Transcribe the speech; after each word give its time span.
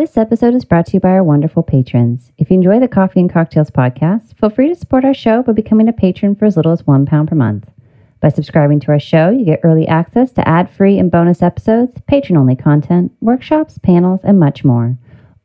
This 0.00 0.16
episode 0.16 0.54
is 0.54 0.64
brought 0.64 0.86
to 0.86 0.92
you 0.94 1.00
by 1.00 1.10
our 1.10 1.22
wonderful 1.22 1.62
patrons. 1.62 2.32
If 2.38 2.48
you 2.48 2.54
enjoy 2.54 2.80
the 2.80 2.88
Coffee 2.88 3.20
and 3.20 3.30
Cocktails 3.30 3.70
podcast, 3.70 4.34
feel 4.38 4.48
free 4.48 4.70
to 4.70 4.74
support 4.74 5.04
our 5.04 5.12
show 5.12 5.42
by 5.42 5.52
becoming 5.52 5.90
a 5.90 5.92
patron 5.92 6.34
for 6.34 6.46
as 6.46 6.56
little 6.56 6.72
as 6.72 6.86
one 6.86 7.04
pound 7.04 7.28
per 7.28 7.34
month. 7.34 7.70
By 8.18 8.30
subscribing 8.30 8.80
to 8.80 8.92
our 8.92 8.98
show, 8.98 9.28
you 9.28 9.44
get 9.44 9.60
early 9.62 9.86
access 9.86 10.32
to 10.32 10.48
ad-free 10.48 10.98
and 10.98 11.10
bonus 11.10 11.42
episodes, 11.42 12.00
patron-only 12.06 12.56
content, 12.56 13.12
workshops, 13.20 13.76
panels, 13.76 14.20
and 14.24 14.40
much 14.40 14.64
more. 14.64 14.96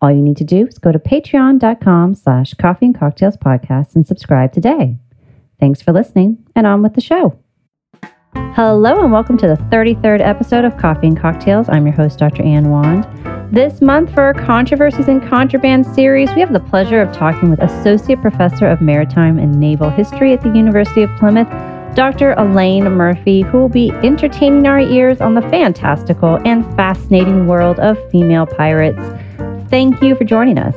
All 0.02 0.10
you 0.10 0.22
need 0.22 0.38
to 0.38 0.46
do 0.46 0.66
is 0.68 0.80
go 0.80 0.94
to 0.94 1.00
patreon.com 1.00 2.16
slash 2.16 2.54
coffee 2.54 2.86
and 2.86 2.98
cocktails 2.98 3.36
podcast 3.36 3.94
and 3.94 4.08
subscribe 4.08 4.54
today. 4.54 4.98
Thanks 5.60 5.82
for 5.82 5.92
listening, 5.92 6.48
and 6.56 6.66
on 6.66 6.82
with 6.82 6.94
the 6.94 7.02
show. 7.02 7.38
Hello, 8.34 9.04
and 9.04 9.12
welcome 9.12 9.38
to 9.38 9.48
the 9.48 9.58
33rd 9.70 10.22
episode 10.22 10.64
of 10.64 10.78
Coffee 10.78 11.08
and 11.08 11.20
Cocktails. 11.20 11.68
I'm 11.68 11.86
your 11.86 11.96
host, 11.96 12.20
Dr. 12.20 12.44
Ann 12.44 12.70
Wand. 12.70 13.35
This 13.52 13.80
month, 13.80 14.14
for 14.14 14.22
our 14.22 14.34
Controversies 14.34 15.08
in 15.08 15.22
Contraband 15.22 15.86
series, 15.86 16.34
we 16.34 16.42
have 16.42 16.52
the 16.52 16.60
pleasure 16.60 17.00
of 17.00 17.14
talking 17.14 17.50
with 17.50 17.62
Associate 17.62 18.20
Professor 18.20 18.68
of 18.68 18.82
Maritime 18.82 19.38
and 19.38 19.60
Naval 19.60 19.90
History 19.90 20.34
at 20.34 20.42
the 20.42 20.50
University 20.50 21.04
of 21.04 21.10
Plymouth, 21.18 21.48
Dr. 21.96 22.34
Elaine 22.34 22.92
Murphy, 22.92 23.42
who 23.42 23.60
will 23.60 23.70
be 23.70 23.92
entertaining 24.04 24.68
our 24.68 24.80
ears 24.80 25.22
on 25.22 25.36
the 25.36 25.42
fantastical 25.44 26.40
and 26.44 26.66
fascinating 26.76 27.48
world 27.48 27.80
of 27.80 27.98
female 28.12 28.46
pirates. 28.46 29.00
Thank 29.70 30.02
you 30.02 30.16
for 30.16 30.24
joining 30.24 30.58
us. 30.58 30.76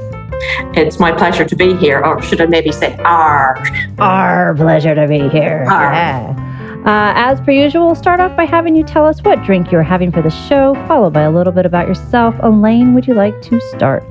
It's 0.76 1.00
my 1.00 1.10
pleasure 1.10 1.44
to 1.44 1.56
be 1.56 1.74
here, 1.74 2.04
or 2.04 2.22
should 2.22 2.40
I 2.40 2.46
maybe 2.46 2.70
say, 2.70 2.94
our, 2.98 3.58
Our 3.98 4.54
pleasure 4.54 4.94
to 4.94 5.08
be 5.08 5.28
here. 5.30 5.66
Our. 5.68 5.92
Yeah. 5.92 6.47
Uh, 6.88 7.12
as 7.16 7.38
per 7.42 7.50
usual, 7.50 7.84
we'll 7.84 7.94
start 7.94 8.18
off 8.18 8.34
by 8.34 8.46
having 8.46 8.74
you 8.74 8.82
tell 8.82 9.04
us 9.04 9.20
what 9.22 9.44
drink 9.44 9.70
you're 9.70 9.82
having 9.82 10.10
for 10.10 10.22
the 10.22 10.30
show, 10.30 10.72
followed 10.86 11.12
by 11.12 11.20
a 11.20 11.30
little 11.30 11.52
bit 11.52 11.66
about 11.66 11.86
yourself. 11.86 12.34
Elaine, 12.42 12.94
would 12.94 13.06
you 13.06 13.12
like 13.12 13.42
to 13.42 13.60
start? 13.76 14.02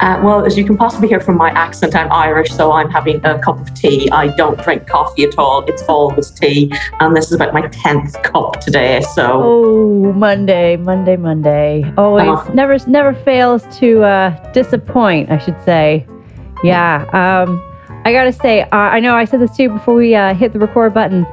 Uh, 0.00 0.20
well, 0.20 0.44
as 0.44 0.58
you 0.58 0.64
can 0.64 0.76
possibly 0.76 1.06
hear 1.06 1.20
from 1.20 1.36
my 1.36 1.50
accent, 1.50 1.94
I'm 1.94 2.10
Irish, 2.10 2.50
so 2.50 2.72
I'm 2.72 2.90
having 2.90 3.24
a 3.24 3.38
cup 3.38 3.60
of 3.60 3.72
tea. 3.74 4.10
I 4.10 4.34
don't 4.34 4.60
drink 4.64 4.88
coffee 4.88 5.22
at 5.22 5.38
all. 5.38 5.64
It's 5.66 5.84
always 5.84 6.32
tea, 6.32 6.72
and 6.98 7.16
this 7.16 7.26
is 7.26 7.34
about 7.34 7.54
my 7.54 7.68
tenth 7.68 8.20
cup 8.24 8.58
today. 8.60 9.00
So, 9.14 9.40
Oh, 9.40 10.12
Monday, 10.14 10.76
Monday, 10.76 11.16
Monday. 11.16 11.84
Always, 11.96 12.26
Uh-huh. 12.28 12.52
never, 12.52 12.76
never 12.88 13.14
fails 13.14 13.62
to 13.78 14.02
uh, 14.02 14.52
disappoint. 14.52 15.30
I 15.30 15.38
should 15.38 15.62
say. 15.62 16.04
Yeah. 16.64 17.04
Um, 17.12 17.62
I 18.04 18.12
gotta 18.12 18.32
say, 18.32 18.62
uh, 18.62 18.68
I 18.72 18.98
know 18.98 19.14
I 19.14 19.24
said 19.24 19.40
this 19.40 19.56
too 19.56 19.68
before 19.68 19.94
we 19.94 20.16
uh, 20.16 20.34
hit 20.34 20.52
the 20.52 20.58
record 20.58 20.92
button. 20.92 21.24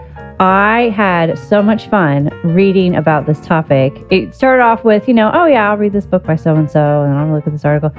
I 0.41 0.89
had 0.89 1.37
so 1.37 1.61
much 1.61 1.87
fun 1.87 2.29
reading 2.43 2.95
about 2.95 3.27
this 3.27 3.39
topic. 3.41 3.93
It 4.09 4.33
started 4.33 4.63
off 4.63 4.83
with, 4.83 5.07
you 5.07 5.13
know, 5.13 5.29
oh 5.35 5.45
yeah, 5.45 5.69
I'll 5.69 5.77
read 5.77 5.93
this 5.93 6.07
book 6.07 6.23
by 6.23 6.35
so 6.35 6.55
and 6.55 6.69
so, 6.69 7.03
and 7.03 7.13
I'll 7.13 7.31
look 7.31 7.45
at 7.45 7.53
this 7.53 7.63
article, 7.63 7.91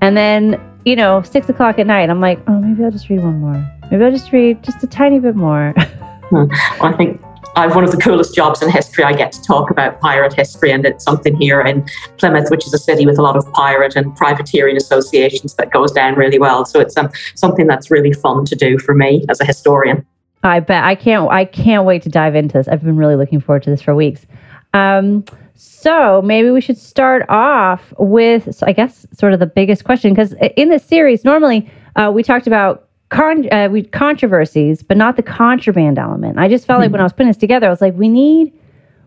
and 0.00 0.16
then, 0.16 0.58
you 0.86 0.96
know, 0.96 1.20
six 1.20 1.50
o'clock 1.50 1.78
at 1.78 1.86
night, 1.86 2.08
I'm 2.08 2.18
like, 2.22 2.40
oh, 2.48 2.58
maybe 2.60 2.82
I'll 2.82 2.90
just 2.90 3.10
read 3.10 3.22
one 3.22 3.40
more. 3.40 3.70
Maybe 3.90 4.02
I'll 4.02 4.10
just 4.10 4.32
read 4.32 4.64
just 4.64 4.82
a 4.82 4.86
tiny 4.86 5.18
bit 5.18 5.36
more. 5.36 5.74
I 5.76 6.94
think 6.96 7.20
I 7.56 7.64
have 7.64 7.74
one 7.74 7.84
of 7.84 7.90
the 7.90 7.98
coolest 7.98 8.34
jobs 8.34 8.62
in 8.62 8.70
history. 8.70 9.04
I 9.04 9.12
get 9.12 9.30
to 9.32 9.42
talk 9.42 9.70
about 9.70 10.00
pirate 10.00 10.32
history, 10.32 10.72
and 10.72 10.86
it's 10.86 11.04
something 11.04 11.36
here 11.36 11.60
in 11.60 11.86
Plymouth, 12.16 12.50
which 12.50 12.66
is 12.66 12.72
a 12.72 12.78
city 12.78 13.04
with 13.04 13.18
a 13.18 13.22
lot 13.22 13.36
of 13.36 13.44
pirate 13.52 13.96
and 13.96 14.16
privateering 14.16 14.78
associations 14.78 15.56
that 15.56 15.70
goes 15.70 15.92
down 15.92 16.14
really 16.14 16.38
well. 16.38 16.64
So, 16.64 16.80
it's 16.80 16.96
um, 16.96 17.10
something 17.34 17.66
that's 17.66 17.90
really 17.90 18.14
fun 18.14 18.46
to 18.46 18.56
do 18.56 18.78
for 18.78 18.94
me 18.94 19.26
as 19.28 19.42
a 19.42 19.44
historian. 19.44 20.06
I 20.42 20.60
bet 20.60 20.84
I 20.84 20.94
can't. 20.94 21.30
I 21.30 21.44
can't 21.44 21.84
wait 21.84 22.02
to 22.02 22.08
dive 22.08 22.34
into 22.34 22.54
this. 22.58 22.68
I've 22.68 22.82
been 22.82 22.96
really 22.96 23.16
looking 23.16 23.40
forward 23.40 23.62
to 23.64 23.70
this 23.70 23.82
for 23.82 23.94
weeks. 23.94 24.26
Um, 24.74 25.24
so 25.54 26.22
maybe 26.22 26.50
we 26.50 26.60
should 26.60 26.78
start 26.78 27.24
off 27.28 27.92
with, 27.98 28.54
so 28.54 28.66
I 28.66 28.72
guess, 28.72 29.06
sort 29.12 29.32
of 29.32 29.38
the 29.38 29.46
biggest 29.46 29.84
question 29.84 30.12
because 30.12 30.34
in 30.56 30.68
this 30.68 30.84
series, 30.84 31.24
normally 31.24 31.70
uh, 31.96 32.10
we 32.12 32.22
talked 32.22 32.46
about 32.46 32.88
con- 33.10 33.52
uh, 33.52 33.68
we 33.70 33.84
controversies, 33.84 34.82
but 34.82 34.96
not 34.96 35.16
the 35.16 35.22
contraband 35.22 35.98
element. 35.98 36.38
I 36.38 36.48
just 36.48 36.66
felt 36.66 36.80
like 36.80 36.90
when 36.90 37.00
I 37.00 37.04
was 37.04 37.12
putting 37.12 37.28
this 37.28 37.36
together, 37.36 37.66
I 37.66 37.70
was 37.70 37.80
like, 37.80 37.94
we 37.94 38.08
need, 38.08 38.52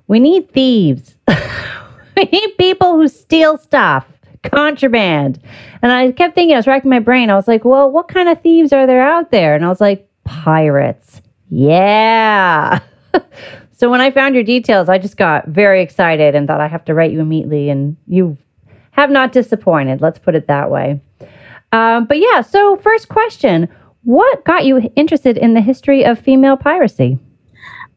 we 0.08 0.20
need 0.20 0.52
thieves. 0.52 1.16
we 2.16 2.24
need 2.24 2.58
people 2.58 2.96
who 2.96 3.08
steal 3.08 3.58
stuff, 3.58 4.08
contraband. 4.44 5.42
And 5.82 5.92
I 5.92 6.12
kept 6.12 6.36
thinking, 6.36 6.56
I 6.56 6.60
was 6.60 6.68
racking 6.68 6.90
my 6.90 7.00
brain. 7.00 7.30
I 7.30 7.36
was 7.36 7.48
like, 7.48 7.66
well, 7.66 7.92
what 7.92 8.08
kind 8.08 8.30
of 8.30 8.42
thieves 8.42 8.72
are 8.72 8.88
there 8.88 9.02
out 9.02 9.32
there? 9.32 9.56
And 9.56 9.66
I 9.66 9.70
was 9.70 9.82
like, 9.82 10.08
pirates. 10.24 11.15
Yeah. 11.50 12.80
so 13.72 13.90
when 13.90 14.02
I 14.02 14.12
found 14.12 14.36
your 14.36 14.44
details, 14.44 14.90
I 14.90 14.98
just 14.98 15.18
got 15.18 15.48
very 15.48 15.82
excited 15.82 16.36
and 16.36 16.48
thought 16.48 16.62
I 16.62 16.68
have 16.68 16.86
to 16.86 16.94
write 16.94 17.12
you 17.12 17.20
immediately. 17.20 17.70
And 17.70 17.96
you 18.08 18.38
have 18.92 19.10
not 19.10 19.32
disappointed. 19.32 20.02
Let's 20.02 20.20
put 20.20 20.36
it 20.36 20.48
that 20.48 20.72
way. 20.72 21.02
Um, 21.72 22.06
but 22.06 22.20
yeah, 22.20 22.42
so 22.42 22.78
first 22.78 23.10
question 23.10 23.68
What 24.04 24.46
got 24.46 24.66
you 24.66 24.92
interested 24.96 25.38
in 25.38 25.54
the 25.54 25.62
history 25.62 26.06
of 26.06 26.20
female 26.20 26.58
piracy? 26.58 27.20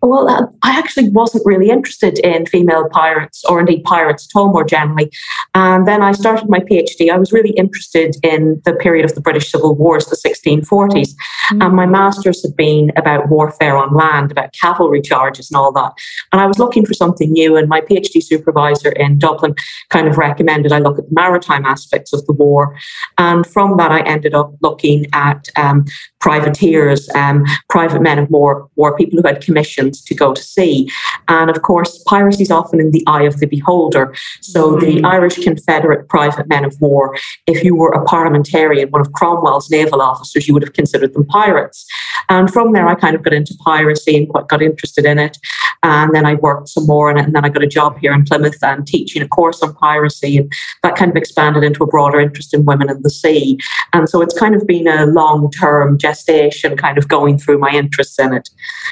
Well, 0.00 0.28
uh, 0.28 0.46
I 0.62 0.78
actually 0.78 1.10
wasn't 1.10 1.44
really 1.44 1.70
interested 1.70 2.18
in 2.20 2.46
female 2.46 2.88
pirates 2.90 3.44
or 3.44 3.60
indeed 3.60 3.82
pirates 3.82 4.28
at 4.28 4.38
all 4.38 4.52
more 4.52 4.64
generally. 4.64 5.10
And 5.54 5.88
then 5.88 6.02
I 6.02 6.12
started 6.12 6.48
my 6.48 6.60
PhD. 6.60 7.10
I 7.10 7.18
was 7.18 7.32
really 7.32 7.50
interested 7.50 8.16
in 8.22 8.62
the 8.64 8.74
period 8.74 9.04
of 9.04 9.14
the 9.14 9.20
British 9.20 9.50
Civil 9.50 9.74
Wars, 9.74 10.06
the 10.06 10.16
1640s. 10.16 11.14
And 11.50 11.74
my 11.74 11.86
master's 11.86 12.42
had 12.42 12.56
been 12.56 12.92
about 12.96 13.28
warfare 13.28 13.76
on 13.76 13.94
land, 13.94 14.30
about 14.30 14.52
cavalry 14.52 15.00
charges 15.00 15.50
and 15.50 15.56
all 15.56 15.72
that. 15.72 15.92
And 16.32 16.40
I 16.40 16.46
was 16.46 16.58
looking 16.58 16.86
for 16.86 16.94
something 16.94 17.32
new. 17.32 17.56
And 17.56 17.68
my 17.68 17.80
PhD 17.80 18.22
supervisor 18.22 18.92
in 18.92 19.18
Dublin 19.18 19.54
kind 19.90 20.06
of 20.06 20.16
recommended 20.16 20.72
I 20.72 20.78
look 20.78 20.98
at 20.98 21.08
the 21.08 21.14
maritime 21.14 21.64
aspects 21.64 22.12
of 22.12 22.24
the 22.26 22.32
war. 22.32 22.76
And 23.16 23.46
from 23.46 23.76
that, 23.78 23.90
I 23.90 24.00
ended 24.02 24.34
up 24.34 24.54
looking 24.60 25.06
at 25.12 25.48
um, 25.56 25.86
privateers, 26.20 27.08
um, 27.14 27.44
private 27.68 28.02
men 28.02 28.18
of 28.18 28.28
war, 28.30 28.68
war 28.76 28.96
people 28.96 29.20
who 29.20 29.26
had 29.26 29.40
commissions 29.40 30.02
to 30.02 30.14
go 30.14 30.32
to 30.32 30.42
sea. 30.42 30.90
And 31.28 31.50
of 31.50 31.62
course, 31.62 32.02
piracy 32.06 32.42
is 32.42 32.50
often 32.50 32.80
in 32.80 32.90
the 32.90 33.04
eye 33.06 33.22
of 33.22 33.38
the 33.38 33.46
beholder. 33.46 34.14
So 34.40 34.78
the 34.78 35.02
Irish 35.04 35.36
Confederate 35.36 36.08
private 36.08 36.48
men 36.48 36.64
of 36.64 36.80
war, 36.80 37.16
if 37.46 37.62
you 37.62 37.76
were 37.76 37.92
a 37.92 38.04
parliamentarian, 38.04 38.90
one 38.90 39.00
of 39.00 39.12
Cromwell's 39.12 39.70
naval 39.70 40.02
officers, 40.02 40.48
you 40.48 40.54
would 40.54 40.62
have 40.62 40.72
considered 40.72 41.14
them 41.14 41.26
pirates. 41.26 41.86
And 42.28 42.52
from 42.52 42.72
there, 42.72 42.86
I 42.86 42.94
kind 42.94 43.16
of 43.16 43.22
got 43.22 43.32
into 43.32 43.54
piracy 43.64 44.16
and 44.16 44.28
quite 44.28 44.48
got 44.48 44.62
interested 44.62 45.04
in 45.04 45.18
it. 45.18 45.38
And 45.82 46.12
then 46.14 46.26
I 46.26 46.34
worked 46.34 46.68
some 46.68 46.86
more 46.86 47.10
in 47.10 47.18
it. 47.18 47.24
And 47.24 47.34
then 47.34 47.44
I 47.44 47.48
got 47.48 47.62
a 47.62 47.68
job 47.68 47.98
here 47.98 48.12
in 48.12 48.24
Plymouth 48.24 48.62
and 48.62 48.86
teaching 48.86 49.22
a 49.22 49.28
course 49.28 49.62
on 49.62 49.74
piracy. 49.74 50.36
And 50.36 50.52
that 50.82 50.96
kind 50.96 51.10
of 51.10 51.16
expanded 51.16 51.62
into 51.62 51.84
a 51.84 51.86
broader 51.86 52.20
interest 52.20 52.52
in 52.52 52.64
women 52.64 52.90
in 52.90 53.02
the 53.02 53.10
sea. 53.10 53.58
And 53.92 54.08
so 54.08 54.20
it's 54.20 54.38
kind 54.38 54.54
of 54.54 54.66
been 54.66 54.88
a 54.88 55.06
long 55.06 55.50
term 55.52 55.96
gestation, 56.08 56.76
kind 56.76 56.98
of 56.98 57.08
going 57.08 57.38
through 57.38 57.58
my 57.58 57.70
interests 57.70 58.18
in 58.18 58.32
it. 58.32 58.48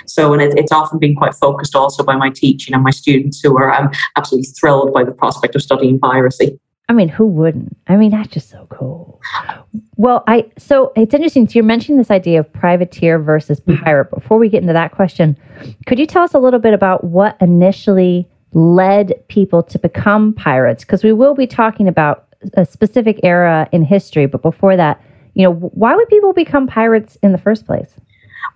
So, 0.06 0.32
and 0.32 0.42
it, 0.42 0.58
it's 0.58 0.72
often 0.72 0.98
been 0.98 1.14
quite 1.14 1.34
focused 1.34 1.74
also 1.74 2.02
by 2.04 2.16
my 2.16 2.30
teaching 2.30 2.74
and 2.74 2.82
my 2.84 2.90
students 2.90 3.40
who 3.40 3.56
are 3.58 3.72
um, 3.72 3.90
absolutely 4.16 4.48
thrilled 4.58 4.92
by 4.92 5.04
the 5.04 5.12
prospect 5.12 5.54
of 5.56 5.62
studying 5.62 5.98
piracy. 5.98 6.58
I 6.88 6.92
mean, 6.92 7.08
who 7.08 7.26
wouldn't? 7.26 7.76
I 7.88 7.96
mean, 7.96 8.12
that's 8.12 8.28
just 8.28 8.48
so 8.48 8.66
cool. 8.70 9.20
Well, 9.96 10.22
I 10.28 10.44
so 10.56 10.92
it's 10.94 11.14
interesting. 11.14 11.48
So 11.48 11.54
you're 11.54 11.64
mentioning 11.64 11.98
this 11.98 12.12
idea 12.12 12.38
of 12.38 12.52
privateer 12.52 13.18
versus 13.18 13.60
pirate. 13.60 14.10
Before 14.10 14.38
we 14.38 14.48
get 14.48 14.62
into 14.62 14.72
that 14.72 14.92
question, 14.92 15.36
could 15.86 15.98
you 15.98 16.06
tell 16.06 16.22
us 16.22 16.34
a 16.34 16.38
little 16.38 16.60
bit 16.60 16.74
about 16.74 17.02
what 17.02 17.36
initially 17.40 18.28
led 18.52 19.14
people 19.26 19.64
to 19.64 19.78
become 19.80 20.32
pirates? 20.34 20.84
Because 20.84 21.02
we 21.02 21.12
will 21.12 21.34
be 21.34 21.46
talking 21.46 21.88
about 21.88 22.28
a 22.54 22.64
specific 22.64 23.18
era 23.24 23.68
in 23.72 23.82
history, 23.82 24.26
but 24.26 24.42
before 24.42 24.76
that, 24.76 25.00
you 25.36 25.42
know, 25.42 25.52
why 25.52 25.94
would 25.94 26.08
people 26.08 26.32
become 26.32 26.66
pirates 26.66 27.18
in 27.22 27.32
the 27.32 27.38
first 27.38 27.66
place? 27.66 27.90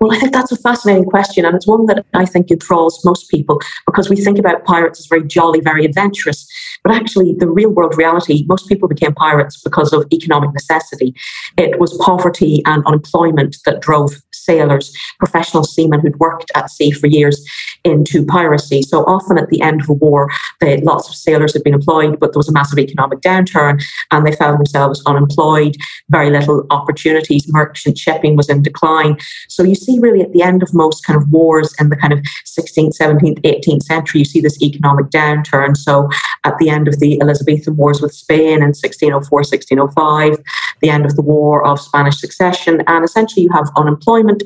Well, 0.01 0.13
I 0.13 0.19
think 0.19 0.33
that's 0.33 0.51
a 0.51 0.57
fascinating 0.57 1.05
question, 1.05 1.45
and 1.45 1.55
it's 1.55 1.67
one 1.67 1.85
that 1.87 2.07
I 2.15 2.25
think 2.25 2.51
enthralls 2.51 3.05
most 3.05 3.29
people 3.29 3.61
because 3.85 4.09
we 4.09 4.17
think 4.17 4.39
about 4.39 4.65
pirates 4.65 4.99
as 4.99 5.07
very 5.07 5.25
jolly, 5.27 5.61
very 5.61 5.85
adventurous. 5.85 6.49
But 6.83 6.95
actually, 6.95 7.35
the 7.35 7.49
real 7.49 7.69
world 7.69 7.99
reality, 7.99 8.47
most 8.49 8.67
people 8.67 8.89
became 8.89 9.13
pirates 9.13 9.61
because 9.61 9.93
of 9.93 10.07
economic 10.11 10.55
necessity. 10.55 11.15
It 11.59 11.79
was 11.79 11.99
poverty 11.99 12.63
and 12.65 12.83
unemployment 12.87 13.59
that 13.67 13.83
drove 13.83 14.15
sailors, 14.45 14.93
professional 15.19 15.65
seamen 15.65 16.01
who'd 16.01 16.19
worked 16.19 16.51
at 16.55 16.71
sea 16.71 16.91
for 16.91 17.07
years, 17.07 17.45
into 17.85 18.25
piracy. 18.25 18.83
So 18.83 19.05
often 19.05 19.39
at 19.39 19.49
the 19.49 19.63
end 19.63 19.81
of 19.81 19.89
a 19.89 19.95
war, 19.95 20.29
they, 20.61 20.79
lots 20.79 21.09
of 21.09 21.15
sailors 21.15 21.55
had 21.55 21.65
been 21.65 21.75
employed, 21.75 22.21
but 22.21 22.33
there 22.33 22.39
was 22.39 22.49
a 22.49 22.53
massive 22.53 22.79
economic 22.79 23.21
downturn 23.21 23.83
and 24.11 24.27
they 24.27 24.33
found 24.33 24.59
themselves 24.59 25.03
unemployed, 25.07 25.77
very 26.09 26.31
little 26.31 26.67
opportunities. 26.71 27.47
Merchant 27.49 27.97
shipping 27.97 28.37
was 28.37 28.49
in 28.49 28.63
decline. 28.63 29.17
So 29.49 29.63
you 29.63 29.75
see, 29.75 29.99
really, 29.99 30.21
at 30.21 30.33
the 30.33 30.43
end 30.43 30.63
of 30.63 30.75
most 30.75 31.05
kind 31.05 31.21
of 31.21 31.31
wars 31.31 31.75
in 31.81 31.89
the 31.89 31.97
kind 31.97 32.13
of 32.13 32.21
16th, 32.47 32.99
17th, 32.99 33.41
18th 33.43 33.83
century, 33.83 34.21
you 34.21 34.25
see 34.25 34.41
this 34.41 34.61
economic 34.63 35.07
downturn. 35.07 35.77
So 35.77 36.09
at 36.45 36.59
the 36.59 36.71
end 36.71 36.89
of 36.89 36.99
the 37.01 37.21
Elizabethan 37.21 37.77
Wars 37.77 38.01
with 38.01 38.13
Spain 38.13 38.59
in 38.59 38.75
1604, 38.75 39.39
1605, 39.39 40.43
the 40.81 40.91
end 40.91 41.05
of 41.05 41.17
the 41.17 41.23
War 41.23 41.67
of 41.67 41.81
Spanish 41.81 42.19
Succession, 42.19 42.83
and 42.87 43.05
essentially 43.05 43.45
you 43.45 43.53
have 43.53 43.71
unemployment. 43.77 44.40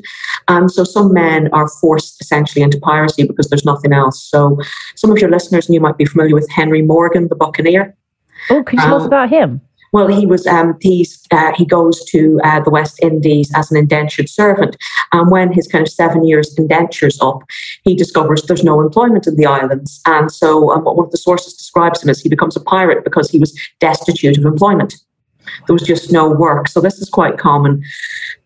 And 0.47 0.71
so 0.71 0.83
some 0.83 1.13
men 1.13 1.49
are 1.53 1.67
forced 1.67 2.21
essentially 2.21 2.63
into 2.63 2.79
piracy 2.79 3.25
because 3.25 3.49
there's 3.49 3.65
nothing 3.65 3.93
else. 3.93 4.23
So 4.23 4.57
some 4.95 5.11
of 5.11 5.17
your 5.19 5.29
listeners, 5.29 5.67
and 5.67 5.73
you 5.73 5.81
might 5.81 5.97
be 5.97 6.05
familiar 6.05 6.35
with 6.35 6.49
Henry 6.49 6.81
Morgan, 6.81 7.27
the 7.27 7.35
buccaneer. 7.35 7.95
Oh, 8.49 8.63
can 8.63 8.79
you 8.79 8.85
tell 8.85 8.95
us 8.95 9.01
Um, 9.01 9.07
about 9.07 9.29
him? 9.29 9.61
Well, 9.93 10.07
he 10.07 10.25
was 10.25 10.45
um, 10.45 10.75
he's 10.81 11.23
uh, 11.31 11.53
he 11.55 11.65
goes 11.65 12.03
to 12.05 12.39
uh, 12.43 12.59
the 12.59 12.69
West 12.69 12.99
Indies 13.01 13.49
as 13.55 13.71
an 13.71 13.77
indentured 13.77 14.27
servant, 14.27 14.75
and 15.13 15.31
when 15.31 15.53
his 15.53 15.67
kind 15.67 15.87
of 15.87 15.93
seven 15.93 16.27
years 16.27 16.53
indentures 16.57 17.17
up, 17.21 17.43
he 17.83 17.95
discovers 17.95 18.41
there's 18.41 18.63
no 18.63 18.81
employment 18.81 19.25
in 19.25 19.37
the 19.37 19.45
islands, 19.45 20.01
and 20.05 20.29
so 20.29 20.69
um, 20.71 20.83
one 20.83 21.05
of 21.05 21.11
the 21.11 21.17
sources 21.17 21.53
describes 21.53 22.03
him 22.03 22.09
as 22.09 22.19
he 22.19 22.27
becomes 22.27 22.57
a 22.57 22.59
pirate 22.59 23.05
because 23.05 23.29
he 23.29 23.39
was 23.39 23.57
destitute 23.79 24.37
of 24.37 24.43
employment. 24.43 24.95
There 25.67 25.73
was 25.73 25.83
just 25.83 26.11
no 26.11 26.29
work. 26.29 26.67
So 26.67 26.81
this 26.81 26.99
is 26.99 27.09
quite 27.09 27.37
common. 27.37 27.83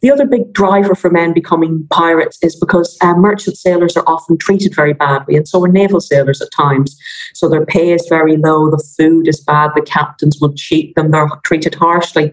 The 0.02 0.12
other 0.12 0.26
big 0.26 0.54
driver 0.54 0.96
for 0.96 1.10
men 1.10 1.34
becoming 1.34 1.86
pirates 1.90 2.38
is 2.42 2.56
because 2.56 2.98
uh, 3.02 3.16
merchant 3.16 3.58
sailors 3.58 3.98
are 3.98 4.08
often 4.08 4.38
treated 4.38 4.74
very 4.74 4.94
badly, 4.94 5.36
and 5.36 5.48
so 5.48 5.64
are 5.64 5.68
naval 5.68 6.00
sailors 6.00 6.42
at 6.42 6.52
times. 6.52 6.98
So 7.34 7.50
their 7.50 7.66
pay 7.66 7.92
is 7.92 8.08
very 8.08 8.38
low, 8.38 8.70
the 8.70 8.84
food 8.98 9.28
is 9.28 9.42
bad, 9.42 9.72
the 9.76 9.82
captains 9.82 10.40
will 10.40 10.54
cheat 10.54 10.96
them, 10.96 11.12
they're 11.12 11.30
treated 11.44 11.76
harshly. 11.76 12.32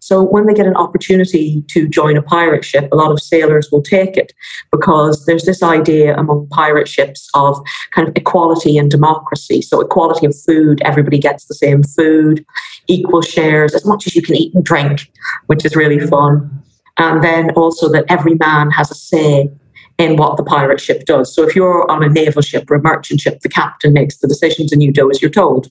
So 0.00 0.22
when 0.22 0.46
they 0.46 0.54
get 0.54 0.66
an 0.66 0.76
opportunity 0.76 1.62
to 1.68 1.88
join 1.88 2.16
a 2.16 2.22
pirate 2.22 2.64
ship, 2.64 2.88
a 2.92 2.96
lot 2.96 3.10
of 3.10 3.20
sailors 3.20 3.70
will 3.72 3.82
take 3.82 4.16
it 4.16 4.32
because 4.70 5.24
there's 5.26 5.44
this 5.44 5.62
idea 5.62 6.16
among 6.16 6.48
pirate 6.48 6.86
ships 6.86 7.28
of 7.34 7.58
kind 7.92 8.06
of 8.06 8.14
equality 8.16 8.78
and 8.78 8.90
democracy. 8.90 9.62
So 9.62 9.80
equality 9.80 10.26
of 10.26 10.36
food, 10.46 10.80
everybody 10.84 11.18
gets 11.18 11.46
the 11.46 11.54
same 11.54 11.82
food, 11.82 12.44
equal 12.86 13.22
shares, 13.22 13.74
as 13.74 13.84
much 13.84 14.05
as 14.06 14.14
you 14.14 14.22
can 14.22 14.36
eat 14.36 14.54
and 14.54 14.64
drink, 14.64 15.10
which 15.46 15.64
is 15.64 15.76
really 15.76 16.00
fun. 16.06 16.62
And 16.98 17.22
then 17.22 17.50
also 17.50 17.90
that 17.92 18.04
every 18.08 18.34
man 18.34 18.70
has 18.70 18.90
a 18.90 18.94
say 18.94 19.50
in 19.98 20.16
what 20.16 20.36
the 20.36 20.44
pirate 20.44 20.80
ship 20.80 21.04
does. 21.04 21.34
So 21.34 21.42
if 21.42 21.56
you're 21.56 21.90
on 21.90 22.02
a 22.02 22.08
naval 22.08 22.42
ship 22.42 22.70
or 22.70 22.76
a 22.76 22.82
merchant 22.82 23.20
ship, 23.20 23.40
the 23.40 23.48
captain 23.48 23.92
makes 23.92 24.18
the 24.18 24.28
decisions 24.28 24.72
and 24.72 24.82
you 24.82 24.92
do 24.92 25.10
as 25.10 25.22
you're 25.22 25.30
told. 25.30 25.70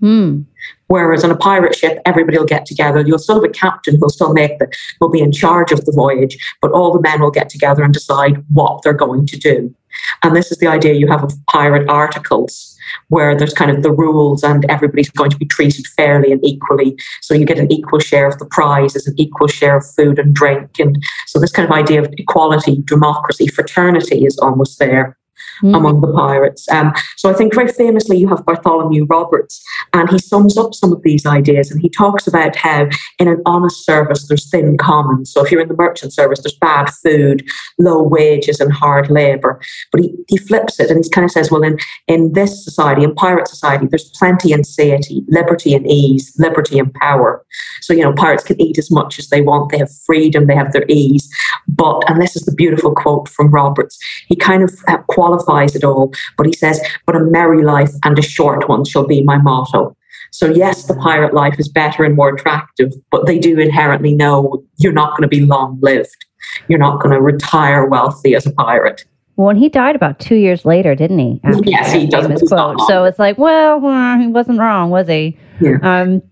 Hmm. 0.00 0.42
Whereas 0.86 1.24
on 1.24 1.30
a 1.30 1.36
pirate 1.36 1.74
ship, 1.74 2.00
everybody 2.06 2.38
will 2.38 2.46
get 2.46 2.66
together. 2.66 3.00
You'll 3.00 3.18
still 3.18 3.36
have 3.36 3.50
a 3.50 3.52
captain 3.52 3.98
who'll 3.98 4.10
still 4.10 4.32
make 4.32 4.58
the, 4.58 4.72
will 5.00 5.10
be 5.10 5.20
in 5.20 5.32
charge 5.32 5.72
of 5.72 5.84
the 5.84 5.92
voyage, 5.92 6.38
but 6.62 6.72
all 6.72 6.92
the 6.92 7.00
men 7.00 7.20
will 7.20 7.30
get 7.30 7.48
together 7.48 7.82
and 7.82 7.92
decide 7.92 8.44
what 8.48 8.82
they're 8.82 8.92
going 8.92 9.26
to 9.26 9.36
do. 9.36 9.74
And 10.22 10.36
this 10.36 10.52
is 10.52 10.58
the 10.58 10.66
idea 10.66 10.94
you 10.94 11.08
have 11.08 11.24
of 11.24 11.34
pirate 11.46 11.88
articles, 11.88 12.67
where 13.08 13.36
there's 13.36 13.54
kind 13.54 13.70
of 13.70 13.82
the 13.82 13.92
rules 13.92 14.42
and 14.42 14.64
everybody's 14.68 15.10
going 15.10 15.30
to 15.30 15.36
be 15.36 15.46
treated 15.46 15.86
fairly 15.86 16.32
and 16.32 16.44
equally. 16.44 16.96
So 17.20 17.34
you 17.34 17.44
get 17.44 17.58
an 17.58 17.70
equal 17.72 17.98
share 17.98 18.26
of 18.26 18.38
the 18.38 18.46
prizes, 18.46 19.06
an 19.06 19.14
equal 19.16 19.48
share 19.48 19.76
of 19.76 19.86
food 19.86 20.18
and 20.18 20.34
drink. 20.34 20.78
And 20.78 21.02
so 21.26 21.38
this 21.38 21.52
kind 21.52 21.66
of 21.68 21.72
idea 21.72 22.02
of 22.02 22.12
equality, 22.18 22.82
democracy, 22.84 23.46
fraternity 23.46 24.24
is 24.24 24.38
almost 24.38 24.78
there 24.78 25.16
mm. 25.62 25.76
among 25.76 26.00
the 26.00 26.12
pirates. 26.12 26.68
Um, 26.70 26.92
so 27.16 27.30
I 27.30 27.34
think 27.34 27.54
very 27.54 27.68
famously 27.68 28.16
you 28.18 28.28
have 28.28 28.44
Bartholomew 28.44 29.06
Roberts, 29.06 29.62
and 29.92 30.08
he 30.10 30.18
sums 30.18 30.56
up 30.56 30.74
some 30.74 30.92
of 30.92 31.02
these 31.02 31.26
ideas 31.26 31.70
and 31.70 31.80
he 31.80 31.88
talks 31.88 32.26
about 32.26 32.56
how 32.56 32.88
in 33.18 33.28
an 33.28 33.42
honest 33.46 33.84
service 33.84 34.26
there's 34.28 34.48
thin 34.50 34.76
commons. 34.78 35.32
So 35.32 35.44
if 35.44 35.50
you're 35.50 35.60
in 35.60 35.68
the 35.68 35.76
merchant 35.76 36.12
service, 36.12 36.40
there's 36.40 36.58
bad 36.58 36.90
food, 36.90 37.46
low 37.78 38.02
wages, 38.02 38.60
and 38.60 38.72
hard 38.72 39.10
labour. 39.10 39.60
But 39.92 40.02
he, 40.02 40.14
he 40.28 40.36
flips 40.36 40.80
it 40.80 40.90
and 40.90 41.04
he 41.04 41.10
kind 41.10 41.24
of 41.24 41.30
says, 41.30 41.50
well, 41.50 41.62
in, 41.62 41.78
in 42.06 42.32
this 42.32 42.64
society, 42.64 43.04
in 43.04 43.14
pirate 43.14 43.48
society, 43.48 43.86
there's 43.86 44.10
plenty 44.10 44.52
and 44.52 44.66
satiety, 44.66 45.22
liberty 45.28 45.74
and 45.74 45.86
ease, 45.86 46.34
liberty 46.38 46.78
and 46.78 46.92
power. 46.94 47.44
So, 47.80 47.92
you 47.92 48.02
know, 48.02 48.12
pirates 48.12 48.44
can 48.44 48.60
eat 48.60 48.78
as 48.78 48.90
much 48.90 49.18
as 49.18 49.28
they 49.28 49.40
want, 49.40 49.70
they 49.70 49.78
have 49.78 49.90
freedom, 50.06 50.46
they 50.46 50.54
have 50.54 50.72
their 50.72 50.84
ease. 50.88 51.28
But, 51.66 52.08
and 52.08 52.20
this 52.20 52.36
is 52.36 52.44
the 52.44 52.52
beautiful 52.52 52.94
quote 52.94 53.28
from 53.28 53.50
Roberts, 53.50 53.98
he 54.26 54.36
kind 54.36 54.62
of 54.62 54.72
uh, 54.88 54.98
qualifies 55.08 55.47
qualifies 55.48 55.74
it 55.74 55.84
all. 55.84 56.12
But 56.36 56.46
he 56.46 56.52
says, 56.52 56.80
but 57.06 57.16
a 57.16 57.20
merry 57.20 57.62
life 57.62 57.92
and 58.04 58.18
a 58.18 58.22
short 58.22 58.68
one 58.68 58.84
shall 58.84 59.06
be 59.06 59.22
my 59.22 59.38
motto. 59.38 59.96
So, 60.30 60.50
yes, 60.50 60.84
the 60.84 60.94
pirate 60.94 61.32
life 61.32 61.58
is 61.58 61.68
better 61.68 62.04
and 62.04 62.14
more 62.14 62.34
attractive, 62.34 62.92
but 63.10 63.26
they 63.26 63.38
do 63.38 63.58
inherently 63.58 64.14
know 64.14 64.62
you're 64.78 64.92
not 64.92 65.10
going 65.16 65.22
to 65.22 65.28
be 65.28 65.40
long 65.40 65.78
lived. 65.80 66.26
You're 66.68 66.78
not 66.78 67.00
going 67.00 67.14
to 67.14 67.20
retire 67.20 67.86
wealthy 67.86 68.34
as 68.34 68.46
a 68.46 68.52
pirate. 68.52 69.04
Well, 69.36 69.50
and 69.50 69.58
he 69.58 69.68
died 69.68 69.96
about 69.96 70.18
two 70.18 70.34
years 70.34 70.64
later, 70.64 70.94
didn't 70.94 71.18
he? 71.18 71.40
yes, 71.62 71.92
he 71.92 72.06
does. 72.06 72.26
Quote. 72.48 72.80
So 72.88 73.04
it's 73.04 73.18
like, 73.18 73.38
well, 73.38 73.80
well, 73.80 74.18
he 74.18 74.26
wasn't 74.26 74.58
wrong, 74.58 74.90
was 74.90 75.06
he? 75.06 75.38
Yeah. 75.60 75.78
Um, 75.82 76.22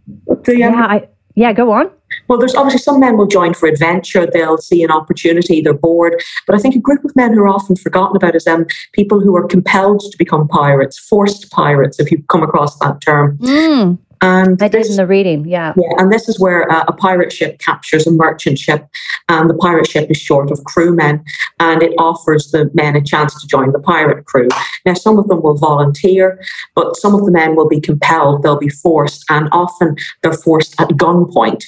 the, 0.44 0.52
um, 0.52 0.74
yeah, 0.74 0.86
I, 0.86 1.08
yeah, 1.36 1.52
go 1.52 1.70
on. 1.70 1.90
Well, 2.28 2.38
there's 2.38 2.54
obviously 2.54 2.80
some 2.80 3.00
men 3.00 3.16
will 3.16 3.26
join 3.26 3.54
for 3.54 3.68
adventure. 3.68 4.26
They'll 4.26 4.58
see 4.58 4.82
an 4.82 4.90
opportunity. 4.90 5.60
They're 5.60 5.74
bored. 5.74 6.22
But 6.46 6.56
I 6.56 6.58
think 6.58 6.74
a 6.74 6.80
group 6.80 7.04
of 7.04 7.14
men 7.16 7.32
who 7.32 7.40
are 7.40 7.48
often 7.48 7.76
forgotten 7.76 8.16
about 8.16 8.34
is 8.34 8.46
um, 8.46 8.66
people 8.92 9.20
who 9.20 9.36
are 9.36 9.46
compelled 9.46 10.00
to 10.00 10.18
become 10.18 10.48
pirates, 10.48 10.98
forced 10.98 11.50
pirates, 11.50 12.00
if 12.00 12.10
you 12.10 12.22
come 12.28 12.42
across 12.42 12.78
that 12.78 13.00
term. 13.00 13.38
Mm. 13.38 13.98
And 14.22 14.62
I 14.62 14.68
did 14.68 14.86
in 14.86 14.96
the 14.96 15.06
reading, 15.06 15.44
yeah. 15.44 15.74
Yeah, 15.76 15.90
and 15.98 16.10
this 16.10 16.28
is 16.28 16.40
where 16.40 16.70
uh, 16.72 16.84
a 16.88 16.92
pirate 16.92 17.32
ship 17.32 17.58
captures 17.58 18.06
a 18.06 18.10
merchant 18.10 18.58
ship, 18.58 18.86
and 19.28 19.50
the 19.50 19.54
pirate 19.54 19.88
ship 19.88 20.10
is 20.10 20.16
short 20.16 20.50
of 20.50 20.64
crewmen, 20.64 21.22
and 21.60 21.82
it 21.82 21.92
offers 21.98 22.50
the 22.50 22.70
men 22.72 22.96
a 22.96 23.02
chance 23.02 23.38
to 23.40 23.46
join 23.46 23.72
the 23.72 23.78
pirate 23.78 24.24
crew. 24.24 24.48
Now, 24.86 24.94
some 24.94 25.18
of 25.18 25.28
them 25.28 25.42
will 25.42 25.56
volunteer, 25.56 26.42
but 26.74 26.96
some 26.96 27.14
of 27.14 27.26
the 27.26 27.30
men 27.30 27.56
will 27.56 27.68
be 27.68 27.80
compelled, 27.80 28.42
they'll 28.42 28.58
be 28.58 28.70
forced, 28.70 29.24
and 29.28 29.48
often 29.52 29.96
they're 30.22 30.32
forced 30.32 30.80
at 30.80 30.88
gunpoint 30.90 31.62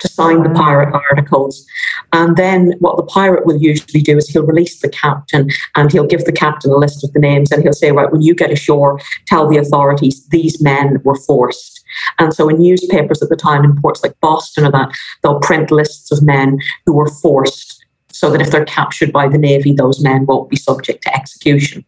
to 0.00 0.08
sign 0.08 0.42
the 0.42 0.50
pirate 0.50 0.92
articles. 1.10 1.66
And 2.12 2.36
then 2.36 2.74
what 2.80 2.96
the 2.96 3.04
pirate 3.04 3.46
will 3.46 3.56
usually 3.56 4.02
do 4.02 4.16
is 4.16 4.28
he'll 4.28 4.46
release 4.46 4.80
the 4.80 4.88
captain 4.88 5.48
and 5.76 5.90
he'll 5.90 6.06
give 6.06 6.24
the 6.24 6.32
captain 6.32 6.70
a 6.70 6.76
list 6.76 7.04
of 7.04 7.12
the 7.12 7.20
names 7.20 7.50
and 7.50 7.62
he'll 7.62 7.72
say, 7.72 7.92
right, 7.92 8.10
when 8.12 8.22
you 8.22 8.34
get 8.34 8.50
ashore, 8.50 9.00
tell 9.26 9.48
the 9.48 9.58
authorities 9.58 10.26
these 10.28 10.62
men 10.62 11.00
were 11.04 11.16
forced. 11.16 11.82
And 12.18 12.34
so 12.34 12.48
in 12.48 12.60
newspapers 12.60 13.22
at 13.22 13.28
the 13.28 13.36
time 13.36 13.64
in 13.64 13.80
ports 13.80 14.02
like 14.02 14.18
Boston 14.20 14.64
or 14.64 14.70
that, 14.72 14.90
they'll 15.22 15.40
print 15.40 15.70
lists 15.70 16.10
of 16.10 16.22
men 16.22 16.58
who 16.86 16.94
were 16.94 17.08
forced 17.08 17.84
so 18.08 18.30
that 18.30 18.40
if 18.40 18.50
they're 18.50 18.64
captured 18.64 19.12
by 19.12 19.28
the 19.28 19.38
Navy, 19.38 19.72
those 19.72 20.02
men 20.02 20.26
won't 20.26 20.50
be 20.50 20.56
subject 20.56 21.02
to 21.04 21.14
execution. 21.14 21.84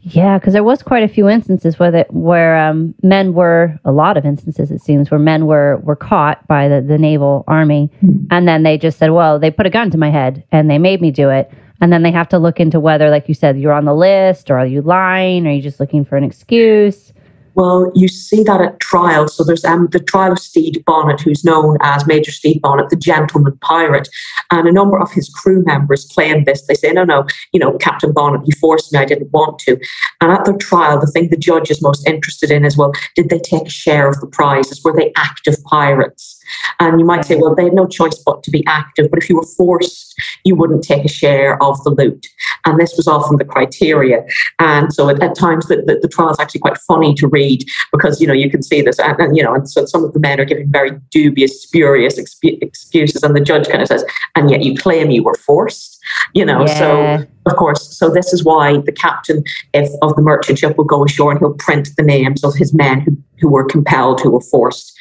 Yeah, 0.00 0.38
because 0.38 0.52
there 0.52 0.64
was 0.64 0.82
quite 0.82 1.02
a 1.02 1.08
few 1.08 1.28
instances 1.28 1.78
where 1.78 1.90
that 1.90 2.12
where 2.12 2.56
um, 2.56 2.94
men 3.02 3.34
were 3.34 3.78
a 3.84 3.92
lot 3.92 4.16
of 4.16 4.24
instances 4.24 4.70
it 4.70 4.80
seems 4.80 5.10
where 5.10 5.20
men 5.20 5.46
were 5.46 5.78
were 5.78 5.96
caught 5.96 6.46
by 6.46 6.68
the, 6.68 6.80
the 6.80 6.98
naval 6.98 7.44
army, 7.46 7.90
mm-hmm. 8.02 8.26
and 8.30 8.46
then 8.46 8.62
they 8.62 8.78
just 8.78 8.98
said, 8.98 9.10
"Well, 9.10 9.38
they 9.38 9.50
put 9.50 9.66
a 9.66 9.70
gun 9.70 9.90
to 9.90 9.98
my 9.98 10.10
head 10.10 10.44
and 10.52 10.70
they 10.70 10.78
made 10.78 11.00
me 11.00 11.10
do 11.10 11.30
it." 11.30 11.50
And 11.80 11.92
then 11.92 12.02
they 12.02 12.10
have 12.12 12.28
to 12.28 12.38
look 12.38 12.60
into 12.60 12.78
whether, 12.78 13.08
like 13.08 13.26
you 13.26 13.34
said, 13.34 13.58
you're 13.58 13.72
on 13.72 13.86
the 13.86 13.94
list 13.94 14.50
or 14.50 14.58
are 14.58 14.66
you 14.66 14.82
lying? 14.82 15.46
Or 15.46 15.50
are 15.50 15.52
you 15.54 15.62
just 15.62 15.80
looking 15.80 16.04
for 16.04 16.16
an 16.18 16.24
excuse? 16.24 17.14
Well, 17.60 17.92
you 17.94 18.08
see 18.08 18.42
that 18.44 18.62
at 18.62 18.80
trial. 18.80 19.28
So 19.28 19.44
there's 19.44 19.66
um, 19.66 19.88
the 19.92 20.00
trial 20.00 20.32
of 20.32 20.38
Stede 20.38 20.82
Bonnet, 20.86 21.20
who's 21.20 21.44
known 21.44 21.76
as 21.82 22.06
Major 22.06 22.32
Stede 22.32 22.62
Bonnet, 22.62 22.88
the 22.88 22.96
gentleman 22.96 23.58
pirate. 23.60 24.08
And 24.50 24.66
a 24.66 24.72
number 24.72 24.98
of 24.98 25.12
his 25.12 25.28
crew 25.28 25.62
members 25.66 26.06
claim 26.06 26.44
this. 26.44 26.66
They 26.66 26.72
say, 26.72 26.90
no, 26.92 27.04
no, 27.04 27.26
you 27.52 27.60
know, 27.60 27.76
Captain 27.76 28.14
Bonnet, 28.14 28.46
he 28.46 28.52
forced 28.52 28.94
me, 28.94 28.98
I 28.98 29.04
didn't 29.04 29.30
want 29.32 29.58
to. 29.58 29.78
And 30.22 30.32
at 30.32 30.46
the 30.46 30.56
trial, 30.56 30.98
the 30.98 31.06
thing 31.06 31.28
the 31.28 31.36
judge 31.36 31.70
is 31.70 31.82
most 31.82 32.08
interested 32.08 32.50
in 32.50 32.64
is, 32.64 32.78
well, 32.78 32.94
did 33.14 33.28
they 33.28 33.38
take 33.38 33.66
a 33.66 33.68
share 33.70 34.08
of 34.08 34.18
the 34.22 34.26
prizes? 34.26 34.82
Were 34.82 34.96
they 34.96 35.12
active 35.14 35.62
pirates? 35.64 36.39
And 36.78 36.98
you 36.98 37.06
might 37.06 37.24
say, 37.24 37.36
well, 37.36 37.54
they 37.54 37.64
had 37.64 37.74
no 37.74 37.86
choice 37.86 38.18
but 38.18 38.42
to 38.42 38.50
be 38.50 38.64
active. 38.66 39.10
But 39.10 39.22
if 39.22 39.28
you 39.28 39.36
were 39.36 39.46
forced, 39.56 40.14
you 40.44 40.54
wouldn't 40.54 40.84
take 40.84 41.04
a 41.04 41.08
share 41.08 41.62
of 41.62 41.82
the 41.84 41.90
loot. 41.90 42.26
And 42.64 42.78
this 42.78 42.94
was 42.96 43.06
often 43.06 43.36
the 43.36 43.44
criteria. 43.44 44.24
And 44.58 44.92
so 44.92 45.08
at, 45.08 45.22
at 45.22 45.34
times 45.34 45.66
the, 45.66 45.76
the, 45.76 45.98
the, 46.00 46.08
trial 46.08 46.30
is 46.30 46.40
actually 46.40 46.60
quite 46.60 46.78
funny 46.78 47.14
to 47.14 47.28
read 47.28 47.64
because, 47.92 48.20
you 48.20 48.26
know, 48.26 48.32
you 48.32 48.50
can 48.50 48.62
see 48.62 48.82
this. 48.82 48.98
And, 48.98 49.18
and 49.18 49.36
you 49.36 49.42
know, 49.42 49.54
and 49.54 49.68
so 49.68 49.86
some 49.86 50.04
of 50.04 50.12
the 50.12 50.20
men 50.20 50.40
are 50.40 50.44
giving 50.44 50.70
very 50.70 50.92
dubious, 51.10 51.62
spurious 51.62 52.18
exp- 52.18 52.62
excuses. 52.62 53.22
And 53.22 53.34
the 53.34 53.40
judge 53.40 53.68
kind 53.68 53.82
of 53.82 53.88
says, 53.88 54.04
and 54.34 54.50
yet 54.50 54.62
you 54.62 54.76
claim 54.76 55.10
you 55.10 55.22
were 55.22 55.34
forced. 55.34 55.98
You 56.34 56.44
know, 56.44 56.66
yeah. 56.66 56.78
so 56.78 57.26
of 57.46 57.56
course, 57.56 57.96
so 57.96 58.10
this 58.10 58.32
is 58.32 58.44
why 58.44 58.78
the 58.78 58.92
captain 58.92 59.42
if, 59.72 59.90
of 60.02 60.16
the 60.16 60.22
merchant 60.22 60.58
ship 60.58 60.76
will 60.76 60.84
go 60.84 61.04
ashore 61.04 61.30
and 61.30 61.40
he'll 61.40 61.54
print 61.54 61.90
the 61.96 62.02
names 62.02 62.44
of 62.44 62.54
his 62.54 62.74
men 62.74 63.00
who, 63.00 63.16
who 63.40 63.48
were 63.48 63.64
compelled, 63.64 64.20
who 64.20 64.30
were 64.30 64.40
forced 64.40 64.98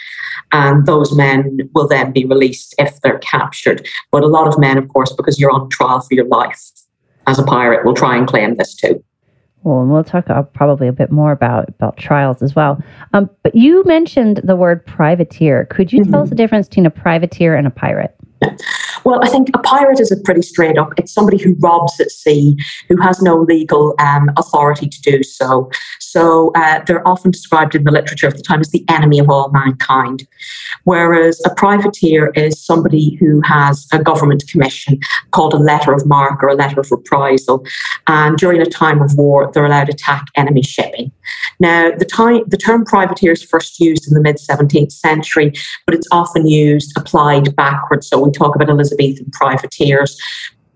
and 0.52 0.86
those 0.86 1.16
men 1.16 1.70
will 1.74 1.88
then 1.88 2.12
be 2.12 2.26
released 2.26 2.76
if 2.78 3.00
they're 3.02 3.20
captured. 3.20 3.88
But 4.12 4.24
a 4.24 4.28
lot 4.28 4.48
of 4.48 4.60
men, 4.60 4.78
of 4.78 4.88
course, 4.90 5.14
because 5.14 5.40
you're 5.40 5.52
on 5.52 5.70
trial 5.70 6.02
for 6.02 6.14
your 6.14 6.26
life 6.26 6.62
as 7.28 7.40
a 7.40 7.44
pirate, 7.44 7.86
will 7.86 7.94
try 7.94 8.18
and 8.18 8.28
claim 8.28 8.56
this 8.56 8.76
too. 8.76 9.04
Well, 9.64 9.82
and 9.82 9.92
we'll 9.92 10.06
talk 10.06 10.30
uh, 10.30 10.44
probably 10.44 10.88
a 10.88 10.94
bit 10.94 11.12
more 11.12 11.32
about 11.32 11.68
about 11.70 11.98
trials 11.98 12.42
as 12.42 12.56
well. 12.56 12.82
Um, 13.14 13.30
but 13.44 13.54
you 13.54 13.84
mentioned 13.84 14.42
the 14.44 14.56
word 14.56 14.86
privateer. 14.86 15.66
Could 15.66 15.92
you 15.92 16.02
mm-hmm. 16.02 16.12
tell 16.12 16.24
us 16.24 16.30
the 16.30 16.36
difference 16.36 16.68
between 16.70 16.86
a 16.86 16.92
privateer 16.92 17.56
and 17.56 17.68
a 17.68 17.72
pirate? 17.72 18.16
Well, 19.04 19.24
I 19.24 19.30
think 19.30 19.50
a 19.54 19.60
pirate 19.60 20.00
is 20.00 20.12
a 20.12 20.18
pretty 20.18 20.42
straight 20.42 20.78
up. 20.78 20.94
It's 20.98 21.14
somebody 21.14 21.42
who 21.42 21.56
robs 21.60 22.00
at 22.00 22.12
sea, 22.12 22.58
who 22.88 23.02
has 23.02 23.22
no 23.22 23.38
legal 23.38 23.96
um, 24.00 24.30
authority 24.38 24.88
to 24.88 25.02
do 25.02 25.24
so. 25.24 25.70
So 26.12 26.52
uh, 26.56 26.82
they're 26.86 27.08
often 27.08 27.32
described 27.32 27.76
in 27.76 27.84
the 27.84 27.92
literature 27.92 28.28
of 28.28 28.36
the 28.36 28.42
time 28.42 28.62
as 28.62 28.70
the 28.70 28.84
enemy 28.90 29.20
of 29.20 29.30
all 29.30 29.52
mankind. 29.52 30.28
Whereas 30.84 31.40
a 31.46 31.54
privateer 31.54 32.32
is 32.36 32.60
somebody 32.60 33.16
who 33.16 33.42
has 33.42 33.88
a 33.94 34.02
government 34.02 34.44
commission 34.48 35.00
called 35.32 35.54
a 35.54 35.58
letter 35.58 35.94
of 35.94 36.08
marque 36.08 36.42
or 36.42 36.50
a 36.50 36.56
letter 36.56 36.80
of 36.80 36.90
reprisal. 36.90 37.64
And 38.08 38.38
during 38.38 38.62
a 38.62 38.66
time 38.66 39.02
of 39.02 39.16
war, 39.16 39.52
they're 39.54 39.66
allowed 39.66 39.86
to 39.86 39.94
attack 39.94 40.26
enemy 40.36 40.64
shipping. 40.64 41.12
Now, 41.60 41.92
the, 41.92 42.06
time, 42.06 42.44
the 42.48 42.58
term 42.58 42.86
privateer 42.86 43.34
is 43.34 43.44
first 43.44 43.80
used 43.80 44.08
in 44.08 44.14
the 44.14 44.22
mid 44.22 44.38
17th 44.38 44.92
century, 44.92 45.54
but 45.86 45.94
it's 45.94 46.08
often 46.12 46.48
used 46.48 46.98
applied 46.98 47.56
backwards. 47.56 48.08
So 48.08 48.20
we 48.20 48.32
talk 48.32 48.56
about 48.56 48.70
Elizabethan 48.70 49.30
privateers, 49.32 50.18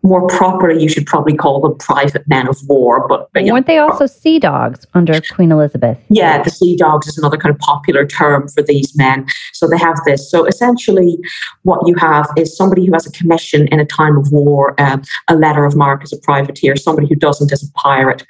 more 0.04 0.28
properly, 0.28 0.82
you 0.82 0.90
should 0.90 1.06
probably 1.06 1.34
call 1.34 1.62
them 1.62 1.78
private 1.78 2.28
men 2.28 2.48
of 2.48 2.58
war. 2.68 3.08
But, 3.08 3.32
but 3.32 3.44
weren't 3.44 3.68
know, 3.68 3.74
they 3.74 3.80
also 3.80 4.06
sea 4.06 4.38
dogs 4.38 4.86
under 4.94 5.20
Queen 5.32 5.52
Elizabeth? 5.52 5.98
Yeah, 6.10 6.44
the 6.44 6.50
sea 6.50 6.76
dogs 6.76 7.08
is 7.08 7.18
another 7.18 7.38
kind 7.38 7.56
of 7.56 7.60
popular 7.60 8.06
term 8.06 8.50
for 8.50 8.62
these 8.62 8.96
men. 8.98 9.26
So 9.54 9.68
they 9.68 9.78
have 9.78 9.98
this. 10.06 10.30
So 10.30 10.46
essentially, 10.46 11.18
what 11.64 11.88
you 11.88 11.96
have 11.96 12.30
is 12.38 12.56
somebody 12.56 12.86
who 12.86 12.92
has 12.92 13.08
a 13.08 13.12
commission 13.12 13.68
in 13.70 13.80
a 13.80 13.86
time 13.86 14.18
of 14.18 14.32
war, 14.32 14.80
um, 14.80 15.04
a 15.30 15.36
letter 15.36 15.64
of 15.64 15.76
marque 15.76 16.04
as 16.04 16.12
a 16.12 16.18
privateer, 16.18 16.76
somebody 16.76 17.08
who 17.08 17.16
doesn't 17.16 17.52
as 17.54 17.64
a 17.64 17.72
pirate. 17.74 18.26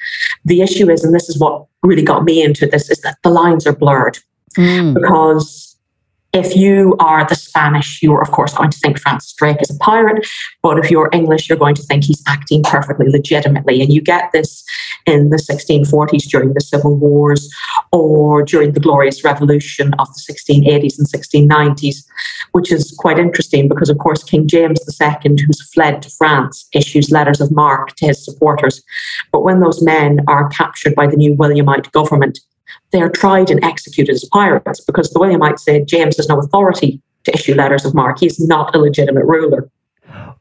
The 0.45 0.61
issue 0.61 0.91
is, 0.91 1.03
and 1.03 1.13
this 1.13 1.27
is 1.27 1.39
what 1.39 1.65
really 1.81 2.03
got 2.03 2.23
me 2.23 2.43
into 2.43 2.67
this, 2.67 2.89
is 2.91 3.01
that 3.01 3.17
the 3.23 3.29
lines 3.29 3.65
are 3.65 3.75
blurred. 3.75 4.19
Mm. 4.55 4.93
Because 4.93 5.72
if 6.33 6.55
you 6.55 6.95
are 6.99 7.25
the 7.25 7.35
Spanish, 7.35 8.01
you're 8.01 8.21
of 8.21 8.31
course 8.31 8.55
going 8.55 8.71
to 8.71 8.79
think 8.79 8.99
Francis 8.99 9.33
Drake 9.33 9.61
is 9.61 9.69
a 9.69 9.77
pirate, 9.77 10.27
but 10.63 10.79
if 10.79 10.89
you're 10.89 11.09
English, 11.13 11.47
you're 11.47 11.57
going 11.57 11.75
to 11.75 11.83
think 11.83 12.03
he's 12.03 12.23
acting 12.27 12.63
perfectly 12.63 13.07
legitimately. 13.07 13.81
And 13.81 13.93
you 13.93 14.01
get 14.01 14.31
this 14.33 14.63
in 15.05 15.29
the 15.29 15.37
1640s 15.37 16.23
during 16.29 16.53
the 16.53 16.61
Civil 16.61 16.95
Wars 16.95 17.49
or 17.91 18.41
during 18.41 18.73
the 18.73 18.79
Glorious 18.79 19.23
Revolution 19.23 19.93
of 19.99 20.07
the 20.07 20.33
1680s 20.33 20.97
and 20.97 21.07
1690s, 21.07 22.03
which 22.53 22.71
is 22.71 22.95
quite 22.97 23.19
interesting 23.19 23.67
because, 23.67 23.89
of 23.89 23.99
course, 23.99 24.23
King 24.23 24.47
James 24.47 24.79
II, 24.99 25.35
who's 25.45 25.61
fled 25.71 26.01
to 26.01 26.09
France, 26.09 26.67
issues 26.73 27.11
letters 27.11 27.41
of 27.41 27.51
marque 27.51 27.95
to 27.97 28.07
his 28.07 28.23
supporters. 28.23 28.81
But 29.31 29.43
when 29.43 29.59
those 29.59 29.83
men 29.83 30.21
are 30.27 30.49
captured 30.49 30.95
by 30.95 31.05
the 31.05 31.17
new 31.17 31.33
Williamite 31.33 31.91
government, 31.91 32.39
they 32.91 33.01
are 33.01 33.09
tried 33.09 33.49
and 33.49 33.63
executed 33.63 34.13
as 34.13 34.25
pirates 34.25 34.81
because 34.81 35.09
the 35.09 35.19
Williamites 35.19 35.59
said 35.59 35.87
James 35.87 36.17
has 36.17 36.29
no 36.29 36.39
authority 36.39 37.01
to 37.23 37.33
issue 37.33 37.55
letters 37.55 37.85
of 37.85 37.93
marque. 37.93 38.19
He's 38.19 38.39
not 38.39 38.75
a 38.75 38.79
legitimate 38.79 39.25
ruler. 39.25 39.69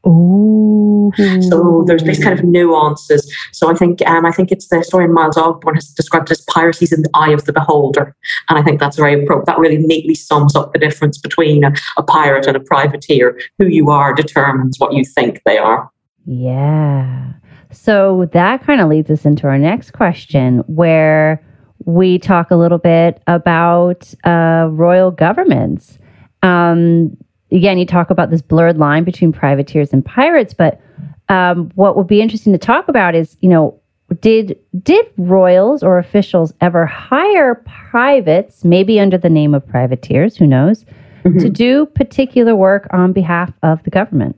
Oh, 0.05 1.13
so 1.49 1.83
there's 1.87 2.03
these 2.03 2.21
kind 2.21 2.37
of 2.37 2.43
nuances. 2.43 3.33
So 3.53 3.71
I 3.71 3.73
think 3.73 4.05
um, 4.05 4.25
I 4.25 4.31
think 4.31 4.51
it's 4.51 4.67
the 4.67 4.77
historian 4.77 5.13
Miles 5.13 5.37
Ogborn 5.37 5.75
has 5.75 5.87
described 5.87 6.29
it 6.29 6.31
as 6.31 6.41
piracy 6.41 6.87
in 6.91 7.03
the 7.03 7.09
eye 7.13 7.31
of 7.31 7.45
the 7.45 7.53
beholder, 7.53 8.13
and 8.49 8.59
I 8.59 8.63
think 8.63 8.81
that's 8.81 8.97
very 8.97 9.23
appropriate. 9.23 9.45
That 9.45 9.59
really 9.59 9.77
neatly 9.77 10.15
sums 10.15 10.55
up 10.55 10.73
the 10.73 10.79
difference 10.79 11.17
between 11.17 11.63
a, 11.63 11.73
a 11.95 12.03
pirate 12.03 12.47
and 12.47 12.57
a 12.57 12.59
privateer. 12.59 13.39
Who 13.59 13.67
you 13.67 13.89
are 13.91 14.13
determines 14.13 14.77
what 14.77 14.93
you 14.93 15.05
think 15.05 15.41
they 15.45 15.57
are. 15.57 15.89
Yeah. 16.25 17.33
So 17.71 18.29
that 18.33 18.63
kind 18.63 18.81
of 18.81 18.89
leads 18.89 19.09
us 19.09 19.25
into 19.25 19.47
our 19.47 19.57
next 19.57 19.91
question, 19.91 20.59
where 20.67 21.43
we 21.85 22.17
talk 22.19 22.51
a 22.51 22.55
little 22.55 22.77
bit 22.77 23.21
about 23.27 24.13
uh, 24.23 24.67
royal 24.71 25.11
governments. 25.11 25.97
Um, 26.41 27.17
again, 27.51 27.77
you 27.77 27.85
talk 27.85 28.09
about 28.09 28.29
this 28.29 28.41
blurred 28.41 28.77
line 28.77 29.03
between 29.03 29.31
privateers 29.31 29.93
and 29.93 30.05
pirates, 30.05 30.53
but 30.53 30.81
um, 31.29 31.71
what 31.75 31.95
would 31.95 32.07
be 32.07 32.21
interesting 32.21 32.53
to 32.53 32.59
talk 32.59 32.87
about 32.87 33.15
is, 33.15 33.37
you 33.41 33.49
know, 33.49 33.79
did 34.21 34.59
did 34.83 35.05
royals 35.17 35.81
or 35.81 35.97
officials 35.97 36.53
ever 36.61 36.85
hire 36.85 37.55
privates, 37.65 38.63
maybe 38.63 38.99
under 38.99 39.17
the 39.17 39.29
name 39.29 39.53
of 39.53 39.67
privateers, 39.67 40.37
who 40.37 40.45
knows, 40.45 40.85
mm-hmm. 41.23 41.39
to 41.39 41.49
do 41.49 41.85
particular 41.87 42.55
work 42.55 42.87
on 42.91 43.13
behalf 43.13 43.51
of 43.63 43.81
the 43.83 43.89
government? 43.89 44.37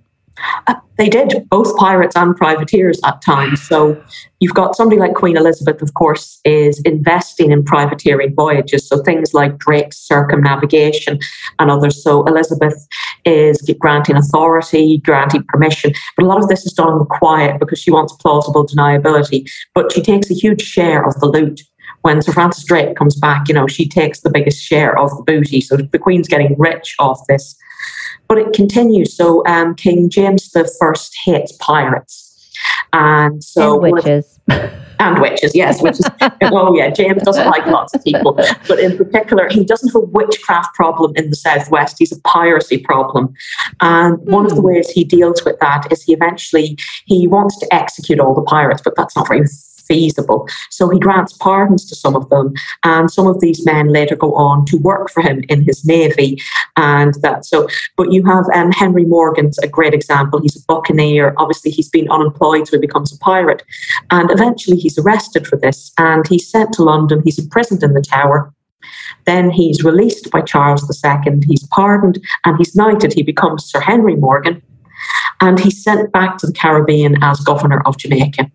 Uh, 0.67 0.75
they 0.97 1.09
did, 1.09 1.47
both 1.49 1.75
pirates 1.75 2.15
and 2.15 2.35
privateers 2.35 2.99
at 3.03 3.21
times. 3.21 3.61
So 3.61 4.01
you've 4.39 4.53
got 4.53 4.75
somebody 4.75 4.99
like 4.99 5.13
Queen 5.13 5.35
Elizabeth, 5.35 5.81
of 5.81 5.93
course, 5.93 6.39
is 6.45 6.81
investing 6.81 7.51
in 7.51 7.63
privateering 7.63 8.33
voyages. 8.33 8.87
So 8.87 9.01
things 9.03 9.33
like 9.33 9.57
Drake's 9.57 9.97
circumnavigation 9.97 11.19
and 11.59 11.69
others. 11.69 12.01
So 12.01 12.23
Elizabeth 12.25 12.87
is 13.25 13.61
granting 13.79 14.15
authority, 14.15 14.99
granting 14.99 15.43
permission. 15.49 15.93
But 16.15 16.25
a 16.25 16.27
lot 16.27 16.41
of 16.41 16.47
this 16.47 16.65
is 16.65 16.73
done 16.73 16.93
in 16.93 16.99
the 16.99 17.05
quiet 17.05 17.59
because 17.59 17.79
she 17.79 17.91
wants 17.91 18.13
plausible 18.13 18.65
deniability. 18.65 19.49
But 19.73 19.91
she 19.91 20.01
takes 20.01 20.31
a 20.31 20.33
huge 20.33 20.61
share 20.61 21.05
of 21.05 21.19
the 21.19 21.27
loot 21.27 21.61
when 22.05 22.21
Sir 22.21 22.33
Francis 22.33 22.63
Drake 22.63 22.95
comes 22.95 23.15
back, 23.15 23.47
you 23.47 23.55
know, 23.55 23.65
she 23.65 23.89
takes 23.89 24.21
the 24.21 24.29
biggest 24.29 24.63
share 24.63 24.95
of 24.95 25.09
the 25.09 25.23
booty. 25.23 25.59
So 25.59 25.75
the 25.75 25.97
Queen's 25.97 26.27
getting 26.27 26.55
rich 26.59 26.95
off 26.99 27.19
this. 27.27 27.57
But 28.27 28.37
it 28.37 28.53
continues. 28.53 29.15
So 29.15 29.45
um, 29.45 29.75
King 29.75 30.09
James 30.09 30.51
the 30.51 30.69
First 30.79 31.15
hates 31.25 31.51
pirates. 31.53 32.23
And 32.93 33.43
so 33.43 33.83
and 33.83 33.93
witches. 33.93 34.39
and 34.99 35.21
witches, 35.21 35.53
yes, 35.53 35.81
witches. 35.81 36.09
oh 36.43 36.75
yeah, 36.75 36.89
James 36.89 37.23
doesn't 37.23 37.47
like 37.47 37.65
lots 37.65 37.93
of 37.93 38.03
people. 38.03 38.33
But 38.67 38.79
in 38.79 38.97
particular, 38.97 39.49
he 39.49 39.65
doesn't 39.65 39.89
have 39.89 39.95
a 39.95 40.05
witchcraft 40.05 40.73
problem 40.75 41.13
in 41.15 41.29
the 41.29 41.35
southwest. 41.35 41.97
He's 41.99 42.11
a 42.11 42.21
piracy 42.21 42.77
problem. 42.77 43.33
And 43.81 44.17
mm. 44.17 44.25
one 44.25 44.45
of 44.45 44.51
the 44.51 44.61
hmm. 44.61 44.67
ways 44.67 44.89
he 44.89 45.03
deals 45.03 45.43
with 45.43 45.59
that 45.59 45.91
is 45.91 46.03
he 46.03 46.13
eventually 46.13 46.77
he 47.05 47.27
wants 47.27 47.59
to 47.59 47.73
execute 47.73 48.19
all 48.19 48.33
the 48.33 48.43
pirates, 48.43 48.81
but 48.83 48.95
that's 48.95 49.15
not 49.15 49.27
very 49.27 49.45
feasible. 49.87 50.47
So 50.69 50.89
he 50.89 50.99
grants 50.99 51.33
pardons 51.33 51.85
to 51.85 51.95
some 51.95 52.15
of 52.15 52.29
them, 52.29 52.53
and 52.83 53.11
some 53.11 53.27
of 53.27 53.39
these 53.41 53.65
men 53.65 53.89
later 53.89 54.15
go 54.15 54.33
on 54.35 54.65
to 54.65 54.77
work 54.77 55.09
for 55.09 55.21
him 55.21 55.43
in 55.49 55.63
his 55.63 55.85
navy, 55.85 56.41
and 56.75 57.13
that. 57.21 57.45
So, 57.45 57.67
but 57.97 58.11
you 58.11 58.23
have 58.25 58.45
um, 58.53 58.71
Henry 58.71 59.05
Morgan's 59.05 59.57
a 59.59 59.67
great 59.67 59.93
example. 59.93 60.41
He's 60.41 60.55
a 60.55 60.65
buccaneer. 60.67 61.33
Obviously, 61.37 61.71
he's 61.71 61.89
been 61.89 62.09
unemployed, 62.09 62.67
so 62.67 62.77
he 62.77 62.81
becomes 62.81 63.13
a 63.13 63.19
pirate, 63.19 63.63
and 64.11 64.31
eventually 64.31 64.77
he's 64.77 64.97
arrested 64.97 65.47
for 65.47 65.57
this, 65.57 65.91
and 65.97 66.27
he's 66.27 66.49
sent 66.49 66.73
to 66.73 66.83
London. 66.83 67.21
He's 67.23 67.39
imprisoned 67.39 67.83
in 67.83 67.93
the 67.93 68.01
Tower. 68.01 68.53
Then 69.25 69.49
he's 69.49 69.83
released 69.83 70.29
by 70.29 70.41
Charles 70.41 70.83
II. 71.03 71.39
He's 71.47 71.65
pardoned 71.67 72.23
and 72.45 72.55
he's 72.57 72.75
knighted. 72.75 73.13
He 73.13 73.23
becomes 73.23 73.65
Sir 73.65 73.79
Henry 73.79 74.15
Morgan 74.15 74.61
and 75.41 75.59
he's 75.59 75.83
sent 75.83 76.11
back 76.11 76.37
to 76.37 76.47
the 76.47 76.53
Caribbean 76.53 77.21
as 77.23 77.39
governor 77.39 77.81
of 77.85 77.97
Jamaica. 77.97 78.51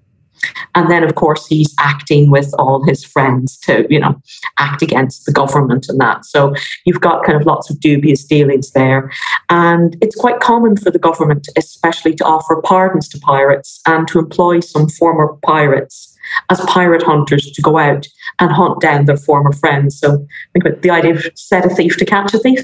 And 0.75 0.91
then, 0.91 1.03
of 1.05 1.15
course, 1.15 1.47
he's 1.47 1.75
acting 1.79 2.31
with 2.31 2.53
all 2.59 2.85
his 2.85 3.05
friends 3.05 3.59
to, 3.59 3.87
you 3.91 3.99
know, 3.99 4.21
act 4.59 4.83
against 4.83 5.27
the 5.27 5.33
government 5.33 5.87
and 5.89 6.01
that. 6.01 6.25
So 6.25 6.55
you've 6.87 7.01
got 7.01 7.25
kind 7.25 7.41
of 7.41 7.47
lots 7.47 7.71
of 7.71 7.81
dubious 7.81 8.25
dealings 8.25 8.71
there. 8.73 9.11
And 9.49 9.97
it's 10.01 10.17
quite 10.17 10.41
common 10.41 10.77
for 10.77 10.91
the 10.91 10.99
government, 10.99 11.49
especially, 11.57 12.15
to 12.15 12.25
offer 12.25 12.61
pardons 12.63 13.09
to 13.09 13.19
pirates 13.21 13.81
and 13.87 14.07
to 14.09 14.19
employ 14.19 14.61
some 14.61 14.89
former 14.89 15.37
pirates 15.45 16.17
as 16.51 16.61
pirate 16.67 17.03
hunters 17.03 17.51
to 17.51 17.63
go 17.63 17.79
out 17.79 18.07
and 18.39 18.53
hunt 18.53 18.81
down 18.81 19.07
their 19.07 19.17
former 19.17 19.53
friends. 19.53 19.99
So 19.99 20.27
think 20.53 20.65
about 20.65 20.83
the 20.83 20.91
idea 20.91 21.15
of 21.15 21.27
set 21.35 21.67
a 21.67 21.69
thief 21.75 21.97
to 21.97 22.05
catch 22.05 22.33
a 22.35 22.39
thief. 22.39 22.61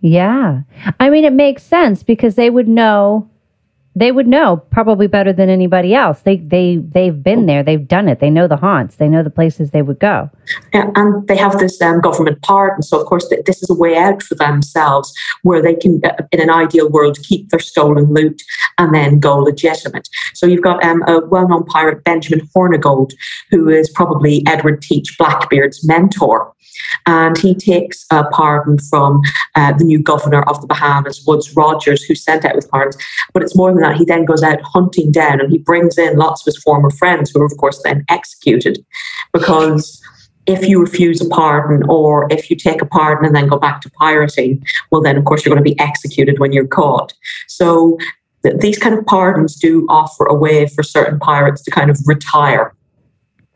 Yeah. 0.00 0.62
I 0.98 1.10
mean, 1.10 1.24
it 1.24 1.32
makes 1.32 1.62
sense 1.62 2.02
because 2.02 2.34
they 2.34 2.50
would 2.50 2.68
know 2.68 3.28
they 3.94 4.10
would 4.10 4.26
know 4.26 4.56
probably 4.70 5.06
better 5.06 5.32
than 5.32 5.50
anybody 5.50 5.94
else. 5.94 6.20
They 6.20 6.36
they 6.36 6.76
they've 6.76 7.22
been 7.22 7.46
there, 7.46 7.62
they've 7.62 7.86
done 7.86 8.08
it. 8.08 8.20
They 8.20 8.30
know 8.30 8.48
the 8.48 8.56
haunts, 8.56 8.96
they 8.96 9.08
know 9.08 9.22
the 9.22 9.30
places 9.30 9.70
they 9.70 9.82
would 9.82 9.98
go. 9.98 10.30
Yeah, 10.72 10.90
and 10.96 11.26
they 11.28 11.36
have 11.36 11.58
this 11.58 11.80
um, 11.82 12.00
government 12.00 12.40
pardon, 12.42 12.82
so 12.82 13.00
of 13.00 13.06
course 13.06 13.28
th- 13.28 13.44
this 13.44 13.62
is 13.62 13.70
a 13.70 13.74
way 13.74 13.96
out 13.96 14.22
for 14.22 14.34
themselves, 14.34 15.12
where 15.42 15.62
they 15.62 15.74
can, 15.74 16.00
uh, 16.04 16.22
in 16.32 16.40
an 16.40 16.50
ideal 16.50 16.90
world, 16.90 17.18
keep 17.22 17.50
their 17.50 17.60
stolen 17.60 18.12
loot 18.12 18.42
and 18.78 18.94
then 18.94 19.20
go 19.20 19.38
legitimate. 19.38 20.08
So 20.34 20.46
you've 20.46 20.62
got 20.62 20.82
um, 20.84 21.02
a 21.06 21.24
well-known 21.26 21.64
pirate, 21.64 22.04
Benjamin 22.04 22.48
Hornigold, 22.54 23.12
who 23.50 23.68
is 23.68 23.90
probably 23.90 24.42
Edward 24.46 24.82
Teach 24.82 25.16
Blackbeard's 25.18 25.86
mentor. 25.86 26.52
And 27.06 27.36
he 27.38 27.54
takes 27.54 28.04
a 28.10 28.24
pardon 28.24 28.78
from 28.78 29.20
uh, 29.54 29.72
the 29.72 29.84
new 29.84 30.02
governor 30.02 30.42
of 30.42 30.60
the 30.60 30.66
Bahamas, 30.66 31.24
Woodes 31.26 31.54
Rogers, 31.56 32.02
who 32.04 32.14
sent 32.14 32.44
out 32.44 32.54
with 32.54 32.70
pardons. 32.70 32.96
But 33.32 33.42
it's 33.42 33.56
more 33.56 33.72
than 33.72 33.82
that. 33.82 33.96
He 33.96 34.04
then 34.04 34.24
goes 34.24 34.42
out 34.42 34.60
hunting 34.62 35.10
down 35.10 35.40
and 35.40 35.50
he 35.50 35.58
brings 35.58 35.98
in 35.98 36.16
lots 36.16 36.42
of 36.42 36.46
his 36.46 36.62
former 36.62 36.90
friends, 36.90 37.30
who 37.30 37.40
are, 37.40 37.46
of 37.46 37.56
course, 37.56 37.80
then 37.82 38.04
executed 38.08 38.84
because 39.32 40.00
if 40.46 40.66
you 40.66 40.80
refuse 40.80 41.20
a 41.20 41.28
pardon 41.28 41.82
or 41.88 42.26
if 42.30 42.50
you 42.50 42.56
take 42.56 42.82
a 42.82 42.86
pardon 42.86 43.24
and 43.24 43.34
then 43.34 43.46
go 43.46 43.58
back 43.58 43.80
to 43.82 43.90
pirating, 43.90 44.64
well, 44.90 45.00
then 45.00 45.16
of 45.16 45.24
course 45.24 45.44
you're 45.44 45.54
going 45.54 45.64
to 45.64 45.70
be 45.70 45.78
executed 45.78 46.38
when 46.38 46.52
you're 46.52 46.66
caught. 46.66 47.12
So 47.46 47.96
th- 48.42 48.56
these 48.58 48.78
kind 48.78 48.98
of 48.98 49.06
pardons 49.06 49.54
do 49.54 49.86
offer 49.88 50.26
a 50.26 50.34
way 50.34 50.66
for 50.66 50.82
certain 50.82 51.18
pirates 51.18 51.62
to 51.62 51.70
kind 51.70 51.90
of 51.90 51.98
retire. 52.06 52.74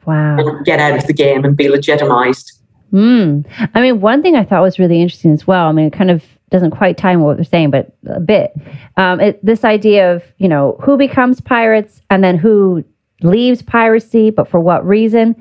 Wow. 0.07 0.37
And 0.39 0.65
get 0.65 0.79
out 0.79 0.97
of 0.97 1.09
the 1.09 1.13
game 1.13 1.45
and 1.45 1.57
be 1.57 1.69
legitimized. 1.69 2.53
Mm. 2.93 3.47
I 3.75 3.81
mean, 3.81 4.01
one 4.01 4.23
thing 4.23 4.37
I 4.37 4.45
thought 4.45 4.63
was 4.63 4.79
really 4.79 5.01
interesting 5.01 5.33
as 5.33 5.47
well. 5.47 5.67
I 5.67 5.73
mean, 5.73 5.87
it 5.87 5.93
kind 5.93 6.11
of 6.11 6.25
doesn't 6.51 6.71
quite 6.71 6.97
tie 6.97 7.13
in 7.13 7.21
what 7.21 7.37
they're 7.37 7.45
saying, 7.45 7.71
but 7.71 7.93
a 8.07 8.21
bit. 8.21 8.53
Um, 8.97 9.21
it, 9.21 9.45
this 9.45 9.65
idea 9.65 10.15
of 10.15 10.23
you 10.39 10.49
know 10.49 10.79
who 10.83 10.97
becomes 10.97 11.41
pirates 11.41 12.01
and 12.11 12.23
then 12.23 12.37
who 12.37 12.85
leaves 13.23 13.63
piracy, 13.63 14.31
but 14.31 14.49
for 14.49 14.61
what 14.61 14.87
reason. 14.87 15.35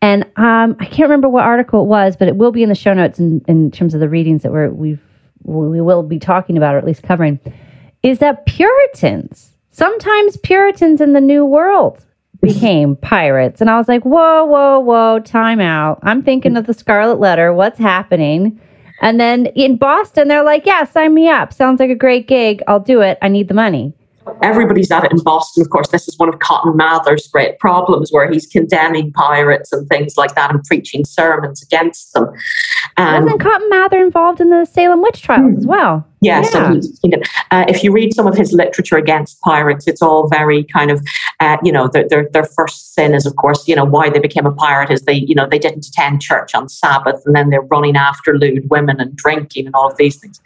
And 0.00 0.24
um, 0.36 0.76
I 0.80 0.86
can't 0.86 1.02
remember 1.08 1.28
what 1.28 1.44
article 1.44 1.82
it 1.82 1.86
was, 1.86 2.16
but 2.16 2.26
it 2.26 2.36
will 2.36 2.50
be 2.50 2.64
in 2.64 2.68
the 2.68 2.74
show 2.74 2.92
notes 2.92 3.20
in, 3.20 3.44
in 3.46 3.70
terms 3.70 3.94
of 3.94 4.00
the 4.00 4.08
readings 4.08 4.42
that 4.42 4.50
we're, 4.50 4.70
we've 4.70 5.00
we 5.44 5.80
will 5.80 6.02
be 6.02 6.18
talking 6.18 6.56
about 6.56 6.74
or 6.74 6.78
at 6.78 6.84
least 6.84 7.02
covering. 7.02 7.40
Is 8.02 8.18
that 8.18 8.46
Puritans 8.46 9.52
sometimes 9.70 10.36
Puritans 10.38 11.00
in 11.00 11.12
the 11.12 11.20
New 11.20 11.44
World 11.44 12.04
became 12.42 12.96
pirates, 12.96 13.60
and 13.60 13.70
I 13.70 13.78
was 13.78 13.88
like, 13.88 14.02
whoa, 14.04 14.44
whoa, 14.44 14.80
whoa, 14.80 15.20
time 15.20 15.60
out. 15.60 16.00
I'm 16.02 16.22
thinking 16.22 16.56
of 16.56 16.66
the 16.66 16.74
Scarlet 16.74 17.20
Letter. 17.20 17.52
What's 17.52 17.78
happening? 17.78 18.60
And 19.00 19.18
then 19.18 19.46
in 19.46 19.76
Boston, 19.76 20.28
they're 20.28 20.44
like, 20.44 20.66
yeah, 20.66 20.84
sign 20.84 21.14
me 21.14 21.28
up. 21.28 21.52
Sounds 21.52 21.80
like 21.80 21.90
a 21.90 21.94
great 21.94 22.28
gig. 22.28 22.62
I'll 22.68 22.80
do 22.80 23.00
it. 23.00 23.18
I 23.22 23.28
need 23.28 23.48
the 23.48 23.54
money 23.54 23.94
everybody's 24.42 24.90
at 24.90 25.04
it 25.04 25.12
in 25.12 25.18
Boston. 25.22 25.62
Of 25.62 25.70
course, 25.70 25.88
this 25.88 26.08
is 26.08 26.18
one 26.18 26.28
of 26.28 26.38
Cotton 26.38 26.76
Mather's 26.76 27.26
great 27.28 27.58
problems 27.58 28.10
where 28.10 28.30
he's 28.30 28.46
condemning 28.46 29.12
pirates 29.12 29.72
and 29.72 29.88
things 29.88 30.16
like 30.16 30.34
that 30.34 30.50
and 30.50 30.62
preaching 30.64 31.04
sermons 31.04 31.62
against 31.62 32.12
them. 32.12 32.28
Um, 32.96 33.24
Wasn't 33.24 33.40
Cotton 33.40 33.68
Mather 33.68 34.02
involved 34.02 34.40
in 34.40 34.50
the 34.50 34.64
Salem 34.64 35.02
witch 35.02 35.22
trials 35.22 35.56
as 35.56 35.66
well? 35.66 36.06
Yeah, 36.22 36.40
yeah. 36.40 36.80
so 36.80 36.80
uh, 37.50 37.64
if 37.66 37.82
you 37.82 37.90
read 37.90 38.14
some 38.14 38.28
of 38.28 38.36
his 38.36 38.52
literature 38.52 38.96
against 38.96 39.40
pirates, 39.40 39.88
it's 39.88 40.00
all 40.00 40.28
very 40.28 40.62
kind 40.62 40.92
of, 40.92 41.04
uh, 41.40 41.56
you 41.64 41.72
know, 41.72 41.88
their, 41.88 42.08
their, 42.08 42.28
their 42.32 42.44
first 42.44 42.94
sin 42.94 43.12
is, 43.12 43.26
of 43.26 43.34
course, 43.34 43.66
you 43.66 43.74
know, 43.74 43.84
why 43.84 44.08
they 44.08 44.20
became 44.20 44.46
a 44.46 44.52
pirate 44.52 44.90
is 44.90 45.02
they, 45.02 45.14
you 45.14 45.34
know, 45.34 45.48
they 45.48 45.58
didn't 45.58 45.84
attend 45.84 46.22
church 46.22 46.54
on 46.54 46.68
Sabbath 46.68 47.20
and 47.26 47.34
then 47.34 47.50
they're 47.50 47.62
running 47.62 47.96
after 47.96 48.38
lewd 48.38 48.70
women 48.70 49.00
and 49.00 49.16
drinking 49.16 49.66
and 49.66 49.74
all 49.74 49.90
of 49.90 49.96
these 49.96 50.16
things. 50.16 50.40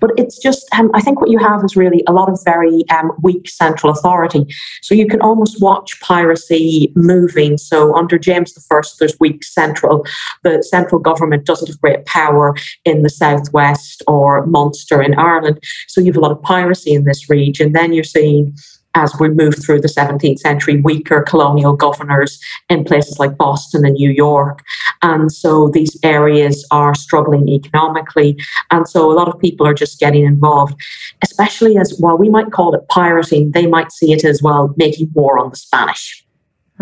But 0.00 0.12
it's 0.16 0.38
just, 0.38 0.66
um, 0.74 0.90
I 0.94 1.02
think 1.02 1.20
what 1.20 1.28
you 1.28 1.38
have 1.38 1.62
is 1.64 1.76
really 1.76 2.02
a 2.06 2.12
lot 2.12 2.30
of 2.30 2.40
very 2.42 2.88
um, 2.88 3.12
weak 3.22 3.46
central 3.46 3.92
authority. 3.92 4.46
So 4.80 4.94
you 4.94 5.06
can 5.06 5.20
almost 5.20 5.60
watch 5.60 6.00
piracy 6.00 6.92
moving. 6.96 7.58
So 7.58 7.94
under 7.94 8.18
James 8.18 8.54
I, 8.56 8.80
there's 8.98 9.20
weak 9.20 9.44
central. 9.44 10.06
The 10.44 10.62
central 10.62 10.98
government 10.98 11.44
doesn't 11.44 11.68
have 11.68 11.80
great 11.82 12.06
power 12.06 12.56
in 12.86 13.02
the 13.02 13.10
southwest 13.10 14.02
or 14.08 14.46
Munster 14.46 15.09
Ireland. 15.14 15.62
So 15.88 16.00
you 16.00 16.08
have 16.08 16.16
a 16.16 16.20
lot 16.20 16.32
of 16.32 16.42
piracy 16.42 16.92
in 16.92 17.04
this 17.04 17.28
region. 17.30 17.72
Then 17.72 17.92
you're 17.92 18.04
seeing 18.04 18.54
as 18.94 19.14
we 19.20 19.28
move 19.28 19.54
through 19.62 19.80
the 19.80 19.88
17th 19.88 20.38
century, 20.38 20.80
weaker 20.80 21.22
colonial 21.22 21.74
governors 21.74 22.40
in 22.68 22.84
places 22.84 23.18
like 23.18 23.36
Boston 23.36 23.84
and 23.84 23.94
New 23.94 24.10
York. 24.10 24.62
And 25.02 25.30
so 25.30 25.68
these 25.68 25.96
areas 26.02 26.66
are 26.70 26.94
struggling 26.94 27.48
economically. 27.48 28.36
And 28.70 28.88
so 28.88 29.10
a 29.10 29.14
lot 29.14 29.28
of 29.28 29.38
people 29.38 29.66
are 29.66 29.74
just 29.74 30.00
getting 30.00 30.24
involved, 30.24 30.74
especially 31.22 31.78
as 31.78 31.96
while 32.00 32.18
we 32.18 32.28
might 32.28 32.50
call 32.50 32.74
it 32.74 32.86
pirating, 32.88 33.52
they 33.52 33.66
might 33.66 33.92
see 33.92 34.12
it 34.12 34.24
as 34.24 34.42
well 34.42 34.74
making 34.76 35.10
war 35.14 35.38
on 35.38 35.50
the 35.50 35.56
Spanish. 35.56 36.24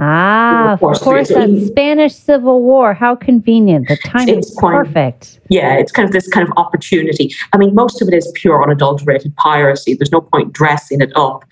Ah, 0.01 0.75
of 0.75 0.81
course, 0.81 0.99
of 0.99 1.05
course 1.05 1.29
that 1.29 1.67
Spanish 1.67 2.15
Civil 2.15 2.63
War. 2.63 2.95
How 2.95 3.17
convenient. 3.17 3.89
The 3.89 3.97
time 3.97 4.29
is 4.29 4.57
perfect. 4.61 5.41
Yeah, 5.49 5.75
it's 5.75 5.91
kind 5.91 6.07
of 6.07 6.13
this 6.13 6.29
kind 6.29 6.47
of 6.47 6.53
opportunity. 6.57 7.35
I 7.53 7.59
mean, 7.59 7.75
most 7.75 8.01
of 8.01 8.07
it 8.09 8.15
is 8.15 8.31
pure 8.35 8.63
unadulterated 8.63 9.35
piracy. 9.37 9.95
There's 9.95 10.13
no 10.13 10.21
point 10.21 10.53
dressing 10.53 11.01
it 11.01 11.11
up. 11.17 11.45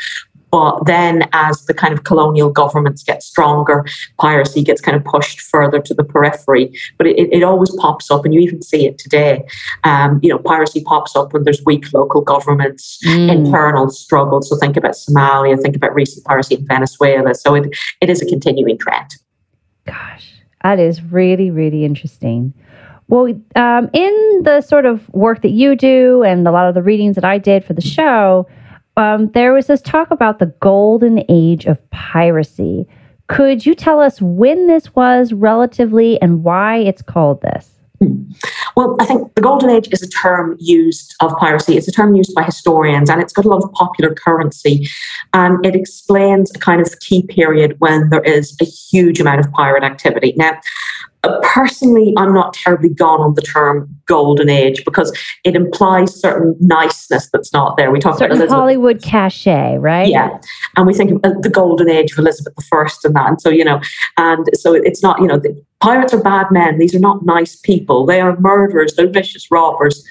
But 0.50 0.87
then, 0.87 1.29
as 1.33 1.65
the 1.67 1.75
kind 1.75 1.93
of 1.93 2.05
colonial 2.05 2.50
governments 2.50 3.03
get 3.03 3.23
stronger, 3.23 3.85
piracy 4.19 4.62
gets 4.62 4.81
kind 4.81 4.97
of 4.97 5.05
pushed 5.05 5.41
further 5.41 5.81
to 5.81 5.93
the 5.93 6.05
periphery. 6.05 6.73
But 6.99 7.09
it, 7.09 7.33
it 7.33 7.43
always 7.43 7.75
pops 7.76 8.11
up, 8.11 8.25
and 8.25 8.33
you 8.33 8.41
even 8.41 8.62
see 8.62 8.87
it 8.87 8.99
today. 8.99 9.45
Um, 9.85 10.21
you 10.23 10.31
know, 10.31 10.38
piracy 10.38 10.83
pops 10.85 11.17
up 11.17 11.33
when 11.33 11.45
there's 11.45 11.65
weak 11.65 11.93
local 11.93 12.21
governments, 12.21 12.99
mm. 13.05 13.31
internal 13.31 13.91
struggles. 13.91 14.49
So 14.49 14.57
think 14.57 14.76
about 14.76 14.93
Somalia, 14.93 15.61
think 15.61 15.76
about 15.76 15.95
recent 15.95 16.25
piracy 16.25 16.55
in 16.55 16.67
Venezuela. 16.67 17.35
So 17.35 17.55
it, 17.55 17.76
it 18.00 18.09
is 18.09 18.23
a 18.23 18.26
continuing 18.26 18.79
trend. 18.79 19.11
Gosh, 19.85 20.33
that 20.62 20.79
is 20.79 21.03
really, 21.03 21.50
really 21.50 21.85
interesting. 21.85 22.55
Well, 23.09 23.41
um, 23.55 23.88
in 23.93 24.43
the 24.43 24.61
sort 24.62 24.85
of 24.85 25.09
work 25.11 25.43
that 25.43 25.50
you 25.50 25.76
do 25.76 26.23
and 26.25 26.47
a 26.47 26.50
lot 26.50 26.69
of 26.69 26.75
the 26.75 26.83
readings 26.83 27.15
that 27.15 27.25
I 27.25 27.38
did 27.38 27.65
for 27.65 27.73
the 27.73 27.81
show, 27.81 28.49
um, 28.97 29.31
there 29.33 29.53
was 29.53 29.67
this 29.67 29.83
talk 29.83 30.11
about 30.11 30.38
the 30.38 30.47
golden 30.61 31.25
age 31.29 31.67
of 31.67 31.91
piracy. 31.91 32.87
Could 33.29 33.67
you 33.67 33.75
tell 33.75 34.00
us 34.00 34.21
when 34.23 34.67
this 34.67 34.95
was 34.95 35.33
relatively 35.33 36.21
and 36.23 36.45
why 36.45 36.79
it's 36.79 37.03
called 37.03 37.43
this? 37.43 37.73
Well, 38.76 38.95
I 39.00 39.07
think 39.07 39.35
the 39.35 39.41
golden 39.41 39.71
age 39.71 39.88
is 39.91 40.03
a 40.03 40.09
term 40.09 40.57
used 40.59 41.15
of 41.21 41.35
piracy. 41.38 41.76
It's 41.76 41.88
a 41.88 41.93
term 41.93 42.15
used 42.15 42.35
by 42.35 42.43
historians 42.43 43.09
and 43.09 43.23
it's 43.23 43.33
got 43.33 43.47
a 43.47 43.49
lot 43.49 43.65
of 43.65 43.73
popular 43.73 44.15
currency. 44.15 44.87
And 45.33 45.65
it 45.65 45.75
explains 45.75 46.55
a 46.55 46.59
kind 46.59 46.81
of 46.81 47.01
key 47.01 47.27
period 47.27 47.77
when 47.79 48.11
there 48.11 48.23
is 48.23 48.55
a 48.61 48.66
huge 48.66 49.18
amount 49.18 49.40
of 49.40 49.51
pirate 49.53 49.83
activity. 49.83 50.35
Now, 50.37 50.61
uh, 51.27 51.41
personally, 51.43 52.15
I'm 52.17 52.33
not 52.33 52.55
terribly 52.55 52.89
gone 52.89 53.21
on 53.21 53.35
the 53.35 53.43
term 53.43 53.89
golden 54.07 54.49
age 54.49 54.85
because 54.85 55.17
it 55.45 55.55
implies 55.55 56.15
certain 56.15 56.57
niceness 56.61 57.29
that's 57.33 57.53
not 57.53 57.77
there. 57.77 57.91
We 57.91 57.99
talk 57.99 58.19
certain 58.19 58.37
about 58.37 58.55
Hollywood 58.55 59.03
cachet, 59.03 59.79
right? 59.79 60.09
Yeah, 60.09 60.39
and 60.77 60.87
we 60.87 60.95
think 60.95 61.25
of 61.25 61.43
the 61.43 61.51
golden 61.51 61.89
age 61.89 62.12
of 62.12 62.19
Elizabeth 62.19 62.55
I 62.73 62.89
and 63.05 63.17
that, 63.17 63.29
and 63.29 63.41
so 63.41 63.51
you 63.51 63.65
know, 63.65 63.81
and 64.17 64.47
so 64.55 64.75
it's 64.75 65.03
not 65.03 65.21
you 65.21 65.27
know, 65.27 65.39
the 65.39 65.61
pirates 65.81 66.15
are 66.15 66.23
bad 66.23 66.47
men. 66.51 66.79
These 66.79 66.95
are 66.95 67.01
not 67.01 67.25
nice 67.25 67.57
people. 67.57 68.07
They 68.07 68.21
are 68.21 68.39
murderers. 68.39 68.95
They're 68.95 69.11
vicious 69.11 69.51
robbers. 69.51 70.05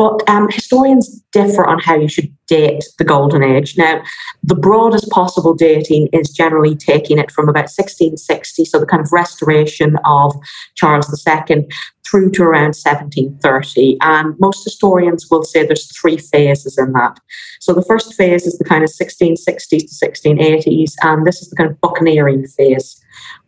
But 0.00 0.26
um, 0.30 0.48
historians 0.48 1.20
differ 1.30 1.66
on 1.66 1.78
how 1.78 1.94
you 1.94 2.08
should 2.08 2.34
date 2.48 2.84
the 2.96 3.04
Golden 3.04 3.42
Age. 3.42 3.76
Now, 3.76 4.02
the 4.42 4.54
broadest 4.54 5.10
possible 5.10 5.52
dating 5.52 6.08
is 6.14 6.30
generally 6.30 6.74
taking 6.74 7.18
it 7.18 7.30
from 7.30 7.50
about 7.50 7.68
1660, 7.68 8.64
so 8.64 8.80
the 8.80 8.86
kind 8.86 9.02
of 9.02 9.12
restoration 9.12 9.98
of 10.06 10.34
Charles 10.74 11.06
II, 11.28 11.68
through 12.06 12.30
to 12.30 12.42
around 12.42 12.72
1730. 12.80 13.98
And 14.00 14.40
most 14.40 14.64
historians 14.64 15.26
will 15.30 15.44
say 15.44 15.66
there's 15.66 15.94
three 15.94 16.16
phases 16.16 16.78
in 16.78 16.94
that. 16.94 17.20
So 17.60 17.74
the 17.74 17.84
first 17.84 18.14
phase 18.14 18.46
is 18.46 18.56
the 18.56 18.64
kind 18.64 18.82
of 18.82 18.88
1660s 18.88 19.68
to 19.68 20.06
1680s, 20.06 20.94
and 21.02 21.26
this 21.26 21.42
is 21.42 21.50
the 21.50 21.56
kind 21.56 21.70
of 21.70 21.78
buccaneering 21.82 22.46
phase 22.46 22.98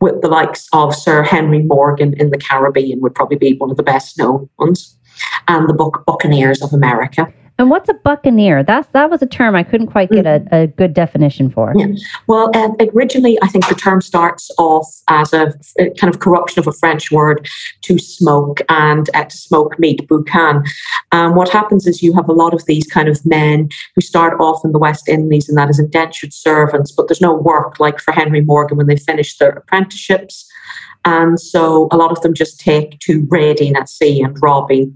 with 0.02 0.20
the 0.20 0.28
likes 0.28 0.68
of 0.74 0.94
Sir 0.94 1.22
Henry 1.22 1.60
Morgan 1.60 2.12
in 2.20 2.28
the 2.28 2.36
Caribbean 2.36 3.00
would 3.00 3.14
probably 3.14 3.38
be 3.38 3.56
one 3.56 3.70
of 3.70 3.78
the 3.78 3.82
best 3.82 4.18
known 4.18 4.50
ones 4.58 4.98
and 5.48 5.68
the 5.68 5.74
book 5.74 6.04
Buccaneers 6.06 6.62
of 6.62 6.72
America. 6.72 7.32
And 7.58 7.70
what's 7.70 7.88
a 7.88 7.94
buccaneer? 7.94 8.64
That's 8.64 8.88
that 8.88 9.10
was 9.10 9.20
a 9.22 9.26
term 9.26 9.54
I 9.54 9.62
couldn't 9.62 9.88
quite 9.88 10.10
get 10.10 10.26
a, 10.26 10.40
mm. 10.40 10.52
a 10.52 10.66
good 10.66 10.94
definition 10.94 11.50
for. 11.50 11.72
Yeah. 11.76 11.94
Well, 12.26 12.50
uh, 12.54 12.70
originally, 12.94 13.38
I 13.42 13.46
think 13.48 13.68
the 13.68 13.74
term 13.74 14.00
starts 14.00 14.50
off 14.58 14.88
as 15.08 15.32
a, 15.32 15.52
a, 15.78 15.90
kind 15.90 16.12
of 16.12 16.18
corruption 16.18 16.60
of 16.60 16.66
a 16.66 16.72
French 16.72 17.12
word 17.12 17.46
to 17.82 17.98
smoke 17.98 18.62
and 18.68 19.08
uh, 19.14 19.24
to 19.24 19.36
smoke 19.36 19.78
meat, 19.78 20.08
boucan. 20.08 20.66
Um, 21.12 21.34
what 21.34 21.50
happens 21.50 21.86
is 21.86 22.02
you 22.02 22.14
have 22.14 22.28
a 22.28 22.32
lot 22.32 22.54
of 22.54 22.64
these 22.64 22.86
kind 22.86 23.08
of 23.08 23.24
men 23.26 23.68
who 23.94 24.00
start 24.00 24.40
off 24.40 24.64
in 24.64 24.72
the 24.72 24.78
West 24.78 25.08
Indies 25.08 25.48
and 25.48 25.58
that 25.58 25.68
is 25.68 25.78
indentured 25.78 26.32
servants, 26.32 26.90
but 26.90 27.06
there's 27.06 27.20
no 27.20 27.34
work 27.34 27.78
like 27.78 28.00
for 28.00 28.12
Henry 28.12 28.40
Morgan 28.40 28.78
when 28.78 28.86
they 28.86 28.96
finish 28.96 29.36
their 29.36 29.50
apprenticeships. 29.50 30.50
And 31.04 31.40
so 31.40 31.88
a 31.90 31.96
lot 31.96 32.12
of 32.12 32.20
them 32.22 32.34
just 32.34 32.60
take 32.60 32.98
to 33.00 33.26
raiding 33.28 33.74
at 33.76 33.88
sea 33.88 34.22
and 34.22 34.36
robbing, 34.42 34.94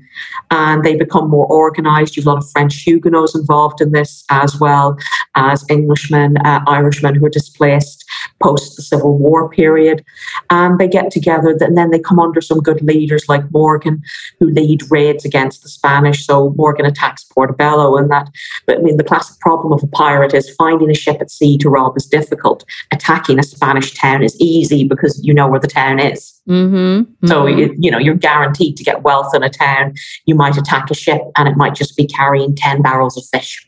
and 0.50 0.84
they 0.84 0.94
become 0.94 1.28
more 1.28 1.46
organized. 1.46 2.16
You 2.16 2.22
have 2.22 2.26
a 2.26 2.30
lot 2.30 2.42
of 2.42 2.50
French 2.50 2.82
Huguenots 2.82 3.34
involved 3.34 3.80
in 3.80 3.92
this, 3.92 4.24
as 4.30 4.58
well 4.60 4.96
as 5.34 5.64
Englishmen, 5.68 6.36
uh, 6.38 6.60
Irishmen 6.66 7.14
who 7.16 7.26
are 7.26 7.30
displaced 7.30 7.95
post 8.42 8.76
the 8.76 8.82
Civil 8.82 9.18
War 9.18 9.48
period. 9.48 10.04
And 10.50 10.78
they 10.78 10.88
get 10.88 11.10
together, 11.10 11.56
and 11.60 11.76
then 11.76 11.90
they 11.90 11.98
come 11.98 12.18
under 12.18 12.40
some 12.40 12.60
good 12.60 12.82
leaders 12.82 13.28
like 13.28 13.50
Morgan, 13.50 14.02
who 14.38 14.50
lead 14.50 14.82
raids 14.90 15.24
against 15.24 15.62
the 15.62 15.68
Spanish. 15.68 16.26
So 16.26 16.50
Morgan 16.56 16.86
attacks 16.86 17.24
Portobello, 17.24 17.96
and 17.96 18.10
that. 18.10 18.28
But 18.66 18.78
I 18.78 18.80
mean, 18.80 18.96
the 18.96 19.04
classic 19.04 19.38
problem 19.40 19.72
of 19.72 19.82
a 19.82 19.88
pirate 19.88 20.34
is 20.34 20.54
finding 20.56 20.90
a 20.90 20.94
ship 20.94 21.18
at 21.20 21.30
sea 21.30 21.58
to 21.58 21.70
rob 21.70 21.96
is 21.96 22.06
difficult. 22.06 22.64
Attacking 22.92 23.38
a 23.38 23.42
Spanish 23.42 23.94
town 23.94 24.22
is 24.22 24.38
easy 24.40 24.84
because 24.86 25.20
you 25.22 25.34
know 25.34 25.48
where 25.48 25.60
the 25.60 25.66
town 25.66 25.98
is. 25.98 26.32
Mm-hmm, 26.48 26.76
mm-hmm. 26.76 27.26
So 27.26 27.46
you, 27.46 27.74
you 27.78 27.90
know 27.90 27.98
you're 27.98 28.14
guaranteed 28.14 28.76
to 28.76 28.84
get 28.84 29.02
wealth 29.02 29.34
in 29.34 29.42
a 29.42 29.50
town. 29.50 29.94
You 30.26 30.34
might 30.34 30.56
attack 30.56 30.90
a 30.90 30.94
ship, 30.94 31.22
and 31.36 31.48
it 31.48 31.56
might 31.56 31.74
just 31.74 31.96
be 31.96 32.06
carrying 32.06 32.54
ten 32.54 32.82
barrels 32.82 33.16
of 33.16 33.24
fish. 33.32 33.65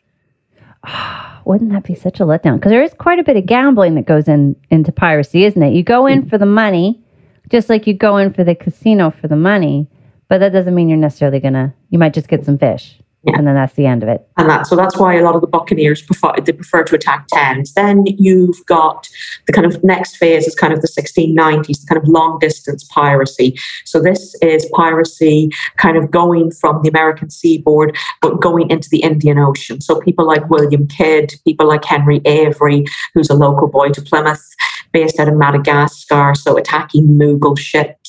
Wouldn't 1.44 1.72
that 1.72 1.84
be 1.84 1.94
such 1.94 2.20
a 2.20 2.24
letdown? 2.24 2.56
Because 2.56 2.70
there 2.70 2.82
is 2.82 2.94
quite 2.94 3.18
a 3.18 3.24
bit 3.24 3.36
of 3.36 3.46
gambling 3.46 3.94
that 3.94 4.06
goes 4.06 4.28
in 4.28 4.56
into 4.70 4.92
piracy, 4.92 5.44
isn't 5.44 5.62
it? 5.62 5.72
You 5.72 5.82
go 5.82 6.06
in 6.06 6.20
mm-hmm. 6.20 6.28
for 6.28 6.38
the 6.38 6.46
money, 6.46 7.00
just 7.48 7.68
like 7.68 7.86
you 7.86 7.94
go 7.94 8.16
in 8.18 8.32
for 8.32 8.44
the 8.44 8.54
casino 8.54 9.10
for 9.10 9.28
the 9.28 9.36
money, 9.36 9.88
but 10.28 10.38
that 10.38 10.52
doesn't 10.52 10.74
mean 10.74 10.88
you're 10.88 10.98
necessarily 10.98 11.40
gonna. 11.40 11.74
You 11.90 11.98
might 11.98 12.14
just 12.14 12.28
get 12.28 12.44
some 12.44 12.58
fish. 12.58 12.98
Yeah. 13.24 13.36
And 13.36 13.46
then 13.48 13.56
that's 13.56 13.74
the 13.74 13.84
end 13.84 14.04
of 14.04 14.08
it. 14.08 14.26
And 14.36 14.48
that 14.48 14.68
so 14.68 14.76
that's 14.76 14.96
why 14.96 15.16
a 15.16 15.22
lot 15.22 15.34
of 15.34 15.40
the 15.40 15.48
buccaneers 15.48 16.02
prefer 16.02 16.34
they 16.40 16.52
prefer 16.52 16.84
to 16.84 16.94
attack 16.94 17.26
towns. 17.34 17.74
Then 17.74 18.04
you've 18.06 18.64
got 18.66 19.08
the 19.46 19.52
kind 19.52 19.66
of 19.66 19.82
next 19.82 20.16
phase 20.16 20.46
is 20.46 20.54
kind 20.54 20.72
of 20.72 20.82
the 20.82 20.88
1690s, 20.88 21.80
the 21.80 21.86
kind 21.88 22.00
of 22.00 22.08
long 22.08 22.38
distance 22.38 22.84
piracy. 22.84 23.58
So 23.84 24.00
this 24.00 24.36
is 24.40 24.70
piracy 24.72 25.50
kind 25.78 25.96
of 25.96 26.12
going 26.12 26.52
from 26.52 26.80
the 26.82 26.88
American 26.88 27.28
seaboard 27.28 27.96
but 28.22 28.40
going 28.40 28.70
into 28.70 28.88
the 28.88 29.02
Indian 29.02 29.38
Ocean. 29.38 29.80
So 29.80 30.00
people 30.00 30.24
like 30.24 30.48
William 30.48 30.86
Kidd, 30.86 31.34
people 31.44 31.66
like 31.66 31.84
Henry 31.84 32.20
Avery, 32.24 32.84
who's 33.14 33.30
a 33.30 33.34
local 33.34 33.66
boy 33.66 33.88
to 33.90 34.00
Plymouth, 34.00 34.46
based 34.92 35.18
out 35.18 35.28
of 35.28 35.34
Madagascar, 35.34 36.34
so 36.34 36.56
attacking 36.56 37.18
Mughal 37.18 37.58
ships 37.58 38.07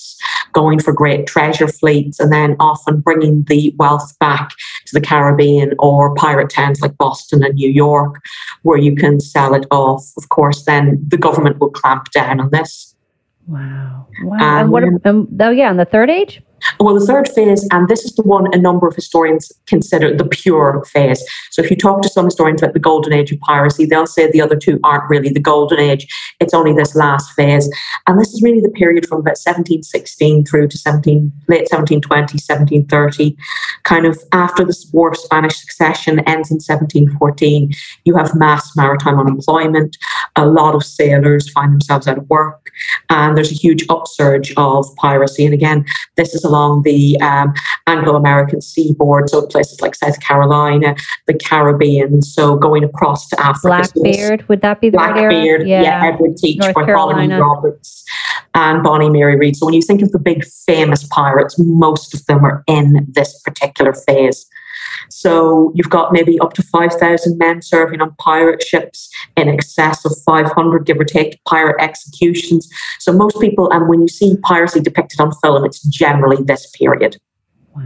going 0.54 0.80
for 0.80 0.94
great 0.94 1.28
treasure 1.28 1.68
fleets 1.68 2.20
and 2.20 2.32
then 2.32 2.56
often 2.60 3.00
bringing 3.00 3.44
the 3.44 3.74
wealth 3.78 4.18
back 4.20 4.50
to 4.86 4.94
the 4.94 5.02
Caribbean 5.02 5.74
or 5.80 6.14
pirate 6.16 6.50
towns 6.50 6.82
like 6.82 6.98
Boston 6.98 7.44
and 7.44 7.56
New 7.56 7.70
York, 7.70 8.22
where 8.64 8.78
you 8.78 8.96
can 8.96 9.20
sell 9.20 9.54
it 9.54 9.66
off. 9.72 10.12
Of 10.18 10.30
course, 10.30 10.64
then 10.66 11.04
the 11.08 11.18
government 11.18 11.60
will 11.60 11.72
clamp 11.72 12.12
down 12.12 12.40
on 12.40 12.50
this. 12.50 12.96
Wow. 13.48 14.08
Wow. 14.24 14.36
Um, 14.36 14.42
and 14.42 14.72
what, 14.72 14.84
um, 15.06 15.28
oh, 15.40 15.50
yeah, 15.50 15.70
and 15.70 15.80
the 15.80 15.86
third 15.86 16.10
age? 16.10 16.42
Well, 16.80 16.98
the 16.98 17.06
third 17.06 17.30
phase, 17.30 17.68
and 17.72 17.88
this 17.88 18.04
is 18.06 18.14
the 18.16 18.24
one 18.24 18.54
a 18.54 18.58
number 18.58 18.88
of 18.88 18.96
historians 18.96 19.52
consider 19.68 20.16
the 20.16 20.26
pure 20.26 20.84
phase. 20.86 21.24
So, 21.52 21.62
if 21.62 21.70
you 21.70 21.78
talk 21.78 22.02
to 22.02 22.10
some 22.10 22.26
historians 22.26 22.62
about 22.62 22.74
the 22.74 22.80
golden 22.80 23.14
age 23.14 23.32
of 23.32 23.40
piracy, 23.40 23.86
they'll 23.86 24.08
say 24.08 24.30
the 24.30 24.42
other 24.42 24.56
two 24.56 24.80
aren't 24.84 25.10
really 25.10 25.30
the 25.30 25.40
golden 25.40 25.80
age. 25.80 26.08
It's 26.40 26.54
only 26.54 26.74
this 26.74 26.96
last 26.96 27.34
phase. 27.34 27.70
And 28.08 28.20
this 28.20 28.34
is 28.34 28.42
really 28.42 28.62
the 28.62 28.70
period 28.70 29.08
from 29.08 29.20
about 29.20 29.38
1716 29.38 30.46
through 30.46 30.68
to 30.70 30.78
17, 30.78 31.32
late 31.48 31.68
1720, 31.70 32.40
1730. 32.40 33.38
Kind 33.84 34.06
of 34.06 34.20
after 34.32 34.64
the 34.64 34.76
War 34.94 35.10
of 35.10 35.18
Spanish 35.18 35.60
Succession 35.60 36.20
ends 36.20 36.52
in 36.52 36.56
1714, 36.56 37.72
you 38.06 38.16
have 38.16 38.36
mass 38.36 38.76
maritime 38.76 39.20
unemployment. 39.20 39.98
A 40.36 40.46
lot 40.46 40.76
of 40.76 40.84
sailors 40.84 41.50
find 41.50 41.74
themselves 41.74 42.08
out 42.08 42.18
of 42.18 42.30
work, 42.30 42.72
and 43.10 43.36
there's 43.36 43.52
a 43.52 43.56
huge 43.56 43.86
upsurge 43.90 44.54
of 44.58 44.86
piracy. 44.96 45.46
And 45.46 45.54
again, 45.54 45.86
this 46.16 46.34
is 46.34 46.44
along 46.50 46.84
the 46.84 47.20
um, 47.22 47.54
Anglo 47.88 48.16
American 48.16 48.62
seaboard, 48.62 49.30
so 49.30 49.46
places 49.46 49.80
like 49.82 49.96
South 49.96 50.20
Carolina, 50.20 50.96
the 51.28 51.34
Caribbean, 51.34 52.22
so 52.22 52.56
going 52.56 52.84
across 52.84 53.28
to 53.30 53.40
Africa. 53.40 53.92
Blackbeard, 53.94 54.48
would 54.50 54.62
that 54.62 54.82
be 54.82 54.90
the 54.90 54.98
Blackbeard? 54.98 55.62
Right 55.62 55.68
yeah. 55.68 55.82
yeah, 55.82 56.06
Edward 56.06 56.38
Teach, 56.38 56.60
North 56.60 56.76
Bartholomew 56.76 57.28
Carolina. 57.28 57.42
Roberts, 57.42 58.04
and 58.56 58.84
Bonny 58.84 59.10
Mary 59.10 59.36
Read. 59.38 59.56
So 59.56 59.66
when 59.66 59.76
you 59.76 59.82
think 59.82 60.02
of 60.02 60.12
the 60.12 60.20
big 60.20 60.44
famous 60.46 61.06
pirates, 61.08 61.56
most 61.58 62.14
of 62.14 62.26
them 62.26 62.44
are 62.44 62.64
in 62.68 63.06
this 63.10 63.40
particular 63.42 63.94
phase. 63.94 64.48
So 65.10 65.72
you've 65.76 65.90
got 65.90 66.14
maybe 66.14 66.40
up 66.40 66.54
to 66.54 66.64
5,000 66.64 67.38
men 67.38 67.62
serving 67.62 68.02
on 68.02 68.16
pirate 68.16 68.64
ships, 68.64 69.10
in 69.36 69.50
excess 69.50 70.06
of 70.06 70.14
500, 70.26 70.86
give 70.86 71.00
or 71.00 71.04
take, 71.04 71.44
pirate 71.46 71.82
executions. 71.82 72.70
So 73.00 73.12
most 73.12 73.40
people, 73.40 73.72
and 73.72 73.90
when 73.90 74.02
you 74.02 74.08
see 74.08 74.38
piracy 74.44 74.80
depicted 74.80 75.20
on 75.20 75.32
film, 75.44 75.66
it's 75.66 75.82
generally 75.84 76.42
this 76.44 76.70
period. 76.72 77.18
Wow. 77.76 77.84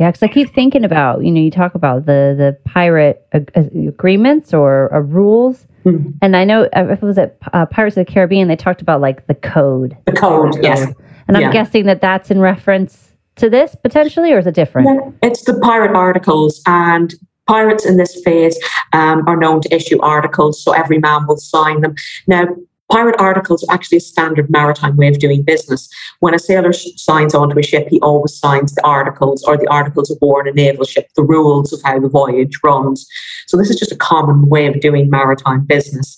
Yeah, 0.00 0.10
because 0.10 0.22
I 0.22 0.28
keep 0.28 0.48
thinking 0.50 0.82
about, 0.84 1.22
you 1.24 1.30
know, 1.30 1.42
you 1.42 1.50
talk 1.50 1.74
about 1.74 2.06
the 2.06 2.34
the 2.36 2.56
pirate 2.64 3.26
ag- 3.34 3.52
agreements 3.54 4.54
or 4.54 4.92
uh, 4.94 5.00
rules. 5.00 5.66
Mm-hmm. 5.84 6.12
And 6.22 6.36
I 6.36 6.44
know 6.44 6.62
uh, 6.74 6.86
if 6.88 7.02
it 7.02 7.06
was 7.06 7.18
at 7.18 7.36
uh, 7.52 7.66
Pirates 7.66 7.98
of 7.98 8.06
the 8.06 8.10
Caribbean, 8.10 8.48
they 8.48 8.56
talked 8.56 8.80
about 8.80 9.02
like 9.02 9.26
the 9.26 9.34
code. 9.34 9.94
The 10.06 10.12
code, 10.12 10.56
yes. 10.62 10.90
And 11.28 11.36
I'm 11.36 11.52
guessing 11.52 11.84
that 11.84 12.00
that's 12.00 12.30
in 12.30 12.40
reference 12.40 13.09
to 13.40 13.50
this 13.50 13.74
potentially, 13.82 14.32
or 14.32 14.38
is 14.38 14.46
it 14.46 14.54
different? 14.54 15.14
It's 15.22 15.44
the 15.44 15.58
pirate 15.60 15.96
articles, 15.96 16.62
and 16.66 17.14
pirates 17.46 17.84
in 17.84 17.96
this 17.96 18.22
phase 18.22 18.56
um, 18.92 19.26
are 19.26 19.36
known 19.36 19.60
to 19.62 19.74
issue 19.74 20.00
articles, 20.00 20.62
so 20.62 20.72
every 20.72 20.98
man 20.98 21.26
will 21.26 21.36
sign 21.36 21.80
them. 21.80 21.94
Now, 22.26 22.46
Pirate 22.90 23.16
articles 23.18 23.64
are 23.64 23.74
actually 23.74 23.98
a 23.98 24.00
standard 24.00 24.50
maritime 24.50 24.96
way 24.96 25.08
of 25.08 25.18
doing 25.18 25.42
business. 25.42 25.88
When 26.18 26.34
a 26.34 26.38
sailor 26.38 26.72
signs 26.72 27.34
onto 27.34 27.58
a 27.58 27.62
ship, 27.62 27.88
he 27.88 28.00
always 28.00 28.34
signs 28.34 28.74
the 28.74 28.84
articles 28.84 29.44
or 29.44 29.56
the 29.56 29.68
articles 29.68 30.10
of 30.10 30.18
war 30.20 30.40
on 30.40 30.48
a 30.48 30.52
naval 30.52 30.84
ship, 30.84 31.08
the 31.16 31.22
rules 31.22 31.72
of 31.72 31.80
how 31.82 32.00
the 32.00 32.08
voyage 32.08 32.58
runs. 32.64 33.06
So 33.46 33.56
this 33.56 33.70
is 33.70 33.78
just 33.78 33.92
a 33.92 33.96
common 33.96 34.48
way 34.48 34.66
of 34.66 34.80
doing 34.80 35.08
maritime 35.08 35.64
business. 35.64 36.16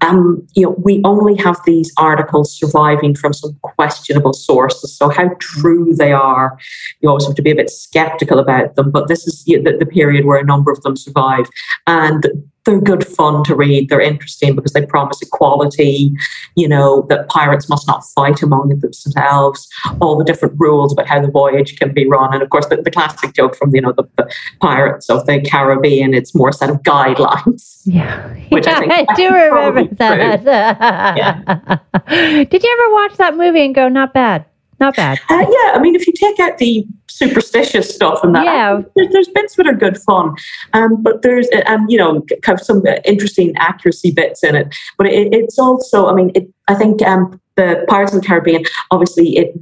Um, 0.00 0.46
you 0.54 0.64
know, 0.64 0.74
we 0.78 1.00
only 1.04 1.34
have 1.36 1.58
these 1.66 1.92
articles 1.98 2.58
surviving 2.58 3.14
from 3.14 3.32
some 3.32 3.56
questionable 3.62 4.32
sources. 4.32 4.96
So 4.96 5.08
how 5.08 5.30
true 5.40 5.94
they 5.94 6.12
are, 6.12 6.58
you 7.00 7.08
always 7.08 7.26
have 7.26 7.36
to 7.36 7.42
be 7.42 7.50
a 7.50 7.56
bit 7.56 7.70
skeptical 7.70 8.38
about 8.38 8.76
them. 8.76 8.90
But 8.90 9.08
this 9.08 9.26
is 9.26 9.44
the, 9.44 9.76
the 9.78 9.86
period 9.86 10.24
where 10.24 10.38
a 10.38 10.44
number 10.44 10.70
of 10.70 10.80
them 10.82 10.96
survive, 10.96 11.46
and 11.86 12.26
they're 12.64 12.80
good 12.80 13.06
fun 13.06 13.44
to 13.44 13.54
read. 13.54 13.88
They're 13.88 14.00
interesting 14.00 14.54
because 14.54 14.72
they 14.72 14.84
promise 14.86 15.20
equality, 15.20 16.12
you 16.56 16.68
know, 16.68 17.06
that 17.08 17.28
pirates 17.28 17.68
must 17.68 17.86
not 17.86 18.04
fight 18.14 18.42
among 18.42 18.68
themselves, 18.80 19.68
all 20.00 20.16
the 20.16 20.24
different 20.24 20.54
rules 20.58 20.92
about 20.92 21.06
how 21.06 21.20
the 21.20 21.30
voyage 21.30 21.76
can 21.78 21.92
be 21.92 22.06
run. 22.06 22.32
And 22.32 22.42
of 22.42 22.50
course, 22.50 22.66
the, 22.66 22.76
the 22.76 22.90
classic 22.90 23.34
joke 23.34 23.54
from, 23.56 23.74
you 23.74 23.80
know, 23.80 23.92
the, 23.92 24.04
the, 24.16 24.30
pirates 24.60 25.10
of 25.10 25.26
the 25.26 25.40
Caribbean, 25.40 26.14
it's 26.14 26.34
more 26.34 26.48
a 26.48 26.52
set 26.52 26.70
of 26.70 26.82
guidelines. 26.82 27.82
Yeah. 27.84 28.28
Which 28.48 28.66
yeah, 28.66 28.80
I, 28.82 29.04
I 29.08 29.14
do 29.14 29.28
remember 29.30 29.94
that. 29.96 30.42
yeah. 31.16 32.44
Did 32.44 32.62
you 32.62 32.78
ever 32.78 32.94
watch 32.94 33.16
that 33.18 33.36
movie 33.36 33.64
and 33.64 33.74
go, 33.74 33.88
not 33.88 34.14
bad? 34.14 34.46
Not 34.80 34.96
bad. 34.96 35.20
Uh, 35.30 35.40
yeah, 35.40 35.72
I 35.74 35.78
mean, 35.80 35.94
if 35.94 36.06
you 36.06 36.12
take 36.12 36.40
out 36.40 36.58
the 36.58 36.86
superstitious 37.08 37.94
stuff 37.94 38.24
and 38.24 38.34
that, 38.34 38.44
yeah. 38.44 38.80
there's, 38.96 39.08
there's 39.12 39.28
bits 39.28 39.56
that 39.56 39.66
are 39.66 39.74
good 39.74 39.98
fun, 39.98 40.34
um, 40.72 41.02
but 41.02 41.22
there's 41.22 41.48
uh, 41.54 41.62
um, 41.66 41.86
you 41.88 41.98
know 41.98 42.22
kind 42.42 42.58
of 42.58 42.64
some 42.64 42.82
interesting 43.04 43.54
accuracy 43.56 44.10
bits 44.10 44.42
in 44.42 44.56
it. 44.56 44.74
But 44.98 45.06
it, 45.06 45.32
it's 45.32 45.58
also, 45.58 46.08
I 46.08 46.14
mean, 46.14 46.32
it, 46.34 46.48
I 46.68 46.74
think 46.74 47.02
um, 47.02 47.40
the 47.56 47.84
Pirates 47.88 48.12
of 48.12 48.20
the 48.20 48.26
Caribbean, 48.26 48.64
obviously, 48.90 49.36
it 49.36 49.54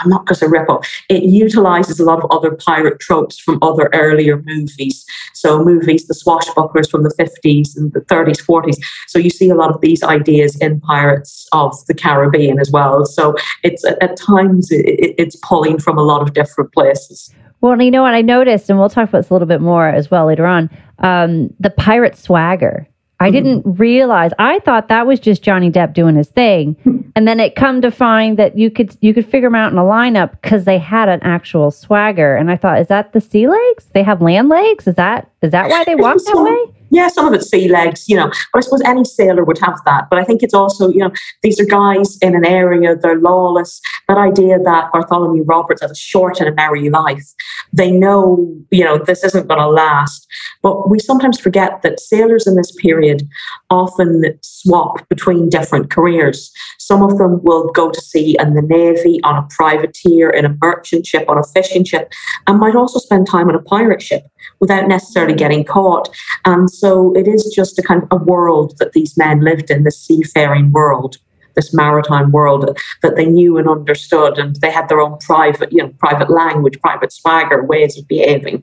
I'm 0.00 0.10
not 0.10 0.26
going 0.26 0.38
to 0.38 0.48
rip 0.48 0.68
off. 0.68 0.88
It 1.08 1.22
utilizes 1.22 2.00
a 2.00 2.04
lot 2.04 2.22
of 2.22 2.30
other 2.30 2.52
pirate 2.52 3.00
tropes 3.00 3.38
from 3.38 3.58
other 3.62 3.90
earlier 3.92 4.42
movies. 4.42 5.04
So 5.34 5.64
movies, 5.64 6.06
the 6.06 6.14
swashbucklers 6.14 6.90
from 6.90 7.02
the 7.02 7.14
50s 7.18 7.76
and 7.76 7.92
the 7.92 8.00
30s, 8.00 8.44
40s. 8.44 8.76
So 9.06 9.18
you 9.18 9.30
see 9.30 9.50
a 9.50 9.54
lot 9.54 9.70
of 9.70 9.80
these 9.80 10.02
ideas 10.02 10.56
in 10.60 10.80
Pirates 10.80 11.46
of 11.52 11.74
the 11.86 11.94
Caribbean 11.94 12.58
as 12.58 12.70
well. 12.70 13.04
So 13.06 13.34
it's 13.62 13.84
at 13.84 14.16
times 14.16 14.70
it, 14.70 15.14
it's 15.18 15.36
pulling 15.36 15.78
from 15.78 15.98
a 15.98 16.02
lot 16.02 16.22
of 16.22 16.34
different 16.34 16.72
places. 16.72 17.32
Well, 17.60 17.80
you 17.80 17.90
know 17.90 18.02
what 18.02 18.14
I 18.14 18.22
noticed, 18.22 18.70
and 18.70 18.78
we'll 18.78 18.88
talk 18.88 19.08
about 19.10 19.18
this 19.18 19.30
a 19.30 19.34
little 19.34 19.48
bit 19.48 19.60
more 19.60 19.86
as 19.86 20.10
well 20.10 20.26
later 20.26 20.46
on. 20.46 20.70
Um, 20.98 21.54
the 21.60 21.70
pirate 21.70 22.16
swagger 22.16 22.86
I 23.20 23.26
mm-hmm. 23.26 23.32
didn't 23.32 23.78
realize. 23.78 24.32
I 24.38 24.58
thought 24.60 24.88
that 24.88 25.06
was 25.06 25.20
just 25.20 25.42
Johnny 25.42 25.70
Depp 25.70 25.92
doing 25.92 26.16
his 26.16 26.28
thing, 26.28 26.74
and 27.14 27.28
then 27.28 27.38
it 27.38 27.54
come 27.54 27.82
to 27.82 27.90
find 27.90 28.38
that 28.38 28.58
you 28.58 28.70
could 28.70 28.96
you 29.00 29.14
could 29.14 29.26
figure 29.26 29.48
them 29.48 29.54
out 29.54 29.72
in 29.72 29.78
a 29.78 29.82
lineup 29.82 30.32
because 30.32 30.64
they 30.64 30.78
had 30.78 31.08
an 31.08 31.22
actual 31.22 31.70
swagger. 31.70 32.34
And 32.34 32.50
I 32.50 32.56
thought, 32.56 32.80
is 32.80 32.88
that 32.88 33.12
the 33.12 33.20
sea 33.20 33.46
legs? 33.46 33.86
They 33.92 34.02
have 34.02 34.22
land 34.22 34.48
legs. 34.48 34.86
Is 34.86 34.94
that 34.96 35.30
is 35.42 35.52
that 35.52 35.68
why 35.68 35.84
they 35.84 35.94
walk 35.94 36.16
that 36.24 36.36
way? 36.36 36.79
Yeah, 36.90 37.08
some 37.08 37.26
of 37.26 37.32
it's 37.34 37.48
sea 37.48 37.68
legs, 37.68 38.08
you 38.08 38.16
know, 38.16 38.26
but 38.52 38.58
I 38.58 38.60
suppose 38.60 38.82
any 38.84 39.04
sailor 39.04 39.44
would 39.44 39.58
have 39.58 39.78
that. 39.84 40.08
But 40.10 40.18
I 40.18 40.24
think 40.24 40.42
it's 40.42 40.54
also, 40.54 40.88
you 40.88 40.98
know, 40.98 41.12
these 41.42 41.60
are 41.60 41.64
guys 41.64 42.18
in 42.20 42.34
an 42.34 42.44
area, 42.44 42.96
they're 42.96 43.18
lawless. 43.18 43.80
That 44.08 44.18
idea 44.18 44.58
that 44.58 44.92
Bartholomew 44.92 45.44
Roberts 45.44 45.82
has 45.82 45.92
a 45.92 45.94
short 45.94 46.40
and 46.40 46.48
a 46.48 46.54
merry 46.54 46.90
life, 46.90 47.24
they 47.72 47.90
know, 47.90 48.52
you 48.70 48.84
know, 48.84 48.98
this 48.98 49.22
isn't 49.22 49.46
going 49.46 49.60
to 49.60 49.68
last. 49.68 50.26
But 50.62 50.90
we 50.90 50.98
sometimes 50.98 51.38
forget 51.38 51.82
that 51.82 52.00
sailors 52.00 52.46
in 52.46 52.56
this 52.56 52.72
period 52.72 53.26
often 53.70 54.24
swap 54.42 55.08
between 55.08 55.48
different 55.48 55.90
careers. 55.90 56.50
Some 56.78 57.02
of 57.02 57.18
them 57.18 57.40
will 57.42 57.70
go 57.70 57.90
to 57.90 58.00
sea 58.00 58.36
in 58.38 58.54
the 58.54 58.62
Navy, 58.62 59.20
on 59.22 59.36
a 59.36 59.46
privateer, 59.48 60.30
in 60.30 60.44
a 60.44 60.56
merchant 60.60 61.06
ship, 61.06 61.28
on 61.28 61.38
a 61.38 61.44
fishing 61.44 61.84
ship, 61.84 62.12
and 62.46 62.58
might 62.58 62.74
also 62.74 62.98
spend 62.98 63.28
time 63.28 63.48
on 63.48 63.54
a 63.54 63.62
pirate 63.62 64.02
ship 64.02 64.24
without 64.60 64.88
necessarily 64.88 65.34
getting 65.34 65.64
caught. 65.64 66.08
And 66.44 66.70
so 66.70 67.12
it 67.14 67.26
is 67.26 67.52
just 67.54 67.78
a 67.78 67.82
kind 67.82 68.02
of 68.02 68.08
a 68.12 68.22
world 68.22 68.76
that 68.78 68.92
these 68.92 69.16
men 69.16 69.40
lived 69.40 69.70
in, 69.70 69.84
this 69.84 70.00
seafaring 70.00 70.72
world 70.72 71.16
this 71.54 71.74
maritime 71.74 72.32
world 72.32 72.78
that 73.02 73.16
they 73.16 73.26
knew 73.26 73.58
and 73.58 73.68
understood 73.68 74.38
and 74.38 74.56
they 74.56 74.70
had 74.70 74.88
their 74.88 75.00
own 75.00 75.18
private 75.18 75.72
you 75.72 75.82
know 75.82 75.88
private 75.98 76.30
language 76.30 76.80
private 76.80 77.12
swagger 77.12 77.64
ways 77.64 77.98
of 77.98 78.06
behaving 78.08 78.62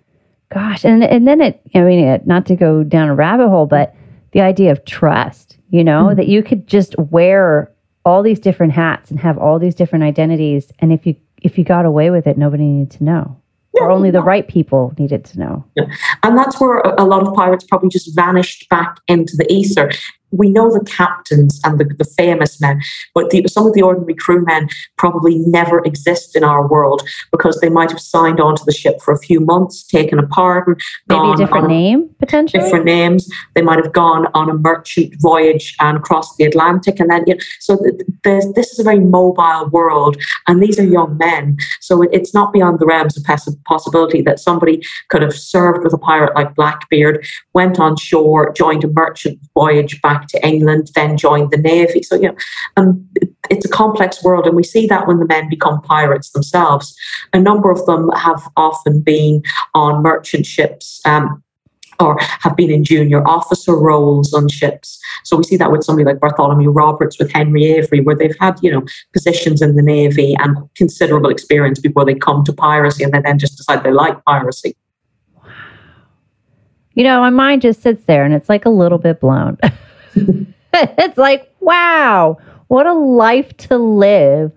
gosh 0.53 0.85
and 0.85 1.03
and 1.03 1.27
then 1.27 1.41
it 1.41 1.61
i 1.75 1.81
mean 1.81 1.99
it, 1.99 2.25
not 2.25 2.45
to 2.45 2.55
go 2.55 2.83
down 2.83 3.09
a 3.09 3.15
rabbit 3.15 3.49
hole 3.49 3.65
but 3.65 3.95
the 4.31 4.41
idea 4.41 4.71
of 4.71 4.83
trust 4.85 5.57
you 5.69 5.83
know 5.83 6.05
mm-hmm. 6.05 6.15
that 6.17 6.27
you 6.27 6.41
could 6.41 6.67
just 6.67 6.97
wear 6.97 7.71
all 8.05 8.23
these 8.23 8.39
different 8.39 8.73
hats 8.73 9.11
and 9.11 9.19
have 9.19 9.37
all 9.37 9.59
these 9.59 9.75
different 9.75 10.03
identities 10.03 10.71
and 10.79 10.93
if 10.93 11.05
you 11.05 11.15
if 11.41 11.57
you 11.57 11.63
got 11.63 11.85
away 11.85 12.09
with 12.09 12.25
it 12.25 12.37
nobody 12.37 12.63
needed 12.63 12.91
to 12.91 13.03
know 13.03 13.39
or 13.79 13.91
only 13.91 14.11
the 14.11 14.21
right 14.21 14.47
people 14.47 14.93
needed 14.97 15.25
to 15.25 15.39
know. 15.39 15.65
And 16.23 16.37
that's 16.37 16.59
where 16.59 16.79
a 16.79 17.05
lot 17.05 17.25
of 17.25 17.33
pirates 17.33 17.63
probably 17.63 17.89
just 17.89 18.13
vanished 18.15 18.67
back 18.69 18.97
into 19.07 19.35
the 19.37 19.51
ether. 19.51 19.91
We 20.31 20.49
know 20.49 20.71
the 20.71 20.83
captains 20.83 21.59
and 21.63 21.79
the, 21.79 21.85
the 21.85 22.05
famous 22.05 22.59
men, 22.59 22.81
but 23.13 23.29
the, 23.29 23.47
some 23.47 23.65
of 23.65 23.73
the 23.73 23.81
ordinary 23.81 24.13
crewmen 24.13 24.69
probably 24.97 25.39
never 25.39 25.83
exist 25.85 26.35
in 26.35 26.43
our 26.43 26.67
world 26.67 27.07
because 27.31 27.59
they 27.59 27.69
might 27.69 27.89
have 27.89 27.99
signed 27.99 28.39
onto 28.39 28.63
the 28.65 28.73
ship 28.73 29.01
for 29.01 29.13
a 29.13 29.19
few 29.19 29.39
months, 29.39 29.83
taken 29.83 30.19
a 30.19 30.27
pardon, 30.27 30.75
maybe 31.07 31.31
a 31.31 31.35
different 31.35 31.67
name 31.67 32.09
potentially, 32.19 32.63
different 32.63 32.85
names. 32.85 33.29
They 33.55 33.61
might 33.61 33.79
have 33.83 33.93
gone 33.93 34.27
on 34.33 34.49
a 34.49 34.53
merchant 34.53 35.13
voyage 35.19 35.75
and 35.79 36.01
crossed 36.01 36.37
the 36.37 36.45
Atlantic, 36.45 36.99
and 36.99 37.09
then 37.09 37.23
you 37.27 37.35
know, 37.35 37.41
so 37.59 37.77
this 38.23 38.71
is 38.71 38.79
a 38.79 38.83
very 38.83 38.99
mobile 38.99 39.69
world, 39.71 40.17
and 40.47 40.61
these 40.61 40.79
are 40.79 40.83
young 40.83 41.17
men. 41.17 41.57
So 41.79 42.03
it, 42.03 42.09
it's 42.11 42.33
not 42.33 42.53
beyond 42.53 42.79
the 42.79 42.85
realms 42.85 43.17
of 43.17 43.25
possibility 43.65 44.21
that 44.23 44.39
somebody 44.39 44.83
could 45.09 45.21
have 45.21 45.33
served 45.33 45.83
with 45.83 45.93
a 45.93 45.97
pirate 45.97 46.35
like 46.35 46.55
Blackbeard, 46.55 47.25
went 47.53 47.79
on 47.79 47.95
shore, 47.95 48.51
joined 48.53 48.83
a 48.83 48.87
merchant 48.87 49.39
voyage 49.53 50.01
back 50.01 50.16
back 50.17 50.27
to 50.29 50.47
England, 50.47 50.89
then 50.95 51.17
joined 51.17 51.51
the 51.51 51.57
Navy. 51.57 52.01
So, 52.03 52.15
you 52.15 52.29
know, 52.29 52.35
um, 52.75 53.07
it's 53.49 53.65
a 53.65 53.69
complex 53.69 54.23
world. 54.23 54.45
And 54.47 54.55
we 54.55 54.63
see 54.63 54.87
that 54.87 55.07
when 55.07 55.19
the 55.19 55.25
men 55.25 55.49
become 55.49 55.81
pirates 55.81 56.31
themselves. 56.31 56.95
A 57.33 57.39
number 57.39 57.71
of 57.71 57.85
them 57.85 58.09
have 58.11 58.41
often 58.55 59.01
been 59.01 59.43
on 59.73 60.01
merchant 60.01 60.45
ships. 60.45 61.01
Um, 61.05 61.43
or 61.99 62.15
have 62.19 62.55
been 62.55 62.69
in 62.69 62.83
junior 62.83 63.27
officer 63.27 63.75
roles 63.75 64.31
on 64.31 64.47
ships. 64.47 64.99
So 65.23 65.35
we 65.35 65.43
see 65.43 65.57
that 65.57 65.71
with 65.71 65.83
somebody 65.83 66.05
like 66.05 66.19
Bartholomew 66.19 66.69
Roberts, 66.69 67.17
with 67.17 67.31
Henry 67.31 67.65
Avery, 67.65 68.01
where 68.01 68.15
they've 68.15 68.35
had, 68.39 68.59
you 68.61 68.71
know, 68.71 68.85
positions 69.13 69.63
in 69.63 69.75
the 69.75 69.81
Navy 69.81 70.35
and 70.39 70.57
considerable 70.75 71.31
experience 71.31 71.79
before 71.79 72.05
they 72.05 72.13
come 72.13 72.43
to 72.43 72.53
piracy 72.53 73.03
and 73.03 73.11
they 73.11 73.21
then 73.21 73.39
just 73.39 73.57
decide 73.57 73.83
they 73.83 73.91
like 73.91 74.23
piracy. 74.25 74.75
You 76.93 77.03
know, 77.03 77.19
my 77.19 77.31
mind 77.31 77.63
just 77.63 77.81
sits 77.81 78.03
there 78.05 78.25
and 78.25 78.33
it's 78.33 78.49
like 78.49 78.65
a 78.65 78.69
little 78.69 78.99
bit 78.99 79.19
blown. 79.19 79.57
it's 80.73 81.17
like, 81.17 81.53
wow, 81.59 82.37
what 82.67 82.85
a 82.87 82.93
life 82.93 83.55
to 83.57 83.77
live. 83.77 84.51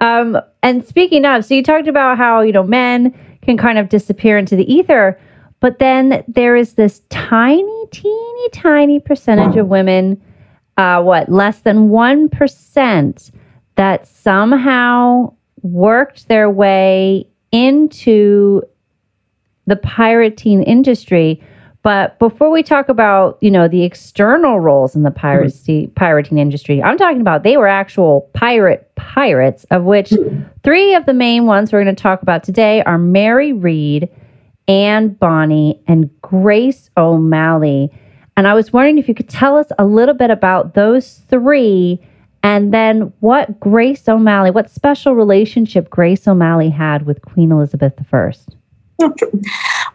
Um, 0.00 0.38
and 0.62 0.86
speaking 0.86 1.24
of, 1.24 1.44
so 1.44 1.54
you 1.54 1.62
talked 1.62 1.88
about 1.88 2.18
how, 2.18 2.40
you 2.40 2.52
know, 2.52 2.62
men 2.62 3.18
can 3.42 3.56
kind 3.56 3.78
of 3.78 3.88
disappear 3.88 4.36
into 4.36 4.56
the 4.56 4.70
ether, 4.72 5.18
but 5.60 5.78
then 5.78 6.24
there 6.28 6.56
is 6.56 6.74
this 6.74 7.00
tiny, 7.08 7.86
teeny, 7.90 8.48
tiny 8.52 9.00
percentage 9.00 9.56
of 9.56 9.68
women, 9.68 10.20
uh, 10.76 11.02
what, 11.02 11.28
less 11.28 11.60
than 11.60 11.88
1% 11.88 13.30
that 13.76 14.06
somehow 14.06 15.32
worked 15.62 16.28
their 16.28 16.50
way 16.50 17.26
into 17.52 18.62
the 19.66 19.76
pirating 19.76 20.62
industry 20.62 21.42
but 21.82 22.18
before 22.18 22.50
we 22.50 22.62
talk 22.62 22.90
about, 22.90 23.38
you 23.40 23.50
know, 23.50 23.66
the 23.66 23.84
external 23.84 24.60
roles 24.60 24.94
in 24.94 25.02
the 25.02 25.10
piracy 25.10 25.84
mm-hmm. 25.84 25.94
pirating 25.94 26.38
industry, 26.38 26.82
I'm 26.82 26.98
talking 26.98 27.22
about 27.22 27.42
they 27.42 27.56
were 27.56 27.66
actual 27.66 28.30
pirate 28.34 28.90
pirates, 28.96 29.64
of 29.70 29.84
which 29.84 30.10
mm-hmm. 30.10 30.42
three 30.62 30.94
of 30.94 31.06
the 31.06 31.14
main 31.14 31.46
ones 31.46 31.72
we're 31.72 31.82
going 31.82 31.94
to 31.94 32.02
talk 32.02 32.20
about 32.20 32.44
today 32.44 32.82
are 32.82 32.98
Mary 32.98 33.54
Read, 33.54 34.10
Anne 34.68 35.08
Bonny, 35.08 35.80
and 35.86 36.10
Grace 36.20 36.90
O'Malley. 36.98 37.90
And 38.36 38.46
I 38.46 38.52
was 38.52 38.72
wondering 38.72 38.98
if 38.98 39.08
you 39.08 39.14
could 39.14 39.28
tell 39.28 39.56
us 39.56 39.72
a 39.78 39.86
little 39.86 40.14
bit 40.14 40.30
about 40.30 40.74
those 40.74 41.22
three 41.28 41.98
and 42.42 42.72
then 42.72 43.12
what 43.20 43.58
Grace 43.58 44.08
O'Malley, 44.08 44.50
what 44.50 44.70
special 44.70 45.14
relationship 45.14 45.88
Grace 45.90 46.28
O'Malley 46.28 46.70
had 46.70 47.06
with 47.06 47.22
Queen 47.22 47.52
Elizabeth 47.52 47.94
I. 48.12 48.34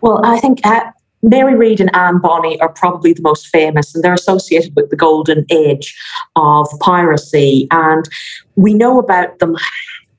Well, 0.02 0.22
I 0.24 0.40
think 0.40 0.66
at 0.66 0.96
Mary 1.26 1.56
Read 1.56 1.82
and 1.82 1.94
Anne 1.96 2.20
Bonny 2.20 2.60
are 2.62 2.70
probably 2.70 3.12
the 3.12 3.22
most 3.22 3.48
famous, 3.48 3.94
and 3.96 4.04
they're 4.04 4.14
associated 4.14 4.76
with 4.76 4.90
the 4.92 4.96
golden 4.96 5.46
age 5.50 5.96
of 6.36 6.68
piracy. 6.80 7.68
And 7.72 8.08
we 8.56 8.74
know 8.74 9.00
about 9.00 9.40
them 9.40 9.58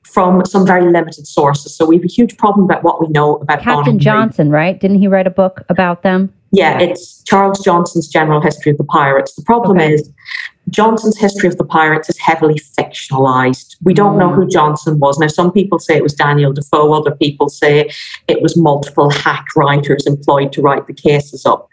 from 0.03 0.45
some 0.45 0.65
very 0.65 0.91
limited 0.91 1.25
sources. 1.25 1.75
So 1.75 1.85
we 1.85 1.95
have 1.95 2.03
a 2.03 2.09
huge 2.09 2.37
problem 2.37 2.65
about 2.65 2.83
what 2.83 2.99
we 2.99 3.07
know 3.07 3.37
about 3.37 3.61
Captain 3.61 3.93
Bonny 3.93 3.99
Johnson, 3.99 4.49
right? 4.49 4.79
Didn't 4.79 4.97
he 4.97 5.07
write 5.07 5.27
a 5.27 5.31
book 5.31 5.63
about 5.69 6.03
them? 6.03 6.33
Yeah, 6.51 6.79
it's 6.79 7.23
Charles 7.23 7.63
Johnson's 7.63 8.07
General 8.07 8.41
History 8.41 8.71
of 8.71 8.77
the 8.77 8.83
Pirates. 8.83 9.33
The 9.35 9.43
problem 9.43 9.77
okay. 9.77 9.93
is 9.93 10.11
Johnson's 10.69 11.17
history 11.17 11.47
of 11.47 11.57
the 11.57 11.63
pirates 11.63 12.09
is 12.09 12.17
heavily 12.17 12.55
fictionalized. 12.55 13.75
We 13.83 13.93
don't 13.93 14.15
mm. 14.15 14.19
know 14.19 14.33
who 14.33 14.47
Johnson 14.47 14.99
was. 14.99 15.17
Now, 15.17 15.27
some 15.27 15.51
people 15.51 15.79
say 15.79 15.95
it 15.95 16.03
was 16.03 16.13
Daniel 16.13 16.51
Defoe, 16.51 16.93
other 16.93 17.15
people 17.15 17.49
say 17.49 17.89
it 18.27 18.41
was 18.41 18.57
multiple 18.57 19.09
hack 19.09 19.45
writers 19.55 20.05
employed 20.05 20.51
to 20.53 20.61
write 20.61 20.87
the 20.87 20.93
cases 20.93 21.45
up. 21.45 21.67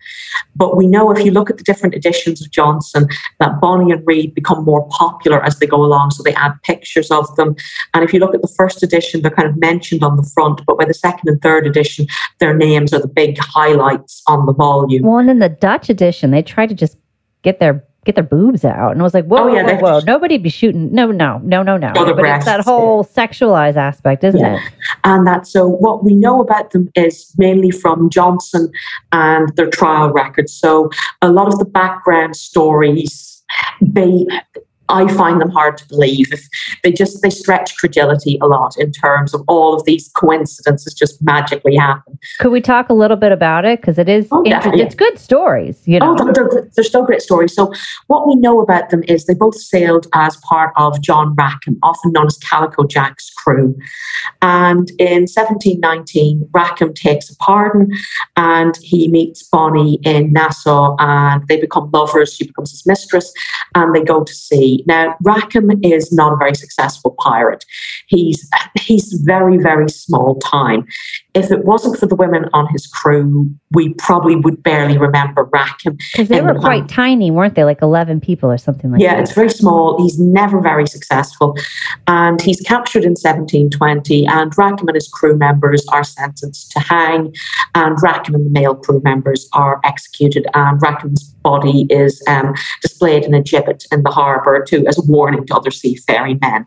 But 0.56 0.76
we 0.76 0.86
know 0.86 1.10
if 1.10 1.24
you 1.24 1.32
look 1.32 1.50
at 1.50 1.58
the 1.58 1.64
different 1.64 1.94
editions 1.94 2.40
of 2.40 2.50
Johnson, 2.50 3.08
that 3.40 3.60
Bonny 3.60 3.92
and 3.92 4.06
Read 4.06 4.34
become 4.34 4.64
more 4.64 4.88
popular 4.90 5.42
as 5.42 5.58
they 5.58 5.66
go 5.66 5.82
along. 5.82 6.12
So 6.12 6.22
they 6.22 6.34
add 6.34 6.52
pictures 6.62 7.10
of 7.10 7.34
them. 7.36 7.56
And 7.94 8.04
if 8.04 8.12
you 8.12 8.20
look 8.20 8.34
at 8.34 8.42
the 8.42 8.54
first 8.56 8.82
edition, 8.82 9.22
they're 9.22 9.30
kind 9.30 9.48
of 9.48 9.56
mentioned 9.56 10.02
on 10.02 10.16
the 10.16 10.30
front, 10.34 10.60
but 10.66 10.78
by 10.78 10.84
the 10.84 10.94
second 10.94 11.28
and 11.28 11.40
third 11.42 11.66
edition, 11.66 12.06
their 12.38 12.54
names 12.54 12.92
are 12.92 13.00
the 13.00 13.08
big 13.08 13.38
highlights 13.38 14.22
on 14.28 14.46
the 14.46 14.52
volume. 14.52 15.02
Well, 15.02 15.18
and 15.18 15.30
in 15.30 15.38
the 15.38 15.48
Dutch 15.48 15.88
edition, 15.88 16.30
they 16.30 16.42
try 16.42 16.66
to 16.66 16.74
just 16.74 16.98
get 17.42 17.60
their 17.60 17.84
get 18.04 18.14
their 18.14 18.24
boobs 18.24 18.64
out. 18.64 18.92
And 18.92 19.00
I 19.00 19.04
was 19.04 19.14
like, 19.14 19.26
whoa, 19.26 19.44
oh, 19.44 19.54
yeah, 19.54 19.80
whoa, 19.80 19.80
whoa, 19.80 20.00
nobody 20.00 20.38
be 20.38 20.50
shooting. 20.50 20.92
No, 20.92 21.10
no, 21.10 21.38
no, 21.44 21.62
no, 21.62 21.76
no. 21.76 21.92
but 21.94 22.16
breasts, 22.16 22.46
it's 22.46 22.56
that 22.56 22.64
whole 22.64 23.06
yeah. 23.16 23.26
sexualized 23.26 23.76
aspect, 23.76 24.24
isn't 24.24 24.40
yeah. 24.40 24.56
it? 24.56 24.72
And 25.04 25.26
that, 25.26 25.46
so 25.46 25.66
what 25.66 26.04
we 26.04 26.14
know 26.14 26.40
about 26.40 26.70
them 26.70 26.90
is 26.94 27.32
mainly 27.38 27.70
from 27.70 28.10
Johnson 28.10 28.70
and 29.12 29.54
their 29.56 29.70
trial 29.70 30.10
records. 30.10 30.52
So 30.52 30.90
a 31.22 31.30
lot 31.30 31.48
of 31.48 31.58
the 31.58 31.64
background 31.64 32.36
stories, 32.36 33.42
they 33.80 34.26
I 34.88 35.12
find 35.14 35.40
them 35.40 35.50
hard 35.50 35.78
to 35.78 35.88
believe. 35.88 36.32
If 36.32 36.46
they 36.82 36.92
just 36.92 37.22
they 37.22 37.30
stretch 37.30 37.76
credulity 37.76 38.38
a 38.42 38.46
lot 38.46 38.74
in 38.78 38.92
terms 38.92 39.34
of 39.34 39.42
all 39.48 39.74
of 39.74 39.84
these 39.84 40.08
coincidences 40.14 40.94
just 40.94 41.22
magically 41.22 41.76
happen. 41.76 42.18
Could 42.40 42.52
we 42.52 42.60
talk 42.60 42.88
a 42.88 42.94
little 42.94 43.16
bit 43.16 43.32
about 43.32 43.64
it 43.64 43.80
because 43.80 43.98
it 43.98 44.08
is 44.08 44.28
oh, 44.30 44.42
it's 44.46 44.94
good 44.94 45.18
stories. 45.18 45.80
You 45.86 45.98
oh, 46.00 46.14
know, 46.14 46.28
oh, 46.28 46.32
they're, 46.32 46.70
they're 46.74 46.84
still 46.84 47.04
great 47.04 47.22
stories. 47.22 47.54
So 47.54 47.72
what 48.08 48.26
we 48.26 48.36
know 48.36 48.60
about 48.60 48.90
them 48.90 49.02
is 49.08 49.26
they 49.26 49.34
both 49.34 49.56
sailed 49.56 50.06
as 50.12 50.36
part 50.38 50.72
of 50.76 51.00
John 51.00 51.34
Rackham, 51.34 51.78
often 51.82 52.12
known 52.12 52.26
as 52.26 52.36
Calico 52.38 52.84
Jack's 52.84 53.30
crew, 53.30 53.76
and 54.42 54.90
in 54.98 55.22
1719 55.22 56.48
Rackham 56.52 56.94
takes 56.94 57.30
a 57.30 57.36
pardon 57.36 57.90
and 58.36 58.76
he 58.82 59.08
meets 59.08 59.42
Bonny 59.42 59.98
in 60.02 60.32
Nassau 60.32 60.96
and 60.98 61.46
they 61.48 61.60
become 61.60 61.90
lovers. 61.92 62.34
She 62.34 62.46
becomes 62.46 62.70
his 62.70 62.86
mistress 62.86 63.32
and 63.74 63.94
they 63.94 64.02
go 64.02 64.24
to 64.24 64.34
sea. 64.34 64.73
Now, 64.86 65.16
Rackham 65.22 65.70
is 65.82 66.12
not 66.12 66.32
a 66.32 66.36
very 66.36 66.54
successful 66.54 67.14
pirate. 67.18 67.64
He's 68.08 68.48
he's 68.78 69.12
very 69.24 69.58
very 69.58 69.88
small 69.88 70.38
time. 70.40 70.86
If 71.34 71.50
it 71.50 71.64
wasn't 71.64 71.98
for 71.98 72.06
the 72.06 72.14
women 72.14 72.48
on 72.52 72.66
his 72.72 72.86
crew, 72.86 73.50
we 73.72 73.94
probably 73.94 74.36
would 74.36 74.62
barely 74.62 74.98
remember 74.98 75.44
Rackham 75.44 75.96
because 76.12 76.28
they 76.28 76.40
were 76.40 76.54
the 76.54 76.60
quite 76.60 76.88
tiny, 76.88 77.30
weren't 77.30 77.54
they? 77.54 77.64
Like 77.64 77.82
eleven 77.82 78.20
people 78.20 78.50
or 78.50 78.58
something 78.58 78.90
like 78.92 79.00
yeah, 79.00 79.12
that. 79.12 79.16
Yeah, 79.16 79.22
it's 79.22 79.32
very 79.32 79.50
small. 79.50 80.00
He's 80.02 80.18
never 80.18 80.60
very 80.60 80.86
successful, 80.86 81.56
and 82.06 82.40
he's 82.40 82.60
captured 82.60 83.04
in 83.04 83.12
1720. 83.12 84.26
And 84.26 84.56
Rackham 84.56 84.88
and 84.88 84.94
his 84.94 85.08
crew 85.08 85.36
members 85.36 85.84
are 85.92 86.04
sentenced 86.04 86.70
to 86.72 86.80
hang, 86.80 87.34
and 87.74 87.96
Rackham 88.02 88.34
and 88.34 88.46
the 88.46 88.50
male 88.50 88.74
crew 88.74 89.00
members 89.04 89.48
are 89.52 89.80
executed. 89.84 90.46
And 90.54 90.80
Rackham's 90.80 91.34
body 91.44 91.86
is 91.90 92.22
um, 92.26 92.54
displayed 92.82 93.24
in 93.24 93.34
a 93.34 93.40
gibbet 93.40 93.86
in 93.92 94.02
the 94.02 94.10
harbour 94.10 94.63
to 94.66 94.86
as 94.86 94.98
a 94.98 95.02
warning 95.06 95.46
to 95.46 95.54
other 95.54 95.70
seafaring 95.70 96.38
men. 96.40 96.66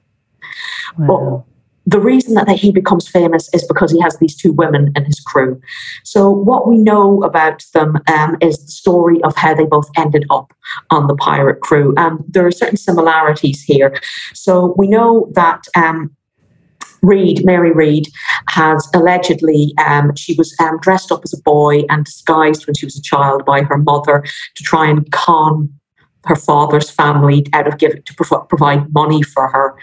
Wow. 0.98 1.46
But 1.46 1.58
the 1.88 2.02
reason 2.02 2.34
that 2.34 2.50
he 2.50 2.74
becomes 2.74 3.08
famous 3.08 3.50
is 3.54 3.66
because 3.66 3.94
he 3.94 4.02
has 4.02 4.18
these 4.18 4.36
two 4.36 4.52
women 4.52 4.92
in 4.98 5.06
his 5.06 5.22
crew. 5.22 5.62
So, 6.04 6.30
what 6.30 6.68
we 6.68 6.78
know 6.78 7.24
about 7.24 7.64
them 7.74 7.98
um, 8.08 8.36
is 8.42 8.66
the 8.66 8.72
story 8.72 9.24
of 9.24 9.38
how 9.38 9.56
they 9.56 9.64
both 9.64 9.90
ended 9.96 10.26
up 10.30 10.52
on 10.90 11.08
the 11.08 11.16
pirate 11.16 11.62
crew. 11.62 11.94
And 11.96 12.20
there 12.28 12.46
are 12.46 12.52
certain 12.52 12.76
similarities 12.76 13.64
here. 13.64 13.98
So, 14.34 14.76
we 14.78 14.90
know 14.90 15.32
that 15.34 15.64
um, 15.76 16.14
Read, 17.02 17.46
Mary 17.46 17.72
Read, 17.72 18.10
has 18.50 18.90
allegedly, 18.94 19.74
um, 19.86 20.14
she 20.16 20.34
was 20.34 20.54
um, 20.60 20.80
dressed 20.82 21.10
up 21.10 21.22
as 21.24 21.34
a 21.34 21.42
boy 21.42 21.84
and 21.90 22.04
disguised 22.04 22.68
when 22.68 22.74
she 22.74 22.86
was 22.86 22.98
a 22.98 23.02
child 23.02 23.46
by 23.46 23.62
her 23.62 23.78
mother 23.78 24.26
to 24.56 24.64
try 24.64 24.90
and 24.90 25.10
con 25.12 25.74
her 26.28 26.36
father's 26.36 26.90
family 26.90 27.46
out 27.54 27.68
of 27.68 27.78
giving 27.78 28.04
to 28.04 28.14
provide 28.50 28.94
money 28.94 29.22
for 29.22 29.48
her. 29.48 29.76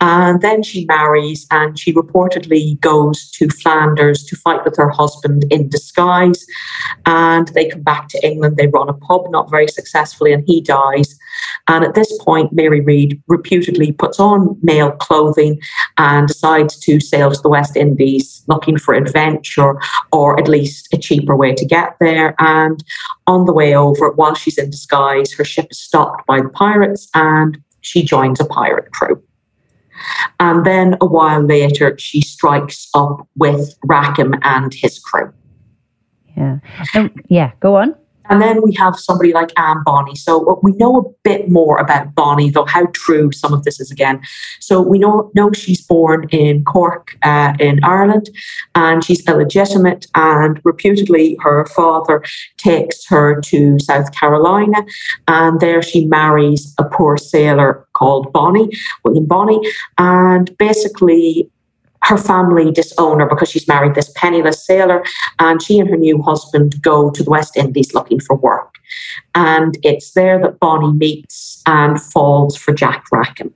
And 0.00 0.40
then 0.40 0.62
she 0.62 0.84
marries 0.86 1.46
and 1.50 1.78
she 1.78 1.92
reportedly 1.92 2.80
goes 2.80 3.30
to 3.32 3.48
Flanders 3.48 4.24
to 4.24 4.36
fight 4.36 4.64
with 4.64 4.76
her 4.76 4.88
husband 4.88 5.44
in 5.50 5.68
disguise. 5.68 6.46
And 7.06 7.48
they 7.48 7.68
come 7.68 7.82
back 7.82 8.08
to 8.08 8.26
England. 8.26 8.56
They 8.56 8.68
run 8.68 8.88
a 8.88 8.94
pub, 8.94 9.30
not 9.30 9.50
very 9.50 9.68
successfully, 9.68 10.32
and 10.32 10.44
he 10.46 10.60
dies. 10.60 11.18
And 11.68 11.84
at 11.84 11.94
this 11.94 12.16
point, 12.22 12.52
Mary 12.52 12.80
Read 12.80 13.22
reputedly 13.28 13.92
puts 13.92 14.18
on 14.18 14.58
male 14.62 14.92
clothing 14.92 15.60
and 15.98 16.26
decides 16.26 16.78
to 16.80 17.00
sail 17.00 17.30
to 17.30 17.40
the 17.40 17.48
West 17.48 17.76
Indies 17.76 18.42
looking 18.48 18.78
for 18.78 18.94
adventure 18.94 19.78
or 20.12 20.38
at 20.40 20.48
least 20.48 20.88
a 20.92 20.98
cheaper 20.98 21.36
way 21.36 21.54
to 21.54 21.64
get 21.64 21.96
there. 22.00 22.34
And 22.38 22.82
on 23.26 23.44
the 23.44 23.52
way 23.52 23.74
over, 23.74 24.10
while 24.10 24.34
she's 24.34 24.58
in 24.58 24.70
disguise, 24.70 25.32
her 25.34 25.44
ship 25.44 25.68
is 25.70 25.78
stopped 25.78 26.26
by 26.26 26.40
the 26.40 26.48
pirates 26.48 27.08
and 27.14 27.58
she 27.80 28.02
joins 28.02 28.40
a 28.40 28.44
pirate 28.44 28.90
crew. 28.92 29.22
And 30.38 30.64
then 30.64 30.96
a 31.00 31.06
while 31.06 31.42
later, 31.42 31.96
she 31.98 32.20
strikes 32.20 32.88
up 32.94 33.28
with 33.36 33.74
Rackham 33.84 34.34
and 34.42 34.72
his 34.72 34.98
crew. 34.98 35.32
Yeah. 36.36 36.58
Um, 36.94 37.14
yeah, 37.28 37.52
go 37.60 37.76
on. 37.76 37.94
And 38.30 38.40
then 38.40 38.62
we 38.62 38.72
have 38.74 38.96
somebody 38.96 39.32
like 39.32 39.50
Anne 39.58 39.82
Bonny. 39.84 40.14
So 40.14 40.58
we 40.62 40.72
know 40.72 40.96
a 40.98 41.02
bit 41.24 41.50
more 41.50 41.78
about 41.78 42.14
Bonny, 42.14 42.48
though 42.48 42.64
how 42.64 42.86
true 42.92 43.32
some 43.32 43.52
of 43.52 43.64
this 43.64 43.80
is 43.80 43.90
again. 43.90 44.22
So 44.60 44.80
we 44.80 44.98
know, 44.98 45.30
know 45.34 45.52
she's 45.52 45.84
born 45.84 46.28
in 46.30 46.64
Cork 46.64 47.16
uh, 47.22 47.54
in 47.58 47.82
Ireland 47.82 48.30
and 48.74 49.04
she's 49.04 49.26
illegitimate. 49.28 50.06
And 50.14 50.60
reputedly, 50.64 51.36
her 51.40 51.66
father 51.66 52.22
takes 52.56 53.04
her 53.08 53.40
to 53.42 53.78
South 53.80 54.12
Carolina 54.12 54.86
and 55.26 55.60
there 55.60 55.82
she 55.82 56.06
marries 56.06 56.74
a 56.78 56.84
poor 56.84 57.16
sailor 57.16 57.86
called 57.94 58.32
Bonny, 58.32 58.70
William 59.04 59.26
Bonny. 59.26 59.60
And 59.98 60.56
basically, 60.56 61.50
her 62.02 62.16
family 62.16 62.72
disown 62.72 63.20
her 63.20 63.26
because 63.26 63.50
she's 63.50 63.68
married 63.68 63.94
this 63.94 64.12
penniless 64.14 64.64
sailor, 64.64 65.04
and 65.38 65.62
she 65.62 65.78
and 65.78 65.88
her 65.88 65.96
new 65.96 66.22
husband 66.22 66.80
go 66.82 67.10
to 67.10 67.22
the 67.22 67.30
West 67.30 67.56
Indies 67.56 67.94
looking 67.94 68.20
for 68.20 68.36
work. 68.36 68.74
And 69.34 69.78
it's 69.82 70.12
there 70.12 70.40
that 70.40 70.58
Bonny 70.58 70.92
meets 70.92 71.62
and 71.66 72.00
falls 72.00 72.56
for 72.56 72.72
Jack 72.72 73.04
Rackham. 73.12 73.54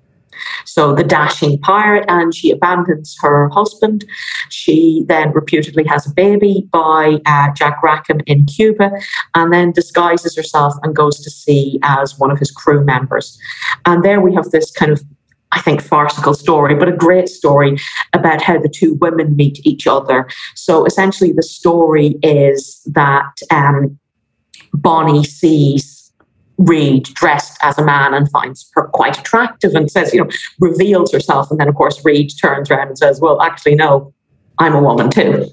So 0.65 0.95
the 0.95 1.05
dashing 1.05 1.59
pirate, 1.61 2.05
and 2.09 2.35
she 2.35 2.51
abandons 2.51 3.17
her 3.21 3.49
husband. 3.51 4.05
She 4.49 5.05
then 5.07 5.33
reputedly 5.33 5.85
has 5.85 6.07
a 6.07 6.13
baby 6.13 6.69
by 6.73 7.21
uh, 7.27 7.53
Jack 7.55 7.83
Rackham 7.83 8.21
in 8.27 8.47
Cuba, 8.47 8.91
and 9.35 9.53
then 9.53 9.73
disguises 9.73 10.37
herself 10.37 10.75
and 10.83 10.95
goes 10.95 11.21
to 11.21 11.31
sea 11.31 11.79
as 11.83 12.19
one 12.19 12.31
of 12.31 12.39
his 12.39 12.51
crew 12.51 12.85
members. 12.85 13.39
And 13.85 14.05
there 14.05 14.21
we 14.21 14.35
have 14.35 14.51
this 14.51 14.71
kind 14.71 14.93
of 14.93 15.03
I 15.55 15.61
think, 15.61 15.81
farcical 15.81 16.35
story, 16.35 16.75
but 16.75 16.88
a 16.88 16.93
great 16.93 17.29
story 17.29 17.79
about 18.12 18.43
how 18.43 18.59
the 18.59 18.69
two 18.69 18.95
women 18.95 19.37
meet 19.37 19.64
each 19.64 19.87
other. 19.87 20.29
So 20.55 20.85
essentially, 20.85 21.33
the 21.33 21.43
story 21.43 22.17
is 22.23 22.83
that 22.87 23.38
um, 23.51 23.99
Bonny 24.73 25.25
sees 25.25 26.12
Read 26.59 27.05
dressed 27.14 27.59
as 27.62 27.79
a 27.79 27.85
man 27.85 28.14
and 28.14 28.31
finds 28.31 28.71
her 28.75 28.88
quite 28.88 29.19
attractive 29.19 29.75
and 29.75 29.90
says, 29.90 30.14
you 30.14 30.23
know, 30.23 30.31
reveals 30.61 31.12
herself. 31.12 31.51
And 31.51 31.59
then, 31.59 31.69
of 31.69 31.75
course, 31.75 32.05
Read 32.05 32.31
turns 32.40 32.71
around 32.71 32.88
and 32.88 32.99
says, 32.99 33.21
well, 33.21 33.43
actually, 33.43 33.75
no, 33.75 34.12
I'm 34.59 34.75
a 34.75 34.81
woman 34.81 35.11
too. 35.11 35.47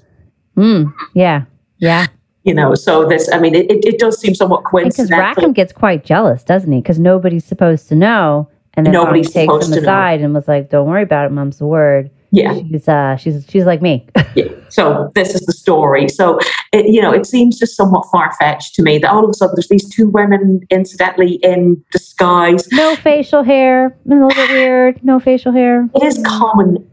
Mm, 0.56 0.92
yeah. 1.14 1.44
Yeah. 1.78 2.06
You 2.44 2.54
know, 2.54 2.74
so 2.74 3.08
this, 3.08 3.28
I 3.32 3.38
mean, 3.40 3.54
it, 3.54 3.84
it 3.84 3.98
does 3.98 4.20
seem 4.20 4.34
somewhat 4.34 4.64
coincidental. 4.64 5.16
Because 5.16 5.36
Rackham 5.36 5.52
gets 5.52 5.72
quite 5.72 6.04
jealous, 6.04 6.44
doesn't 6.44 6.70
he? 6.70 6.80
Because 6.80 6.98
nobody's 6.98 7.44
supposed 7.44 7.88
to 7.88 7.96
know. 7.96 8.48
And 8.74 8.86
then 8.86 8.92
Nobody 8.92 9.22
takes 9.22 9.52
him 9.52 9.72
aside 9.72 10.20
know. 10.20 10.26
and 10.26 10.34
was 10.34 10.48
like, 10.48 10.70
"Don't 10.70 10.88
worry 10.88 11.02
about 11.02 11.26
it, 11.26 11.30
Mom's 11.30 11.58
the 11.58 11.66
word." 11.66 12.10
Yeah, 12.30 12.54
she's 12.54 12.88
uh, 12.88 13.16
she's 13.16 13.44
she's 13.48 13.66
like 13.66 13.82
me. 13.82 14.06
yeah. 14.34 14.46
So 14.70 15.10
this 15.14 15.34
is 15.34 15.42
the 15.42 15.52
story. 15.52 16.08
So 16.08 16.38
it, 16.72 16.86
you 16.86 17.02
know, 17.02 17.12
it 17.12 17.26
seems 17.26 17.58
just 17.58 17.76
somewhat 17.76 18.06
far 18.10 18.32
fetched 18.38 18.74
to 18.76 18.82
me 18.82 18.96
that 18.98 19.10
all 19.10 19.22
of 19.22 19.28
a 19.28 19.34
sudden 19.34 19.54
there's 19.54 19.68
these 19.68 19.86
two 19.94 20.08
women, 20.08 20.62
incidentally, 20.70 21.34
in 21.42 21.84
disguise. 21.92 22.66
No 22.72 22.96
facial 22.96 23.42
hair. 23.42 23.88
A 23.88 24.08
little 24.08 24.30
bit 24.30 24.48
weird. 24.50 25.04
No 25.04 25.20
facial 25.20 25.52
hair. 25.52 25.90
It 25.94 26.02
is 26.02 26.22
common 26.26 26.88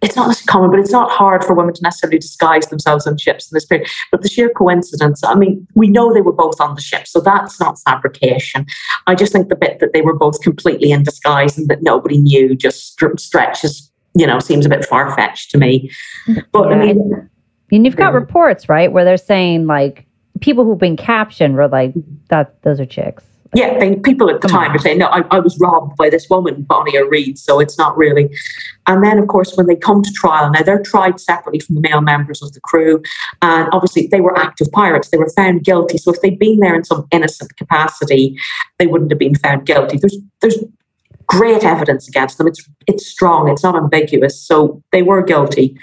it's 0.00 0.14
not 0.14 0.30
as 0.30 0.40
common, 0.42 0.70
but 0.70 0.78
it's 0.78 0.92
not 0.92 1.10
hard 1.10 1.44
for 1.44 1.54
women 1.54 1.74
to 1.74 1.82
necessarily 1.82 2.18
disguise 2.18 2.66
themselves 2.68 3.06
on 3.06 3.18
ships 3.18 3.50
in 3.50 3.56
this 3.56 3.64
period. 3.64 3.88
But 4.12 4.22
the 4.22 4.28
sheer 4.28 4.48
coincidence, 4.48 5.24
I 5.24 5.34
mean, 5.34 5.66
we 5.74 5.88
know 5.88 6.12
they 6.12 6.20
were 6.20 6.32
both 6.32 6.60
on 6.60 6.76
the 6.76 6.80
ship, 6.80 7.06
so 7.06 7.20
that's 7.20 7.58
not 7.58 7.78
fabrication. 7.80 8.66
I 9.06 9.14
just 9.14 9.32
think 9.32 9.48
the 9.48 9.56
bit 9.56 9.80
that 9.80 9.92
they 9.92 10.02
were 10.02 10.14
both 10.14 10.40
completely 10.40 10.92
in 10.92 11.02
disguise 11.02 11.58
and 11.58 11.68
that 11.68 11.82
nobody 11.82 12.18
knew 12.18 12.54
just 12.54 13.00
stretches, 13.18 13.90
you 14.14 14.26
know, 14.26 14.38
seems 14.38 14.66
a 14.66 14.68
bit 14.68 14.84
far 14.84 15.14
fetched 15.16 15.50
to 15.50 15.58
me. 15.58 15.90
But 16.52 16.68
yeah. 16.68 16.76
I 16.76 16.78
mean, 16.78 17.30
and 17.72 17.84
you've 17.84 17.96
got 17.96 18.12
yeah. 18.12 18.18
reports, 18.18 18.68
right, 18.68 18.92
where 18.92 19.04
they're 19.04 19.16
saying 19.16 19.66
like 19.66 20.06
people 20.40 20.64
who've 20.64 20.78
been 20.78 20.96
captioned 20.96 21.56
were 21.56 21.68
like, 21.68 21.92
that 22.28 22.62
those 22.62 22.78
are 22.78 22.86
chicks. 22.86 23.24
Yeah, 23.54 23.78
they, 23.78 23.96
people 23.96 24.28
at 24.28 24.42
the 24.42 24.48
time 24.48 24.74
are 24.74 24.78
saying, 24.78 24.98
no, 24.98 25.06
I, 25.06 25.22
I, 25.30 25.38
was 25.38 25.58
robbed 25.58 25.96
by 25.96 26.10
this 26.10 26.28
woman, 26.28 26.62
Bonny 26.64 26.98
or 26.98 27.08
Read, 27.08 27.38
so 27.38 27.60
it's 27.60 27.78
not 27.78 27.96
really. 27.96 28.28
And 28.86 29.02
then, 29.02 29.18
of 29.18 29.26
course, 29.28 29.56
when 29.56 29.66
they 29.66 29.76
come 29.76 30.02
to 30.02 30.12
trial, 30.12 30.50
now 30.50 30.62
they're 30.62 30.82
tried 30.82 31.18
separately 31.18 31.60
from 31.60 31.76
the 31.76 31.80
male 31.80 32.02
members 32.02 32.42
of 32.42 32.52
the 32.52 32.60
crew. 32.60 33.02
And 33.40 33.68
obviously, 33.72 34.06
they 34.08 34.20
were 34.20 34.36
active 34.38 34.70
pirates. 34.72 35.08
They 35.08 35.16
were 35.16 35.30
found 35.30 35.64
guilty. 35.64 35.96
So 35.96 36.12
if 36.12 36.20
they'd 36.20 36.38
been 36.38 36.58
there 36.60 36.74
in 36.74 36.84
some 36.84 37.06
innocent 37.10 37.56
capacity, 37.56 38.36
they 38.78 38.86
wouldn't 38.86 39.10
have 39.10 39.18
been 39.18 39.34
found 39.36 39.64
guilty. 39.64 39.96
There's, 39.96 40.18
there's 40.42 40.58
great 41.28 41.62
evidence 41.62 42.08
against 42.08 42.38
them. 42.38 42.48
It's 42.48 42.68
it's 42.86 43.06
strong. 43.06 43.48
It's 43.48 43.62
not 43.62 43.76
ambiguous. 43.76 44.40
So 44.40 44.82
they 44.92 45.02
were 45.02 45.22
guilty, 45.22 45.76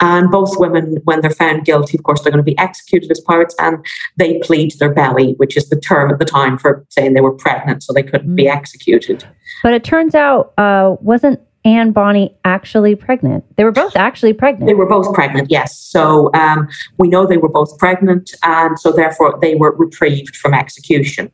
and 0.00 0.30
both 0.30 0.58
women, 0.58 0.98
when 1.04 1.20
they're 1.20 1.30
found 1.30 1.64
guilty, 1.64 1.98
of 1.98 2.04
course, 2.04 2.22
they're 2.22 2.32
going 2.32 2.44
to 2.44 2.50
be 2.50 2.58
executed 2.58 3.10
as 3.10 3.20
pirates, 3.20 3.54
and 3.58 3.84
they 4.16 4.38
plead 4.40 4.72
their 4.78 4.92
belly, 4.92 5.34
which 5.38 5.56
is 5.56 5.68
the 5.68 5.80
term 5.80 6.10
at 6.10 6.18
the 6.18 6.24
time 6.24 6.58
for 6.58 6.84
saying 6.88 7.14
they 7.14 7.20
were 7.20 7.34
pregnant, 7.34 7.82
so 7.82 7.92
they 7.92 8.02
couldn't 8.02 8.30
mm. 8.30 8.36
be 8.36 8.48
executed. 8.48 9.24
But 9.62 9.72
it 9.72 9.84
turns 9.84 10.14
out, 10.14 10.52
uh, 10.58 10.96
wasn't 11.00 11.40
and 11.66 11.92
Bonny 11.92 12.32
actually 12.44 12.94
pregnant? 12.94 13.44
They 13.56 13.64
were 13.64 13.72
both 13.72 13.96
actually 13.96 14.32
pregnant. 14.32 14.68
They 14.68 14.74
were 14.74 14.86
both 14.86 15.12
pregnant, 15.12 15.50
yes. 15.50 15.76
So 15.76 16.32
um, 16.32 16.68
we 16.98 17.08
know 17.08 17.26
they 17.26 17.38
were 17.38 17.48
both 17.48 17.76
pregnant, 17.76 18.30
and 18.44 18.78
so 18.78 18.92
therefore 18.92 19.36
they 19.40 19.56
were 19.56 19.76
reprieved 19.76 20.36
from 20.36 20.54
execution. 20.54 21.30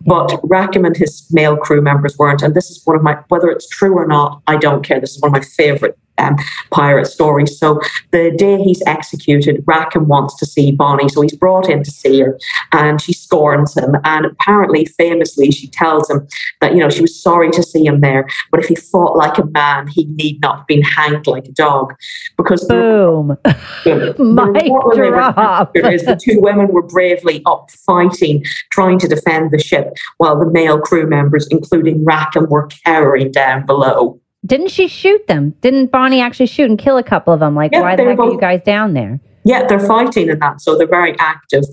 But 0.00 0.40
Rackham 0.42 0.84
and 0.84 0.96
his 0.96 1.24
male 1.30 1.56
crew 1.56 1.80
members 1.80 2.18
weren't, 2.18 2.42
and 2.42 2.52
this 2.52 2.68
is 2.68 2.82
one 2.84 2.96
of 2.96 3.02
my, 3.04 3.16
whether 3.28 3.48
it's 3.48 3.68
true 3.68 3.94
or 3.94 4.08
not, 4.08 4.42
I 4.48 4.56
don't 4.56 4.82
care. 4.84 5.00
This 5.00 5.14
is 5.14 5.22
one 5.22 5.28
of 5.28 5.40
my 5.40 5.46
favorite 5.56 5.96
um, 6.18 6.36
pirate 6.70 7.06
stories. 7.06 7.58
So 7.58 7.80
the 8.10 8.32
day 8.36 8.58
he's 8.58 8.82
executed, 8.86 9.62
Rackham 9.66 10.06
wants 10.08 10.36
to 10.36 10.46
see 10.46 10.72
Bonny, 10.72 11.08
So 11.08 11.22
he's 11.22 11.36
brought 11.36 11.68
in 11.68 11.82
to 11.82 11.90
see 11.90 12.20
her 12.20 12.38
and 12.72 13.00
she 13.00 13.12
scorns 13.12 13.76
him. 13.76 13.96
And 14.04 14.26
apparently, 14.26 14.84
famously, 14.84 15.50
she 15.50 15.68
tells 15.68 16.10
him 16.10 16.26
that, 16.60 16.72
you 16.72 16.78
know, 16.78 16.88
she 16.88 17.02
was 17.02 17.20
sorry 17.20 17.50
to 17.50 17.62
see 17.62 17.86
him 17.86 18.00
there, 18.00 18.28
but 18.50 18.60
if 18.60 18.66
he 18.66 18.74
fought 18.74 19.16
like 19.16 19.38
a 19.38 19.46
man, 19.46 19.88
he 19.88 20.04
need 20.04 20.40
not 20.40 20.58
have 20.58 20.66
been 20.66 20.82
hanged 20.82 21.26
like 21.26 21.46
a 21.46 21.52
dog. 21.52 21.94
Because 22.36 22.64
boom, 22.64 23.28
the, 23.84 24.14
my 24.18 24.52
drop. 24.94 25.76
is 25.76 26.04
the 26.04 26.16
two 26.16 26.40
women 26.40 26.68
were 26.68 26.82
bravely 26.82 27.42
up 27.46 27.70
fighting, 27.70 28.44
trying 28.70 28.98
to 28.98 29.08
defend 29.08 29.50
the 29.50 29.58
ship, 29.58 29.94
while 30.18 30.38
the 30.38 30.50
male 30.50 30.80
crew 30.80 31.06
members, 31.06 31.46
including 31.48 32.04
Rackham, 32.04 32.48
were 32.48 32.68
cowering 32.84 33.30
down 33.30 33.66
below. 33.66 34.20
Didn't 34.46 34.70
she 34.70 34.86
shoot 34.86 35.26
them? 35.26 35.50
Didn't 35.60 35.90
Bonny 35.90 36.20
actually 36.20 36.46
shoot 36.46 36.70
and 36.70 36.78
kill 36.78 36.96
a 36.96 37.02
couple 37.02 37.34
of 37.34 37.40
them? 37.40 37.54
Like, 37.54 37.72
yeah, 37.72 37.80
why 37.80 37.96
the 37.96 38.04
heck 38.04 38.16
both, 38.16 38.28
are 38.28 38.32
you 38.32 38.40
guys 38.40 38.62
down 38.62 38.94
there? 38.94 39.18
Yeah, 39.44 39.66
they're 39.66 39.78
fighting 39.80 40.28
in 40.28 40.38
that, 40.40 40.60
so 40.60 40.76
they're 40.76 40.86
very 40.88 41.16
active. 41.18 41.64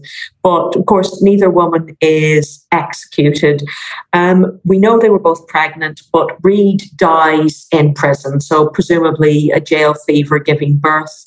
But 0.44 0.76
of 0.76 0.86
course, 0.86 1.22
neither 1.22 1.50
woman 1.50 1.98
is 2.02 2.66
executed. 2.72 3.64
Um, 4.14 4.60
we 4.64 4.78
know 4.78 5.00
they 5.00 5.10
were 5.10 5.20
both 5.20 5.48
pregnant, 5.48 6.02
but 6.12 6.38
Read 6.44 6.84
dies 6.96 7.68
in 7.72 7.94
prison, 7.94 8.42
so 8.42 8.70
presumably 8.70 9.52
a 9.52 9.60
jail 9.60 9.94
fever 9.94 10.40
giving 10.40 10.78
birth. 10.78 11.26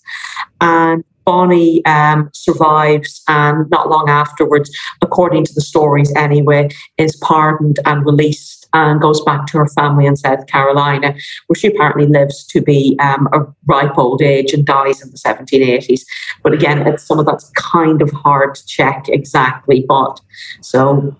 And 0.60 1.04
Bonny 1.26 1.84
um, 1.84 2.30
survives 2.32 3.22
and 3.26 3.68
not 3.68 3.90
long 3.90 4.08
afterwards, 4.08 4.70
according 5.02 5.44
to 5.44 5.52
the 5.52 5.60
stories 5.60 6.14
anyway, 6.14 6.68
is 6.96 7.16
pardoned 7.16 7.80
and 7.84 8.06
released 8.06 8.55
and 8.76 9.00
goes 9.00 9.20
back 9.22 9.46
to 9.48 9.58
her 9.58 9.68
family 9.68 10.06
in 10.06 10.16
South 10.16 10.46
Carolina, 10.46 11.14
where 11.46 11.56
she 11.56 11.68
apparently 11.68 12.06
lives 12.06 12.44
to 12.46 12.60
be 12.60 12.96
um, 13.00 13.28
a 13.32 13.40
ripe 13.66 13.96
old 13.98 14.22
age 14.22 14.52
and 14.52 14.64
dies 14.64 15.02
in 15.02 15.10
the 15.10 15.18
1780s. 15.18 16.02
But 16.42 16.52
again, 16.52 16.86
it's 16.86 17.04
some 17.04 17.18
of 17.18 17.26
that's 17.26 17.50
kind 17.50 18.02
of 18.02 18.10
hard 18.10 18.54
to 18.54 18.66
check 18.66 19.08
exactly. 19.08 19.84
But 19.88 20.20
so 20.60 21.16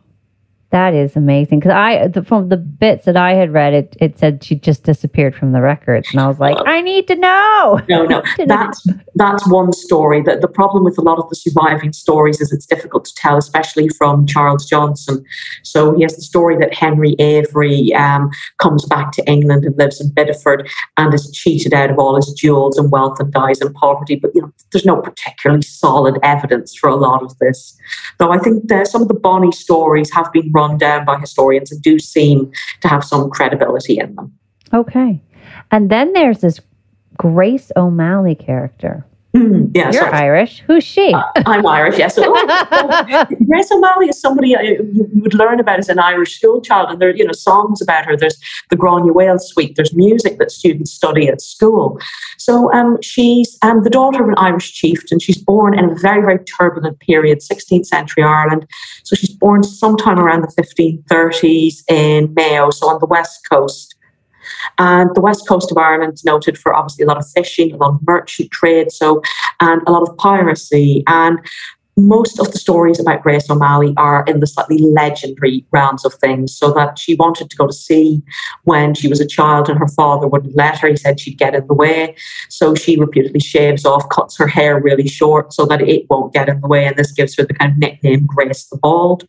that 0.71 0.95
is 0.95 1.15
amazing 1.15 1.61
because 1.61 1.73
I 1.73 2.09
the, 2.09 2.25
from 2.25 2.49
the 2.49 2.57
bits 2.57 3.05
that 3.05 3.17
I 3.17 3.35
had 3.35 3.53
read, 3.53 3.73
it 3.73 3.97
it 4.01 4.19
said 4.19 4.43
she 4.43 4.57
just 4.57 4.83
disappeared 4.83 5.35
from 5.35 5.53
the 5.53 5.61
records, 5.61 6.09
and 6.11 6.21
I 6.21 6.27
was 6.27 6.41
like, 6.41 6.57
I 6.67 6.81
need 6.81 7.07
to 7.07 7.15
know. 7.15 7.81
No, 7.89 8.05
no, 8.05 8.23
that's 8.47 8.85
that's 9.15 9.49
one 9.49 9.73
story. 9.73 10.23
That 10.23 10.41
the 10.41 10.49
problem 10.49 10.83
with 10.83 10.99
a 10.99 11.03
lot 11.03 11.19
of 11.19 11.29
the 11.29 11.37
surviving 11.37 11.93
stories 11.93 12.41
is 12.41 12.53
it's 12.53 12.67
difficult 12.67 13.05
to 13.05 13.15
tell, 13.15 13.37
especially 13.37 13.89
from 13.91 14.27
Charles 14.27 14.67
Johnson. 14.67 15.25
So 15.63 15.95
he 15.95 16.03
has 16.03 16.17
the 16.17 16.23
story 16.23 16.57
that 16.59 16.75
Henry 16.75 17.15
Avery 17.21 17.95
um, 17.95 18.31
comes 18.59 18.85
back 18.87 19.13
to 19.13 19.31
England 19.31 19.65
and 19.65 19.77
lives 19.79 20.01
in 20.01 20.11
Bideford 20.11 20.69
and 20.97 21.15
is 21.15 21.31
cheated 21.31 21.75
out 21.75 21.91
of 21.91 21.99
all 21.99 22.17
his 22.17 22.33
jewels 22.33 22.77
and 22.77 22.91
wealth 22.91 23.21
and 23.21 23.33
dies 23.33 23.61
in 23.61 23.73
poverty. 23.73 24.17
But 24.17 24.33
you 24.35 24.43
know, 24.43 24.53
there's 24.73 24.85
no 24.85 25.01
particularly 25.01 25.63
solid 25.63 26.19
evidence 26.25 26.75
for 26.75 26.89
a 26.89 26.97
lot 26.97 27.23
of 27.23 27.39
this. 27.39 27.79
Though 28.19 28.33
I 28.33 28.39
think 28.39 28.65
some 28.87 29.03
of 29.03 29.09
the 29.09 29.15
Bonny 29.15 29.53
stories 29.53 30.13
have 30.13 30.33
been 30.33 30.51
run 30.57 30.79
down 30.79 31.05
by 31.05 31.19
historians 31.19 31.71
and 31.71 31.83
do 31.83 31.99
seem 31.99 32.51
to 32.81 32.89
have 32.89 33.05
some 33.05 33.29
credibility 33.31 33.99
in 33.99 34.15
them. 34.15 34.33
Okay. 34.73 35.21
And 35.71 35.91
then 35.91 36.13
there's 36.15 36.41
this 36.41 36.61
Grace 37.17 37.71
O'Malley 37.77 38.35
character. 38.35 39.07
Mm, 39.37 39.71
yeah, 39.75 39.93
You're 39.93 40.05
sorry. 40.05 40.13
Irish. 40.13 40.63
Who's 40.67 40.83
she? 40.83 41.13
Uh, 41.13 41.23
I'm 41.45 41.67
Irish, 41.67 41.99
yes. 41.99 42.17
oh, 42.17 43.27
Grace 43.47 43.71
O'Malley 43.71 44.09
is 44.09 44.19
somebody 44.19 44.57
I, 44.57 44.63
you 44.63 45.07
would 45.13 45.35
learn 45.35 45.61
about 45.61 45.79
as 45.79 45.91
an 45.91 45.99
Irish 45.99 46.39
school 46.39 46.63
child, 46.63 46.91
and 46.91 47.03
there 47.03 47.11
are 47.11 47.15
you 47.15 47.25
know 47.25 47.33
songs 47.33 47.83
about 47.83 48.07
her. 48.07 48.17
There's 48.17 48.39
the 48.71 48.77
Granuaile 48.77 49.39
Suite. 49.39 49.77
There's 49.77 49.95
music 49.95 50.39
that 50.39 50.51
students 50.51 50.91
study 50.91 51.29
at 51.29 51.43
school. 51.43 52.01
So 52.39 52.73
um, 52.73 52.97
she's 53.03 53.59
um, 53.61 53.83
the 53.85 53.91
daughter 53.91 54.23
of 54.23 54.29
an 54.31 54.37
Irish 54.39 54.73
chieftain. 54.73 55.19
She's 55.19 55.37
born 55.37 55.79
in 55.79 55.91
a 55.91 55.95
very 55.95 56.23
very 56.23 56.43
turbulent 56.45 57.01
period, 57.01 57.41
16th 57.41 57.85
century 57.85 58.23
Ireland. 58.23 58.67
So 59.05 59.17
she's 59.17 59.35
born 59.35 59.63
sometime 59.65 60.19
around 60.19 60.43
the 60.43 60.63
1530s 60.63 61.83
in 61.91 62.33
Mayo, 62.33 62.71
so 62.71 62.89
on 62.89 63.01
the 63.01 63.07
west 63.07 63.47
coast. 63.51 63.96
And 64.79 65.15
the 65.15 65.21
west 65.21 65.49
coast 65.49 65.71
of 65.71 65.79
Ireland 65.79 66.19
noted 66.25 66.59
for 66.59 66.75
obviously 66.75 67.05
a 67.05 67.09
lot 67.09 67.19
of 67.19 67.29
fishing, 67.31 67.73
a 67.73 67.77
lot 67.77 67.95
of 67.95 68.07
merchant 68.07 68.51
trade, 68.51 68.93
so 68.93 69.23
and 69.61 69.83
a 69.87 69.93
lot 69.93 70.09
of 70.09 70.17
piracy. 70.17 71.03
And 71.07 71.39
most 71.99 72.39
of 72.39 72.53
the 72.53 72.59
stories 72.59 73.01
about 73.01 73.23
Grace 73.23 73.49
O'Malley 73.49 73.95
are 73.97 74.23
in 74.27 74.41
the 74.41 74.47
slightly 74.47 74.79
legendary 74.79 75.65
realms 75.71 76.05
of 76.05 76.13
things. 76.15 76.55
So 76.55 76.71
that 76.75 76.99
she 76.99 77.15
wanted 77.15 77.49
to 77.49 77.57
go 77.57 77.67
to 77.67 77.73
sea 77.73 78.23
when 78.65 78.95
she 78.95 79.09
was 79.09 79.21
a 79.21 79.27
child 79.27 79.71
and 79.71 79.79
her 79.79 79.89
father 79.89 80.27
wouldn't 80.27 80.55
let 80.55 80.79
her. 80.79 80.89
He 80.89 80.97
said 80.97 81.19
she'd 81.19 81.39
get 81.39 81.55
in 81.55 81.67
the 81.67 81.75
way. 81.75 82.15
So 82.51 82.75
she 82.75 82.99
reputedly 82.99 83.41
shaves 83.41 83.87
off, 83.87 84.09
cuts 84.11 84.37
her 84.37 84.47
hair 84.47 84.79
really 84.79 85.09
short 85.09 85.55
so 85.55 85.65
that 85.67 85.81
it 85.81 86.05
won't 86.11 86.35
get 86.35 86.51
in 86.51 86.61
the 86.61 86.69
way. 86.69 86.85
And 86.85 86.97
this 86.97 87.13
gives 87.13 87.35
her 87.37 87.45
the 87.45 87.55
kind 87.55 87.73
of 87.73 87.79
nickname 87.79 88.27
Grace 88.27 88.67
the 88.67 88.77
Bald. 88.77 89.27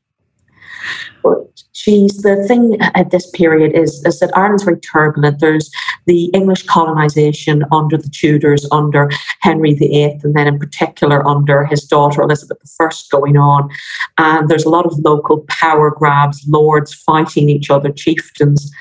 But 1.23 1.63
she's 1.73 2.21
the 2.21 2.43
thing 2.47 2.77
at 2.81 3.11
this 3.11 3.29
period 3.31 3.75
is, 3.75 4.03
is 4.05 4.19
that 4.19 4.35
Ireland's 4.35 4.63
very 4.63 4.79
turbulent. 4.79 5.39
There's 5.39 5.71
the 6.05 6.25
English 6.27 6.63
colonization 6.63 7.63
under 7.71 7.97
the 7.97 8.09
Tudors, 8.09 8.67
under 8.71 9.09
Henry 9.41 9.73
VIII, 9.73 10.19
and 10.23 10.35
then 10.35 10.47
in 10.47 10.57
particular 10.59 11.25
under 11.27 11.65
his 11.65 11.83
daughter 11.83 12.21
Elizabeth 12.21 12.57
I 12.79 12.89
going 13.11 13.37
on. 13.37 13.69
And 14.17 14.49
there's 14.49 14.65
a 14.65 14.69
lot 14.69 14.85
of 14.85 14.97
local 14.99 15.45
power 15.47 15.91
grabs, 15.91 16.43
lords 16.47 16.93
fighting 16.93 17.49
each 17.49 17.69
other, 17.69 17.91
chieftains. 17.91 18.71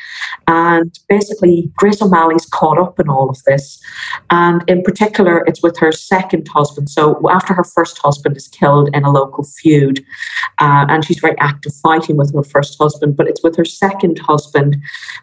And 0.47 0.99
basically, 1.09 1.71
Grace 1.77 2.01
O'Malley's 2.01 2.47
caught 2.47 2.79
up 2.79 2.99
in 3.01 3.09
all 3.09 3.29
of 3.29 3.43
this. 3.45 3.81
And 4.31 4.63
in 4.69 4.83
particular, 4.83 5.45
it's 5.47 5.63
with 5.63 5.77
her 5.79 5.93
second 5.93 6.49
husband. 6.49 6.89
So 6.89 7.21
after 7.29 7.53
her 7.53 7.65
first 7.65 7.99
husband 7.99 8.37
is 8.37 8.49
killed 8.49 8.89
in 8.95 9.05
a 9.05 9.11
local 9.11 9.45
feud, 9.45 10.05
uh, 10.59 10.87
and 10.89 11.05
she's 11.05 11.19
very 11.19 11.37
active 11.39 11.75
fighting 11.75 11.96
with 12.09 12.35
her 12.35 12.43
first 12.43 12.77
husband, 12.79 13.17
but 13.17 13.27
it's 13.27 13.43
with 13.43 13.57
her 13.57 13.65
second 13.65 14.19
husband 14.19 14.77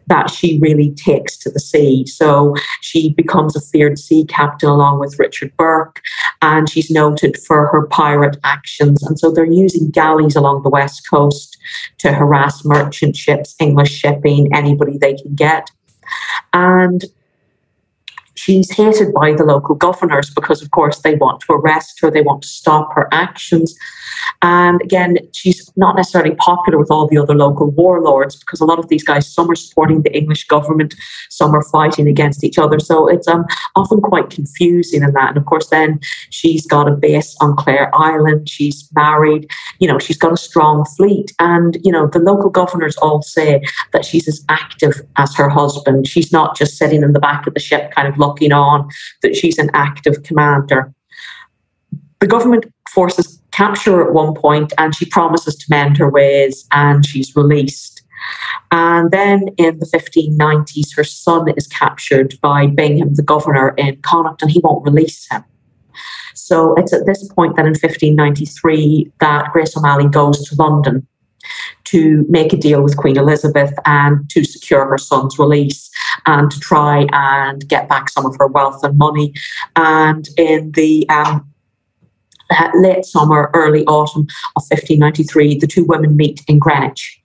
that 0.07 0.29
she 0.29 0.59
really 0.59 0.91
takes 0.91 1.37
to 1.37 1.49
the 1.49 1.59
sea. 1.59 2.05
So 2.05 2.55
she 2.81 3.13
becomes 3.13 3.55
a 3.55 3.61
feared 3.61 3.99
sea 3.99 4.25
captain 4.25 4.69
along 4.69 4.99
with 4.99 5.19
Richard 5.19 5.55
Burke, 5.57 6.01
and 6.41 6.69
she's 6.69 6.89
noted 6.89 7.37
for 7.37 7.67
her 7.67 7.87
pirate 7.87 8.37
actions. 8.43 9.03
And 9.03 9.19
so 9.19 9.31
they're 9.31 9.45
using 9.45 9.89
galleys 9.91 10.35
along 10.35 10.63
the 10.63 10.69
west 10.69 11.09
coast 11.09 11.57
to 11.99 12.11
harass 12.11 12.65
merchant 12.65 13.15
ships, 13.15 13.55
English 13.59 13.91
shipping, 13.91 14.53
anybody 14.53 14.97
they 14.97 15.13
can 15.15 15.35
get. 15.35 15.69
And 16.53 17.05
she's 18.35 18.71
hated 18.71 19.13
by 19.13 19.33
the 19.33 19.43
local 19.43 19.75
governors 19.75 20.29
because, 20.29 20.61
of 20.61 20.71
course, 20.71 20.99
they 20.99 21.15
want 21.15 21.41
to 21.41 21.53
arrest 21.53 21.99
her, 22.01 22.11
they 22.11 22.21
want 22.21 22.41
to 22.41 22.47
stop 22.47 22.93
her 22.93 23.07
actions. 23.11 23.77
And 24.41 24.81
again, 24.81 25.17
she's 25.31 25.71
not 25.77 25.95
necessarily 25.95 26.35
popular 26.35 26.77
with 26.77 26.91
all 26.91 27.07
the 27.07 27.17
other 27.17 27.33
local 27.33 27.71
warlords 27.71 28.35
because 28.35 28.59
a 28.59 28.65
lot 28.65 28.77
of 28.77 28.89
these 28.89 29.03
guys, 29.03 29.31
some 29.31 29.49
are 29.49 29.55
supporting 29.55 30.01
the 30.01 30.15
English 30.15 30.47
government, 30.47 30.95
some 31.29 31.55
are 31.55 31.63
fighting 31.63 32.07
against 32.07 32.43
each 32.43 32.57
other. 32.57 32.79
So 32.79 33.07
it's 33.07 33.27
um, 33.27 33.45
often 33.75 34.01
quite 34.01 34.29
confusing 34.29 35.01
in 35.01 35.13
that. 35.13 35.29
And 35.29 35.37
of 35.37 35.45
course, 35.45 35.69
then 35.69 35.99
she's 36.29 36.67
got 36.67 36.89
a 36.89 36.91
base 36.91 37.35
on 37.39 37.55
Clare 37.55 37.89
Island, 37.95 38.49
she's 38.49 38.89
married, 38.93 39.49
you 39.79 39.87
know, 39.87 39.97
she's 39.97 40.17
got 40.17 40.33
a 40.33 40.37
strong 40.37 40.85
fleet. 40.97 41.31
And, 41.39 41.77
you 41.83 41.91
know, 41.91 42.07
the 42.07 42.19
local 42.19 42.49
governors 42.49 42.97
all 42.97 43.21
say 43.21 43.61
that 43.93 44.03
she's 44.03 44.27
as 44.27 44.43
active 44.49 45.01
as 45.15 45.33
her 45.35 45.47
husband. 45.47 46.07
She's 46.07 46.31
not 46.31 46.57
just 46.57 46.77
sitting 46.77 47.01
in 47.01 47.13
the 47.13 47.19
back 47.19 47.47
of 47.47 47.53
the 47.53 47.59
ship, 47.59 47.91
kind 47.91 48.07
of 48.07 48.17
looking 48.17 48.51
on, 48.51 48.89
that 49.21 49.35
she's 49.35 49.57
an 49.57 49.69
active 49.73 50.23
commander. 50.23 50.93
The 52.19 52.27
government 52.27 52.65
forces 52.89 53.39
capture 53.53 53.97
her 53.97 54.07
at 54.07 54.13
one 54.13 54.33
point 54.33 54.73
and 54.77 54.95
she 54.95 55.05
promises 55.05 55.55
to 55.55 55.65
mend 55.69 55.97
her 55.97 56.09
ways 56.09 56.67
and 56.71 57.05
she's 57.05 57.35
released. 57.35 58.01
And 58.71 59.11
then 59.11 59.49
in 59.57 59.79
the 59.79 59.85
1590s, 59.85 60.95
her 60.95 61.03
son 61.03 61.49
is 61.55 61.67
captured 61.67 62.35
by 62.41 62.67
Bingham, 62.67 63.13
the 63.13 63.23
governor 63.23 63.69
in 63.77 64.01
Connacht, 64.01 64.41
and 64.41 64.49
he 64.49 64.59
won't 64.63 64.83
release 64.83 65.27
him. 65.29 65.43
So 66.33 66.73
it's 66.75 66.91
at 66.93 67.05
this 67.05 67.27
point 67.33 67.55
that 67.55 67.65
in 67.65 67.73
1593 67.73 69.11
that 69.19 69.51
Grace 69.53 69.77
O'Malley 69.77 70.07
goes 70.09 70.43
to 70.49 70.55
London 70.55 71.07
to 71.85 72.25
make 72.29 72.53
a 72.53 72.57
deal 72.57 72.81
with 72.81 72.97
Queen 72.97 73.17
Elizabeth 73.17 73.73
and 73.85 74.27
to 74.29 74.43
secure 74.43 74.85
her 74.87 74.97
son's 74.97 75.37
release 75.37 75.91
and 76.25 76.49
to 76.49 76.59
try 76.59 77.05
and 77.11 77.67
get 77.67 77.87
back 77.89 78.09
some 78.09 78.25
of 78.25 78.35
her 78.39 78.47
wealth 78.47 78.83
and 78.83 78.97
money. 78.97 79.33
And 79.75 80.27
in 80.37 80.71
the 80.71 81.07
um, 81.09 81.52
late 82.75 83.05
summer, 83.05 83.49
early 83.53 83.85
autumn 83.85 84.27
of 84.55 84.63
1593, 84.69 85.59
the 85.59 85.67
two 85.67 85.85
women 85.85 86.15
meet 86.15 86.41
in 86.47 86.59
Greenwich. 86.59 87.22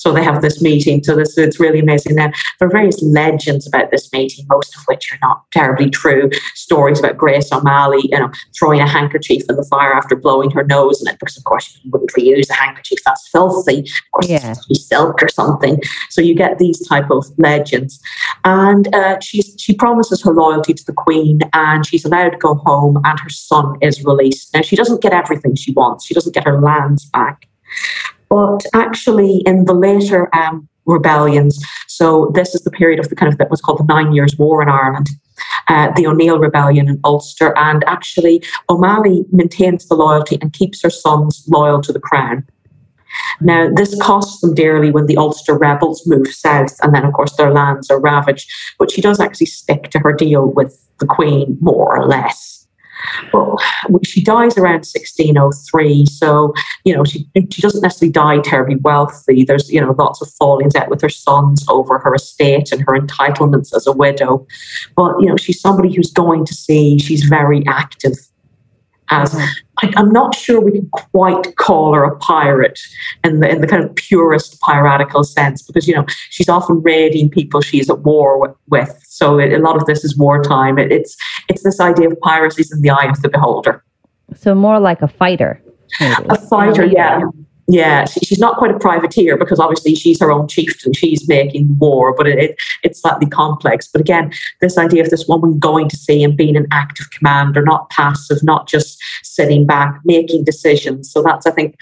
So 0.00 0.12
they 0.12 0.24
have 0.24 0.40
this 0.40 0.62
meeting. 0.62 1.04
So 1.04 1.14
this 1.14 1.36
it's 1.36 1.60
really 1.60 1.78
amazing. 1.78 2.14
Then 2.14 2.32
there 2.58 2.68
are 2.68 2.72
various 2.72 3.02
legends 3.02 3.66
about 3.66 3.90
this 3.90 4.10
meeting, 4.14 4.46
most 4.48 4.74
of 4.74 4.82
which 4.86 5.12
are 5.12 5.18
not 5.20 5.44
terribly 5.52 5.90
true. 5.90 6.30
Stories 6.54 6.98
about 6.98 7.18
Grace 7.18 7.52
O'Malley, 7.52 8.00
you 8.04 8.18
know, 8.18 8.30
throwing 8.58 8.80
a 8.80 8.88
handkerchief 8.88 9.42
in 9.50 9.56
the 9.56 9.64
fire 9.64 9.92
after 9.92 10.16
blowing 10.16 10.50
her 10.52 10.64
nose 10.64 11.02
in 11.02 11.08
it, 11.12 11.18
because 11.20 11.36
of 11.36 11.44
course 11.44 11.78
you 11.82 11.90
wouldn't 11.90 12.10
reuse 12.12 12.48
a 12.48 12.54
handkerchief. 12.54 12.98
That's 13.04 13.28
filthy. 13.28 13.80
Of 13.80 14.10
course, 14.12 14.28
yeah. 14.30 14.54
it's 14.70 14.86
silk 14.86 15.22
or 15.22 15.28
something. 15.28 15.78
So 16.08 16.22
you 16.22 16.34
get 16.34 16.58
these 16.58 16.86
type 16.88 17.10
of 17.10 17.26
legends. 17.36 18.00
And 18.44 18.92
uh, 18.94 19.20
she's 19.20 19.54
she 19.58 19.74
promises 19.74 20.22
her 20.22 20.32
loyalty 20.32 20.72
to 20.72 20.84
the 20.86 20.94
Queen, 20.94 21.40
and 21.52 21.84
she's 21.84 22.06
allowed 22.06 22.30
to 22.30 22.38
go 22.38 22.54
home, 22.54 23.02
and 23.04 23.20
her 23.20 23.28
son 23.28 23.76
is 23.82 24.02
released. 24.02 24.54
Now 24.54 24.62
she 24.62 24.76
doesn't 24.76 25.02
get 25.02 25.12
everything 25.12 25.56
she 25.56 25.72
wants. 25.72 26.06
She 26.06 26.14
doesn't 26.14 26.34
get 26.34 26.46
her 26.46 26.58
lands 26.58 27.04
back. 27.04 27.46
But 28.30 28.64
actually, 28.72 29.42
in 29.44 29.64
the 29.64 29.74
later 29.74 30.34
um, 30.34 30.68
rebellions, 30.86 31.62
so 31.88 32.30
this 32.34 32.54
is 32.54 32.62
the 32.62 32.70
period 32.70 33.00
of 33.00 33.08
the 33.08 33.16
kind 33.16 33.30
of 33.30 33.38
that 33.38 33.50
was 33.50 33.60
called 33.60 33.80
the 33.80 33.84
Nine 33.84 34.12
Years' 34.12 34.38
War 34.38 34.62
in 34.62 34.68
Ireland. 34.68 35.08
Uh, 35.68 35.90
the 35.96 36.06
O'Neill 36.06 36.38
Rebellion 36.38 36.88
in 36.88 37.00
Ulster, 37.04 37.56
and 37.56 37.82
actually 37.86 38.42
O'Malley 38.68 39.24
maintains 39.32 39.86
the 39.86 39.94
loyalty 39.94 40.38
and 40.40 40.52
keeps 40.52 40.82
her 40.82 40.90
sons 40.90 41.44
loyal 41.48 41.80
to 41.82 41.92
the 41.92 42.00
crown. 42.00 42.46
Now, 43.40 43.70
this 43.72 44.00
costs 44.00 44.40
them 44.40 44.54
dearly 44.54 44.90
when 44.90 45.06
the 45.06 45.16
Ulster 45.16 45.56
rebels 45.56 46.06
move 46.06 46.28
south, 46.28 46.76
and 46.82 46.94
then, 46.94 47.04
of 47.04 47.12
course, 47.12 47.32
their 47.36 47.52
lands 47.52 47.90
are 47.90 48.00
ravaged. 48.00 48.50
But 48.78 48.90
she 48.90 49.00
does 49.00 49.20
actually 49.20 49.46
stick 49.46 49.90
to 49.90 49.98
her 50.00 50.12
deal 50.12 50.46
with 50.46 50.86
the 50.98 51.06
Queen, 51.06 51.56
more 51.60 51.96
or 51.96 52.06
less. 52.06 52.59
She 54.04 54.22
dies 54.22 54.56
around 54.56 54.84
1603, 54.86 56.06
so 56.06 56.54
you 56.84 56.94
know 56.94 57.04
she 57.04 57.28
she 57.50 57.62
doesn't 57.62 57.82
necessarily 57.82 58.12
die 58.12 58.38
terribly 58.40 58.76
wealthy. 58.76 59.44
There's 59.44 59.70
you 59.70 59.80
know 59.80 59.94
lots 59.98 60.20
of 60.22 60.30
fallings 60.32 60.74
out 60.74 60.88
with 60.88 61.00
her 61.02 61.08
sons 61.08 61.64
over 61.68 61.98
her 61.98 62.14
estate 62.14 62.72
and 62.72 62.82
her 62.82 62.98
entitlements 62.98 63.74
as 63.74 63.86
a 63.86 63.92
widow. 63.92 64.46
But 64.96 65.20
you 65.20 65.26
know 65.26 65.36
she's 65.36 65.60
somebody 65.60 65.94
who's 65.94 66.12
going 66.12 66.44
to 66.46 66.54
see. 66.54 66.98
She's 66.98 67.24
very 67.24 67.64
active 67.66 68.16
as 69.10 69.34
mm-hmm. 69.34 69.44
I, 69.82 69.92
am 69.96 70.10
not 70.10 70.34
sure 70.34 70.60
we 70.60 70.72
can 70.72 70.88
quite 70.90 71.56
call 71.56 71.94
her 71.94 72.04
a 72.04 72.16
pirate 72.18 72.78
in 73.24 73.40
the 73.40 73.48
in 73.48 73.60
the 73.60 73.66
kind 73.66 73.82
of 73.82 73.94
purest 73.94 74.60
piratical 74.60 75.24
sense 75.24 75.62
because 75.62 75.86
you 75.88 75.94
know 75.94 76.04
she's 76.30 76.48
often 76.48 76.82
raiding 76.82 77.30
people 77.30 77.60
she's 77.60 77.88
at 77.90 78.00
war 78.00 78.56
with. 78.68 79.00
So 79.06 79.38
it, 79.38 79.52
a 79.52 79.58
lot 79.58 79.76
of 79.76 79.86
this 79.86 80.04
is 80.04 80.16
wartime. 80.16 80.78
It, 80.78 80.92
it's 80.92 81.16
it's 81.48 81.62
this 81.62 81.80
idea 81.80 82.08
of 82.10 82.20
piracy 82.20 82.62
is 82.62 82.72
in 82.72 82.82
the 82.82 82.90
eye 82.90 83.06
of 83.06 83.20
the 83.22 83.28
beholder. 83.28 83.84
So 84.34 84.54
more 84.54 84.78
like 84.78 85.02
a 85.02 85.08
fighter. 85.08 85.62
Maybe. 86.00 86.14
A 86.28 86.36
fighter, 86.36 86.84
yeah. 86.84 87.20
Yeah, 87.20 87.24
she's 88.24 88.38
not 88.38 88.56
quite 88.56 88.70
a 88.70 88.78
privateer 88.78 89.36
because 89.36 89.60
obviously 89.60 89.94
she's 89.94 90.20
her 90.20 90.32
own 90.32 90.48
chieftain. 90.48 90.92
She's 90.92 91.28
making 91.28 91.78
war, 91.78 92.14
but 92.14 92.26
it, 92.26 92.38
it, 92.38 92.60
it's 92.82 93.00
slightly 93.00 93.26
complex. 93.26 93.88
But 93.88 94.00
again, 94.00 94.32
this 94.60 94.78
idea 94.78 95.02
of 95.02 95.10
this 95.10 95.26
woman 95.28 95.58
going 95.58 95.88
to 95.88 95.96
sea 95.96 96.24
and 96.24 96.36
being 96.36 96.56
an 96.56 96.66
active 96.70 97.10
commander, 97.10 97.62
not 97.62 97.90
passive, 97.90 98.42
not 98.42 98.68
just 98.68 99.02
sitting 99.22 99.66
back, 99.66 100.00
making 100.04 100.44
decisions. 100.44 101.10
So 101.12 101.22
that's, 101.22 101.46
I 101.46 101.50
think, 101.50 101.76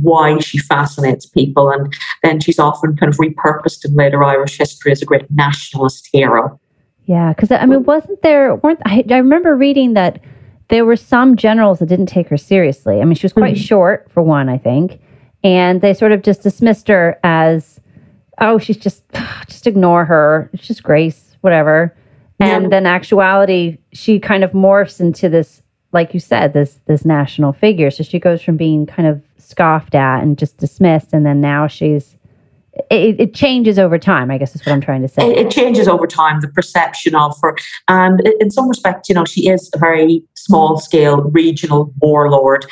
why 0.00 0.38
she 0.38 0.58
fascinates 0.58 1.26
people. 1.26 1.70
And 1.70 1.94
then 2.22 2.40
she's 2.40 2.58
often 2.58 2.96
kind 2.96 3.12
of 3.12 3.18
repurposed 3.18 3.84
in 3.84 3.94
later 3.94 4.22
Irish 4.22 4.58
history 4.58 4.92
as 4.92 5.02
a 5.02 5.06
great 5.06 5.30
nationalist 5.30 6.08
hero. 6.12 6.58
Yeah, 7.06 7.32
because 7.32 7.50
I 7.50 7.66
mean, 7.66 7.82
wasn't 7.84 8.22
there? 8.22 8.54
weren't 8.56 8.80
I, 8.86 9.04
I 9.10 9.16
remember 9.16 9.56
reading 9.56 9.94
that 9.94 10.20
there 10.68 10.84
were 10.84 10.96
some 10.96 11.36
generals 11.36 11.80
that 11.80 11.86
didn't 11.86 12.06
take 12.06 12.28
her 12.28 12.38
seriously. 12.38 13.00
I 13.00 13.04
mean, 13.04 13.16
she 13.16 13.26
was 13.26 13.32
quite 13.32 13.56
mm-hmm. 13.56 13.62
short 13.62 14.10
for 14.10 14.22
one, 14.22 14.48
I 14.48 14.56
think 14.56 15.00
and 15.44 15.80
they 15.80 15.94
sort 15.94 16.12
of 16.12 16.22
just 16.22 16.42
dismissed 16.42 16.88
her 16.88 17.18
as, 17.24 17.80
oh, 18.38 18.58
she's 18.58 18.76
just 18.76 19.02
just 19.48 19.66
ignore 19.66 20.04
her. 20.04 20.50
It's 20.52 20.66
just 20.66 20.82
Grace, 20.82 21.36
whatever. 21.40 21.94
And 22.40 22.64
yeah. 22.64 22.68
then 22.70 22.86
actuality, 22.86 23.78
she 23.92 24.18
kind 24.18 24.42
of 24.42 24.50
morphs 24.52 25.00
into 25.00 25.28
this, 25.28 25.62
like 25.92 26.14
you 26.14 26.20
said, 26.20 26.52
this 26.52 26.78
this 26.86 27.04
national 27.04 27.52
figure. 27.52 27.90
So 27.90 28.02
she 28.02 28.18
goes 28.18 28.42
from 28.42 28.56
being 28.56 28.86
kind 28.86 29.08
of 29.08 29.22
scoffed 29.38 29.94
at 29.94 30.22
and 30.22 30.38
just 30.38 30.58
dismissed, 30.58 31.12
and 31.12 31.24
then 31.24 31.40
now 31.40 31.66
she's 31.66 32.16
it, 32.90 33.20
it, 33.20 33.34
changes 33.34 33.78
over 33.78 33.98
time, 33.98 34.30
I 34.30 34.38
guess 34.38 34.54
is 34.54 34.64
what 34.64 34.72
I'm 34.72 34.80
trying 34.80 35.02
to 35.02 35.08
say. 35.08 35.30
It, 35.30 35.38
it, 35.38 35.50
changes 35.50 35.88
over 35.88 36.06
time, 36.06 36.40
the 36.40 36.48
perception 36.48 37.14
of 37.14 37.36
her. 37.42 37.56
And 37.88 38.20
in 38.40 38.50
some 38.50 38.66
respects, 38.66 39.10
you 39.10 39.14
know, 39.14 39.26
she 39.26 39.48
is 39.48 39.70
a 39.74 39.78
very 39.78 40.22
small 40.34 40.78
scale 40.78 41.22
regional 41.22 41.92
warlord 42.00 42.64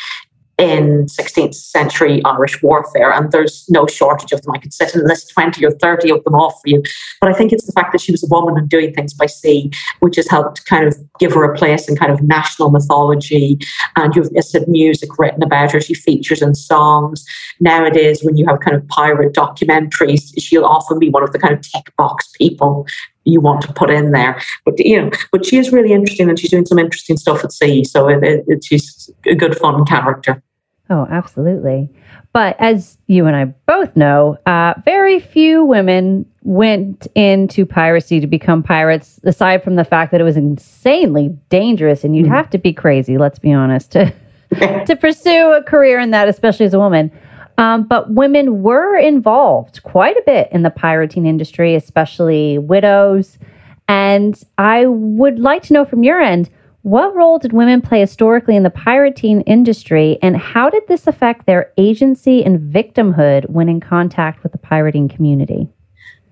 in 0.61 1.07
16th 1.07 1.55
century 1.55 2.23
Irish 2.25 2.63
warfare, 2.63 3.11
and 3.11 3.33
there's 3.33 3.65
no 3.71 3.87
shortage 3.87 4.31
of 4.31 4.43
them. 4.43 4.55
I 4.55 4.59
could 4.59 4.75
sit 4.75 4.95
and 4.95 5.09
list 5.09 5.31
20 5.31 5.65
or 5.65 5.71
30 5.71 6.13
of 6.13 6.25
them 6.25 6.35
off 6.35 6.61
for 6.61 6.69
you. 6.69 6.83
But 7.21 7.31
I 7.31 7.33
think 7.33 7.53
it's 7.53 7.65
the 7.65 7.73
fact 7.73 7.93
that 7.93 8.01
she 8.03 8.13
was 8.13 8.23
a 8.23 8.27
woman 8.27 8.59
and 8.59 8.69
doing 8.69 8.93
things 8.93 9.15
by 9.15 9.27
sea, 9.27 9.71
which 10.01 10.17
has 10.17 10.29
helped 10.29 10.67
kind 10.67 10.87
of 10.87 10.97
give 11.19 11.33
her 11.33 11.45
a 11.45 11.57
place 11.57 11.89
in 11.89 11.97
kind 11.97 12.13
of 12.13 12.23
national 12.23 12.71
mythology. 12.71 13.59
And 13.97 14.15
you've 14.15 14.29
said 14.45 14.69
music 14.69 15.19
written 15.19 15.43
about 15.43 15.73
her. 15.73 15.81
She 15.81 15.95
features 15.95 16.43
in 16.43 16.55
songs. 16.55 17.25
Nowadays, 17.59 18.21
when 18.23 18.37
you 18.37 18.47
have 18.47 18.61
kind 18.61 18.77
of 18.77 18.87
pirate 18.89 19.35
documentaries, 19.35 20.33
she'll 20.39 20.67
often 20.67 20.99
be 20.99 21.09
one 21.09 21.23
of 21.23 21.33
the 21.33 21.39
kind 21.39 21.55
of 21.55 21.63
tick 21.63 21.91
box 21.97 22.29
people 22.37 22.87
you 23.25 23.41
want 23.41 23.63
to 23.63 23.73
put 23.73 23.91
in 23.91 24.13
there. 24.13 24.41
But 24.65 24.79
you 24.79 25.01
know, 25.01 25.11
but 25.33 25.47
she 25.47 25.57
is 25.57 25.73
really 25.73 25.93
interesting, 25.93 26.29
and 26.29 26.39
she's 26.39 26.51
doing 26.51 26.67
some 26.67 26.79
interesting 26.79 27.17
stuff 27.17 27.45
at 27.45 27.53
sea. 27.53 27.85
So 27.85 28.09
it, 28.09 28.45
it, 28.47 28.65
she's 28.65 29.11
a 29.27 29.35
good, 29.35 29.57
fun 29.57 29.85
character. 29.85 30.43
Oh, 30.91 31.07
absolutely. 31.09 31.89
But 32.33 32.57
as 32.59 32.99
you 33.07 33.27
and 33.27 33.37
I 33.37 33.45
both 33.45 33.95
know, 33.97 34.37
uh, 34.45 34.75
very 34.85 35.21
few 35.21 35.65
women 35.65 36.27
went 36.43 37.07
into 37.15 37.65
piracy 37.65 38.19
to 38.19 38.27
become 38.27 38.65
pirates, 38.65 39.21
aside 39.23 39.63
from 39.63 39.77
the 39.77 39.85
fact 39.85 40.11
that 40.11 40.21
it 40.21 40.25
was 40.25 40.37
insanely 40.37 41.29
dangerous 41.49 42.03
and 42.03 42.17
you'd 42.17 42.27
mm. 42.27 42.35
have 42.35 42.51
to 42.51 42.59
be 42.59 42.73
crazy, 42.73 43.19
let's 43.19 43.39
be 43.39 43.53
honest, 43.53 43.93
to, 43.93 44.13
to 44.85 44.97
pursue 44.97 45.53
a 45.53 45.63
career 45.63 46.01
in 46.01 46.11
that, 46.11 46.29
especially 46.29 46.67
as 46.67 46.75
a 46.75 46.79
woman. 46.79 47.13
Um, 47.57 47.85
but 47.85 48.11
women 48.11 48.63
were 48.63 48.97
involved 48.97 49.85
quite 49.85 50.17
a 50.17 50.23
bit 50.27 50.49
in 50.51 50.63
the 50.63 50.71
pirating 50.71 51.27
industry, 51.27 51.77
especially 51.77 52.59
widows. 52.59 53.39
And 53.87 54.41
I 54.59 54.87
would 54.87 55.39
like 55.39 55.63
to 55.65 55.73
know 55.73 55.85
from 55.85 56.03
your 56.03 56.21
end 56.21 56.51
what 56.83 57.15
role 57.15 57.39
did 57.39 57.53
women 57.53 57.83
play 57.83 58.01
historically 58.01 58.57
in 58.57 58.63
the 58.63 58.71
pirating 58.71 59.43
industry, 59.43 60.19
and 60.23 60.37
how 60.37 60.71
did 60.71 60.83
this 60.89 61.07
affect 61.07 61.45
their 61.45 61.73
agency 61.77 62.43
and 62.43 62.59
victimhood 62.59 63.49
when 63.51 63.69
in 63.69 63.81
contact 63.81 64.43
with 64.43 64.53
the 64.53 64.59
pirating 64.59 65.09
community? 65.09 65.69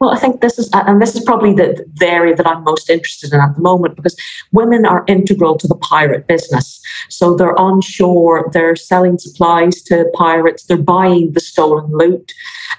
Well, 0.01 0.11
I 0.11 0.19
think 0.19 0.41
this 0.41 0.59
is, 0.59 0.71
and 0.73 1.03
this 1.03 1.15
is 1.15 1.25
probably 1.25 1.55
the, 1.55 1.85
the, 1.95 2.09
area 2.09 2.35
that 2.35 2.47
I'm 2.47 2.65
most 2.65 2.89
interested 2.89 3.33
in 3.33 3.41
at 3.41 3.55
the 3.55 3.61
moment 3.61 3.97
because 3.97 4.17
women 4.53 4.87
are 4.87 5.05
integral 5.09 5.59
to 5.59 5.69
the 5.69 5.75
pirate 5.77 6.27
business. 6.27 6.81
So 7.09 7.35
they're 7.35 7.59
on 7.59 7.81
shore, 7.81 8.49
they're 8.53 8.77
selling 8.77 9.19
supplies 9.19 9.83
to 9.83 10.11
pirates, 10.15 10.65
they're 10.65 10.77
buying 10.77 11.33
the 11.33 11.41
stolen 11.41 11.91
loot 11.93 12.33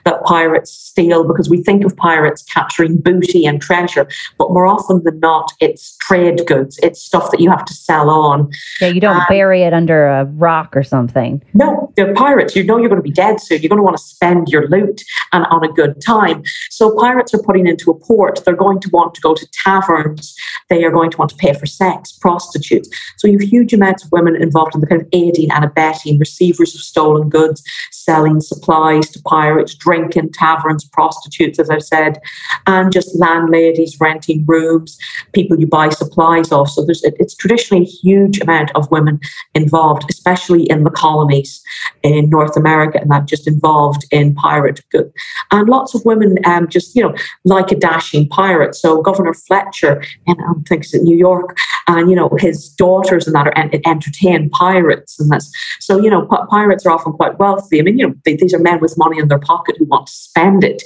that 0.06 0.24
pirates 0.24 0.72
steal 0.72 1.24
because 1.24 1.50
we 1.50 1.62
think 1.62 1.86
of 1.86 1.96
pirates 1.96 2.44
capturing 2.44 2.98
booty 2.98 3.46
and 3.46 3.62
treasure, 3.62 4.08
but 4.38 4.52
more 4.52 4.66
often 4.66 5.04
than 5.04 5.20
not, 5.20 5.52
it's 5.60 5.96
trade 5.98 6.46
goods, 6.48 6.80
it's 6.82 7.02
stuff 7.02 7.32
that 7.32 7.40
you 7.40 7.50
have 7.50 7.66
to 7.66 7.74
sell 7.74 8.10
on. 8.10 8.52
Yeah, 8.82 8.88
you 8.88 9.02
don't 9.02 9.18
um, 9.18 9.26
bury 9.30 9.64
it 9.64 9.74
under 9.74 10.08
a 10.08 10.26
rock 10.26 10.76
or 10.76 10.84
something. 10.84 11.44
No, 11.54 11.92
they're 11.96 12.14
pirates. 12.14 12.56
You 12.56 12.64
know 12.64 12.78
you're 12.78 12.90
going 12.90 13.02
to 13.02 13.08
be 13.08 13.12
dead 13.12 13.40
soon. 13.40 13.62
You're 13.62 13.70
going 13.70 13.80
to 13.80 13.84
want 13.84 13.98
to 13.98 14.04
spend 14.04 14.50
your 14.50 14.68
loot 14.68 15.04
and 15.32 15.46
on 15.48 15.64
a 15.64 15.72
good 15.72 16.02
time. 16.02 16.44
So 16.70 16.96
pirates 17.10 17.34
are 17.34 17.42
putting 17.42 17.66
into 17.66 17.90
a 17.90 17.96
port, 17.96 18.40
they're 18.46 18.56
going 18.56 18.80
to 18.80 18.90
want 18.94 19.16
to 19.16 19.22
go 19.22 19.34
to 19.34 19.48
taverns, 19.52 20.36
they 20.70 20.84
are 20.84 20.92
going 20.92 21.10
to 21.10 21.18
want 21.18 21.32
to 21.32 21.38
pay 21.38 21.54
for 21.54 21.66
sex, 21.66 22.12
prostitutes. 22.12 22.88
So 23.18 23.28
you 23.28 23.40
have 23.40 23.50
huge 23.50 23.74
amounts 23.74 24.04
of 24.04 24.12
women 24.12 24.36
involved 24.36 24.76
in 24.76 24.82
the 24.82 24.86
kind 24.86 25.02
of 25.02 25.08
aiding 25.12 25.52
and 25.52 25.66
abetting, 25.66 26.20
receivers 26.20 26.76
of 26.76 26.82
stolen 26.82 27.28
goods, 27.28 27.64
selling 27.92 28.42
supplies 28.42 29.10
to 29.10 29.22
pirates, 29.24 29.74
drinking 29.74 30.34
taverns, 30.34 30.86
prostitutes, 30.86 31.58
as 31.58 31.72
I've 31.72 31.84
said, 31.84 32.20
and 32.68 32.92
just 32.92 33.18
landladies 33.18 33.98
renting 34.00 34.46
rooms, 34.46 35.00
people 35.34 35.60
you 35.60 35.66
buy 35.66 35.90
supplies 35.90 36.52
of. 36.52 36.70
So 36.70 36.86
there's 36.86 37.04
it's 37.04 37.36
traditionally 37.36 37.86
a 37.86 37.96
huge 38.04 38.40
amount 38.40 38.70
of 38.76 38.92
women 38.92 39.20
involved, 39.56 40.06
especially 40.10 40.70
in 40.70 40.84
the 40.84 40.92
colonies 40.92 41.62
in 42.04 42.30
North 42.30 42.56
America, 42.56 43.00
and 43.02 43.10
that 43.10 43.26
just 43.26 43.48
involved 43.48 44.06
in 44.12 44.36
pirate 44.36 44.82
goods. 44.92 45.12
And 45.52 45.68
lots 45.68 45.96
of 45.96 46.06
women 46.06 46.38
um, 46.46 46.68
just, 46.68 46.96
you 47.00 47.08
know, 47.08 47.16
like 47.46 47.72
a 47.72 47.76
dashing 47.76 48.28
pirate. 48.28 48.76
So 48.76 49.02
Governor 49.02 49.34
Fletcher, 49.34 50.04
and 50.28 50.38
I 50.42 50.54
think 50.68 50.84
it's 50.84 50.94
in 50.94 51.04
New 51.04 51.16
York, 51.16 51.58
and 51.88 52.10
you 52.10 52.16
know 52.16 52.30
his 52.38 52.68
daughters 52.68 53.26
and 53.26 53.36
that 53.36 53.48
are 53.48 53.54
entertain 53.86 54.50
pirates, 54.50 55.18
and 55.20 55.32
that's 55.32 55.50
so 55.80 55.98
you 55.98 56.10
know 56.10 56.28
pirates 56.50 56.86
are 56.86 56.92
often 56.92 57.14
quite 57.14 57.40
wealthy. 57.40 57.80
I 57.80 57.84
mean, 57.84 57.98
you 57.98 58.08
know 58.08 58.14
they, 58.26 58.36
these 58.36 58.54
are 58.54 58.60
men 58.60 58.82
with 58.82 58.98
money 58.98 59.18
in 59.18 59.30
their 59.30 59.40
pocket 59.40 59.78
who 59.80 59.86
want 59.86 60.08
to 60.08 60.14
spend 60.14 60.66
it, 60.66 60.84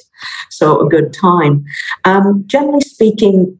so 0.51 0.79
a 0.85 0.87
good 0.87 1.13
time. 1.13 1.65
Um, 2.05 2.43
generally 2.45 2.81
speaking, 2.81 3.59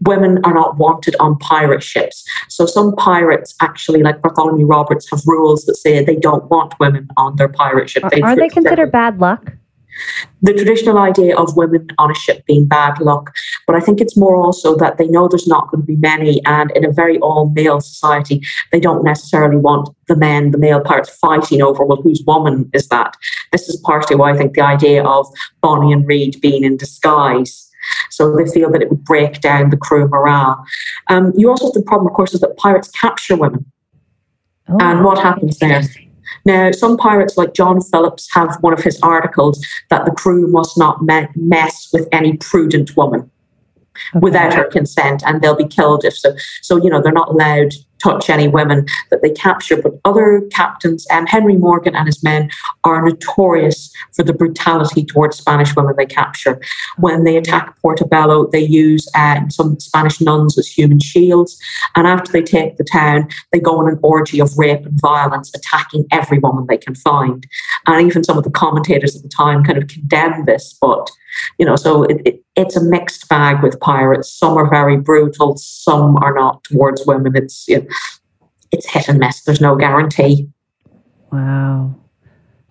women 0.00 0.38
are 0.44 0.54
not 0.54 0.78
wanted 0.78 1.14
on 1.20 1.38
pirate 1.40 1.82
ships. 1.82 2.24
So 2.48 2.64
some 2.64 2.96
pirates 2.96 3.54
actually, 3.60 4.02
like 4.02 4.22
Bartholomew 4.22 4.66
Roberts, 4.66 5.10
have 5.10 5.20
rules 5.26 5.66
that 5.66 5.76
say 5.76 6.02
they 6.02 6.16
don't 6.16 6.48
want 6.50 6.74
women 6.80 7.06
on 7.18 7.36
their 7.36 7.48
pirate 7.48 7.90
ship. 7.90 8.04
Are, 8.04 8.24
are 8.24 8.36
they 8.36 8.48
considered 8.48 8.90
bad 8.90 9.20
luck? 9.20 9.52
The 10.42 10.52
traditional 10.52 10.98
idea 10.98 11.36
of 11.36 11.56
women 11.56 11.88
on 11.98 12.10
a 12.10 12.14
ship 12.14 12.44
being 12.46 12.66
bad 12.66 13.00
luck. 13.00 13.34
But 13.66 13.76
I 13.76 13.80
think 13.80 14.00
it's 14.00 14.16
more 14.16 14.36
also 14.36 14.76
that 14.76 14.98
they 14.98 15.08
know 15.08 15.28
there's 15.28 15.46
not 15.46 15.70
going 15.70 15.82
to 15.82 15.86
be 15.86 15.96
many, 15.96 16.44
and 16.44 16.70
in 16.72 16.84
a 16.84 16.92
very 16.92 17.18
all 17.18 17.50
male 17.50 17.80
society, 17.80 18.42
they 18.72 18.80
don't 18.80 19.04
necessarily 19.04 19.56
want 19.56 19.88
the 20.08 20.16
men, 20.16 20.50
the 20.50 20.58
male 20.58 20.80
parts, 20.80 21.10
fighting 21.10 21.62
over, 21.62 21.84
well, 21.84 22.02
whose 22.02 22.22
woman 22.26 22.70
is 22.72 22.88
that? 22.88 23.16
This 23.52 23.68
is 23.68 23.76
partly 23.84 24.16
why 24.16 24.32
I 24.32 24.36
think 24.36 24.54
the 24.54 24.60
idea 24.62 25.04
of 25.04 25.26
Bonny 25.62 25.92
and 25.92 26.06
Read 26.06 26.40
being 26.40 26.64
in 26.64 26.76
disguise. 26.76 27.70
So 28.10 28.34
they 28.34 28.46
feel 28.46 28.70
that 28.72 28.82
it 28.82 28.90
would 28.90 29.04
break 29.04 29.40
down 29.40 29.70
the 29.70 29.76
crew 29.76 30.08
morale. 30.08 30.64
Um, 31.08 31.32
you 31.36 31.48
also 31.50 31.66
have 31.66 31.74
the 31.74 31.82
problem, 31.82 32.08
of 32.08 32.14
course, 32.14 32.34
is 32.34 32.40
that 32.40 32.56
pirates 32.56 32.90
capture 32.90 33.36
women. 33.36 33.64
Oh, 34.68 34.78
and 34.80 35.04
what 35.04 35.18
happens 35.18 35.58
there? 35.58 35.82
Now, 36.44 36.70
some 36.70 36.96
pirates 36.96 37.36
like 37.36 37.54
John 37.54 37.80
Phillips 37.80 38.28
have 38.32 38.56
one 38.60 38.72
of 38.72 38.82
his 38.82 39.00
articles 39.02 39.64
that 39.90 40.04
the 40.04 40.10
crew 40.10 40.46
must 40.48 40.78
not 40.78 41.02
me- 41.02 41.28
mess 41.34 41.88
with 41.92 42.08
any 42.12 42.36
prudent 42.36 42.96
woman 42.96 43.30
okay. 44.14 44.20
without 44.20 44.54
her 44.54 44.64
consent 44.64 45.22
and 45.26 45.40
they'll 45.40 45.56
be 45.56 45.66
killed 45.66 46.04
if 46.04 46.16
so. 46.16 46.34
So, 46.62 46.76
you 46.76 46.90
know, 46.90 47.00
they're 47.00 47.12
not 47.12 47.30
allowed 47.30 47.72
touch 48.02 48.30
any 48.30 48.48
women 48.48 48.86
that 49.10 49.22
they 49.22 49.30
capture. 49.30 49.80
But 49.80 49.92
other 50.04 50.42
captains, 50.52 51.06
um, 51.10 51.26
Henry 51.26 51.56
Morgan 51.56 51.94
and 51.94 52.06
his 52.06 52.22
men, 52.22 52.50
are 52.84 53.04
notorious 53.04 53.92
for 54.14 54.22
the 54.22 54.32
brutality 54.32 55.04
towards 55.04 55.38
Spanish 55.38 55.74
women 55.76 55.94
they 55.96 56.06
capture. 56.06 56.60
When 56.98 57.24
they 57.24 57.36
attack 57.36 57.76
Portobello, 57.80 58.48
they 58.50 58.60
use 58.60 59.08
um, 59.14 59.50
some 59.50 59.78
Spanish 59.80 60.20
nuns 60.20 60.58
as 60.58 60.66
human 60.66 61.00
shields. 61.00 61.58
And 61.94 62.06
after 62.06 62.32
they 62.32 62.42
take 62.42 62.76
the 62.76 62.84
town, 62.84 63.28
they 63.52 63.60
go 63.60 63.78
on 63.78 63.88
an 63.88 63.98
orgy 64.02 64.40
of 64.40 64.56
rape 64.56 64.84
and 64.84 65.00
violence, 65.00 65.52
attacking 65.54 66.06
every 66.12 66.38
woman 66.38 66.66
they 66.68 66.78
can 66.78 66.94
find. 66.94 67.46
And 67.86 68.06
even 68.06 68.24
some 68.24 68.38
of 68.38 68.44
the 68.44 68.50
commentators 68.50 69.16
at 69.16 69.22
the 69.22 69.28
time 69.28 69.64
kind 69.64 69.78
of 69.78 69.88
condemn 69.88 70.44
this, 70.44 70.76
but 70.80 71.10
you 71.58 71.66
know, 71.66 71.76
so 71.76 72.04
it, 72.04 72.22
it, 72.24 72.44
it's 72.56 72.76
a 72.76 72.82
mixed 72.82 73.28
bag 73.28 73.62
with 73.62 73.78
pirates. 73.80 74.32
Some 74.32 74.56
are 74.56 74.68
very 74.68 74.96
brutal, 74.96 75.56
some 75.56 76.16
are 76.18 76.34
not 76.34 76.64
towards 76.64 77.04
women. 77.06 77.36
It's 77.36 77.68
know, 77.68 77.85
it's 78.72 78.88
hit 78.88 79.08
and 79.08 79.18
miss. 79.18 79.42
There's 79.42 79.60
no 79.60 79.76
guarantee. 79.76 80.48
Wow. 81.32 81.94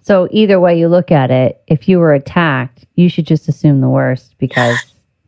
So 0.01 0.27
either 0.31 0.59
way 0.59 0.77
you 0.77 0.87
look 0.87 1.11
at 1.11 1.31
it, 1.31 1.61
if 1.67 1.89
you 1.89 1.99
were 1.99 2.13
attacked, 2.13 2.85
you 2.95 3.09
should 3.09 3.25
just 3.25 3.47
assume 3.47 3.81
the 3.81 3.89
worst 3.89 4.35
because 4.37 4.77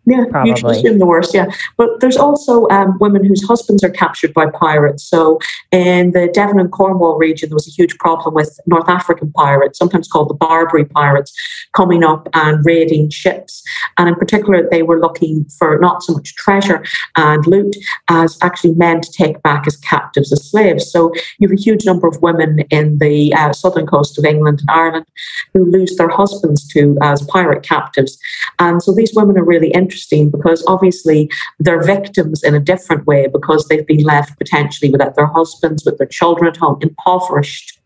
yeah, 0.07 0.23
Probably. 0.29 0.51
you 0.51 0.55
should 0.55 0.69
assume 0.69 0.99
the 0.99 1.05
worst. 1.05 1.33
Yeah, 1.33 1.47
but 1.75 1.99
there's 1.99 2.15
also 2.15 2.65
um, 2.69 2.97
women 3.01 3.25
whose 3.25 3.43
husbands 3.43 3.83
are 3.83 3.89
captured 3.89 4.33
by 4.33 4.45
pirates. 4.49 5.03
So 5.03 5.37
in 5.73 6.11
the 6.11 6.29
Devon 6.33 6.61
and 6.61 6.71
Cornwall 6.71 7.17
region, 7.17 7.49
there 7.49 7.55
was 7.55 7.67
a 7.67 7.71
huge 7.71 7.97
problem 7.97 8.33
with 8.33 8.57
North 8.67 8.87
African 8.87 9.33
pirates, 9.33 9.77
sometimes 9.77 10.07
called 10.07 10.29
the 10.29 10.33
Barbary 10.33 10.85
pirates, 10.85 11.33
coming 11.73 12.05
up 12.05 12.29
and 12.33 12.65
raiding 12.65 13.09
ships. 13.09 13.61
And 13.97 14.07
in 14.07 14.15
particular, 14.15 14.65
they 14.69 14.81
were 14.81 14.97
looking 14.97 15.43
for 15.59 15.77
not 15.77 16.01
so 16.03 16.13
much 16.13 16.35
treasure 16.35 16.85
and 17.17 17.45
loot 17.45 17.75
as 18.07 18.37
actually 18.41 18.75
men 18.75 19.01
to 19.01 19.11
take 19.11 19.43
back 19.43 19.67
as 19.67 19.75
captives 19.75 20.31
as 20.31 20.49
slaves. 20.49 20.89
So 20.89 21.11
you 21.39 21.49
have 21.49 21.57
a 21.57 21.61
huge 21.61 21.85
number 21.85 22.07
of 22.07 22.21
women 22.21 22.59
in 22.69 22.99
the 22.99 23.33
uh, 23.33 23.51
southern 23.51 23.85
coast 23.85 24.17
of 24.17 24.23
England 24.23 24.61
and 24.61 24.69
Ireland 24.69 25.05
who 25.53 25.69
lose 25.69 25.97
their 25.97 26.09
husbands 26.09 26.65
to 26.69 26.97
as 27.01 27.21
pirate 27.23 27.63
captives. 27.63 28.17
And 28.59 28.81
so 28.81 28.93
these 28.95 29.13
women 29.13 29.37
are 29.37 29.43
really 29.43 29.71
interested 29.71 29.96
interesting 29.97 30.29
because 30.29 30.63
obviously 30.67 31.29
they're 31.59 31.83
victims 31.83 32.43
in 32.43 32.53
a 32.53 32.59
different 32.59 33.05
way 33.07 33.27
because 33.27 33.67
they've 33.67 33.87
been 33.87 34.03
left 34.03 34.37
potentially 34.37 34.91
without 34.91 35.15
their 35.15 35.25
husbands, 35.25 35.83
with 35.85 35.97
their 35.97 36.07
children 36.07 36.47
at 36.47 36.57
home, 36.57 36.77
impoverished. 36.81 37.79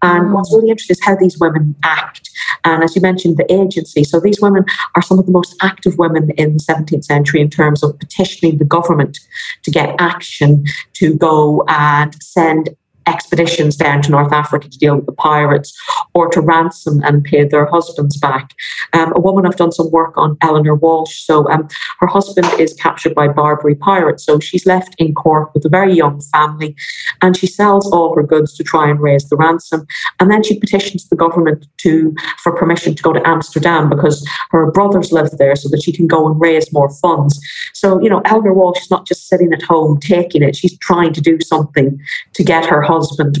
And 0.00 0.32
what's 0.32 0.52
mm. 0.52 0.56
really 0.56 0.70
interesting 0.70 0.94
is 0.94 1.04
how 1.04 1.16
these 1.16 1.38
women 1.38 1.74
act. 1.82 2.30
And 2.64 2.82
as 2.82 2.94
you 2.96 3.02
mentioned, 3.02 3.36
the 3.36 3.52
agency. 3.52 4.04
So 4.04 4.20
these 4.20 4.40
women 4.40 4.64
are 4.94 5.02
some 5.02 5.18
of 5.18 5.26
the 5.26 5.32
most 5.32 5.54
active 5.60 5.98
women 5.98 6.30
in 6.32 6.54
the 6.54 6.58
17th 6.58 7.04
century 7.04 7.40
in 7.40 7.50
terms 7.50 7.82
of 7.82 7.98
petitioning 7.98 8.58
the 8.58 8.64
government 8.64 9.18
to 9.64 9.70
get 9.70 9.94
action 9.98 10.64
to 10.94 11.14
go 11.14 11.64
and 11.68 12.14
send 12.22 12.70
expeditions 13.06 13.76
down 13.76 14.02
to 14.02 14.10
North 14.10 14.32
Africa 14.32 14.68
to 14.68 14.78
deal 14.78 14.96
with 14.96 15.06
the 15.06 15.12
pirates 15.12 15.76
or 16.14 16.28
to 16.30 16.40
ransom 16.40 17.02
and 17.04 17.24
pay 17.24 17.44
their 17.44 17.66
husbands 17.66 18.16
back. 18.16 18.50
Um, 18.92 19.12
a 19.14 19.20
woman 19.20 19.46
I've 19.46 19.56
done 19.56 19.72
some 19.72 19.90
work 19.90 20.16
on, 20.16 20.36
Eleanor 20.40 20.74
Walsh. 20.74 21.20
So 21.24 21.48
um, 21.50 21.68
her 22.00 22.06
husband 22.06 22.48
is 22.58 22.74
captured 22.74 23.14
by 23.14 23.28
Barbary 23.28 23.74
pirates. 23.74 24.24
So 24.24 24.40
she's 24.40 24.66
left 24.66 24.94
in 24.98 25.14
Cork 25.14 25.52
with 25.54 25.64
a 25.64 25.68
very 25.68 25.92
young 25.92 26.20
family 26.32 26.74
and 27.22 27.36
she 27.36 27.46
sells 27.46 27.90
all 27.92 28.14
her 28.14 28.22
goods 28.22 28.56
to 28.56 28.64
try 28.64 28.88
and 28.88 29.00
raise 29.00 29.28
the 29.28 29.36
ransom. 29.36 29.86
And 30.20 30.30
then 30.30 30.42
she 30.42 30.58
petitions 30.58 31.08
the 31.08 31.16
government 31.16 31.66
to 31.78 32.14
for 32.38 32.52
permission 32.52 32.94
to 32.94 33.02
go 33.02 33.12
to 33.12 33.26
Amsterdam 33.26 33.88
because 33.88 34.26
her 34.50 34.70
brothers 34.70 35.12
live 35.12 35.30
there 35.38 35.56
so 35.56 35.68
that 35.70 35.82
she 35.82 35.92
can 35.92 36.06
go 36.06 36.26
and 36.26 36.40
raise 36.40 36.72
more 36.72 36.90
funds. 36.90 37.40
So, 37.72 38.00
you 38.00 38.08
know, 38.08 38.22
Eleanor 38.24 38.54
Walsh 38.54 38.80
is 38.82 38.90
not 38.90 39.06
just 39.06 39.28
sitting 39.28 39.52
at 39.52 39.62
home 39.62 40.00
taking 40.00 40.42
it, 40.42 40.56
she's 40.56 40.78
trying 40.78 41.12
to 41.12 41.20
do 41.20 41.38
something 41.40 42.00
to 42.34 42.44
get 42.44 42.66
her 42.66 42.82
husband 42.82 42.93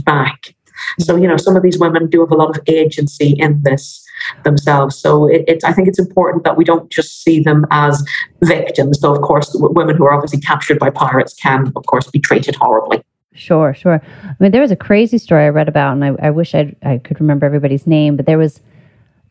back. 0.04 0.54
So, 0.98 1.16
you 1.16 1.28
know, 1.28 1.36
some 1.36 1.56
of 1.56 1.62
these 1.62 1.78
women 1.78 2.08
do 2.08 2.20
have 2.20 2.30
a 2.30 2.34
lot 2.34 2.56
of 2.56 2.62
agency 2.66 3.36
in 3.38 3.62
this 3.62 4.04
themselves. 4.44 4.96
So, 4.96 5.28
it, 5.28 5.44
it, 5.46 5.64
I 5.64 5.72
think 5.72 5.88
it's 5.88 5.98
important 5.98 6.44
that 6.44 6.56
we 6.56 6.64
don't 6.64 6.90
just 6.90 7.22
see 7.22 7.40
them 7.40 7.66
as 7.70 8.04
victims. 8.42 9.00
Though, 9.00 9.14
of 9.14 9.22
course, 9.22 9.50
women 9.54 9.96
who 9.96 10.04
are 10.04 10.12
obviously 10.12 10.40
captured 10.40 10.78
by 10.78 10.90
pirates 10.90 11.34
can, 11.34 11.72
of 11.76 11.86
course, 11.86 12.10
be 12.10 12.18
treated 12.18 12.56
horribly. 12.56 13.02
Sure, 13.34 13.74
sure. 13.74 14.00
I 14.22 14.36
mean, 14.38 14.52
there 14.52 14.60
was 14.60 14.70
a 14.70 14.76
crazy 14.76 15.18
story 15.18 15.44
I 15.44 15.48
read 15.48 15.68
about, 15.68 15.92
and 15.92 16.04
I, 16.04 16.26
I 16.26 16.30
wish 16.30 16.54
I'd, 16.54 16.76
I 16.82 16.98
could 16.98 17.20
remember 17.20 17.46
everybody's 17.46 17.86
name, 17.86 18.16
but 18.16 18.26
there 18.26 18.38
was 18.38 18.60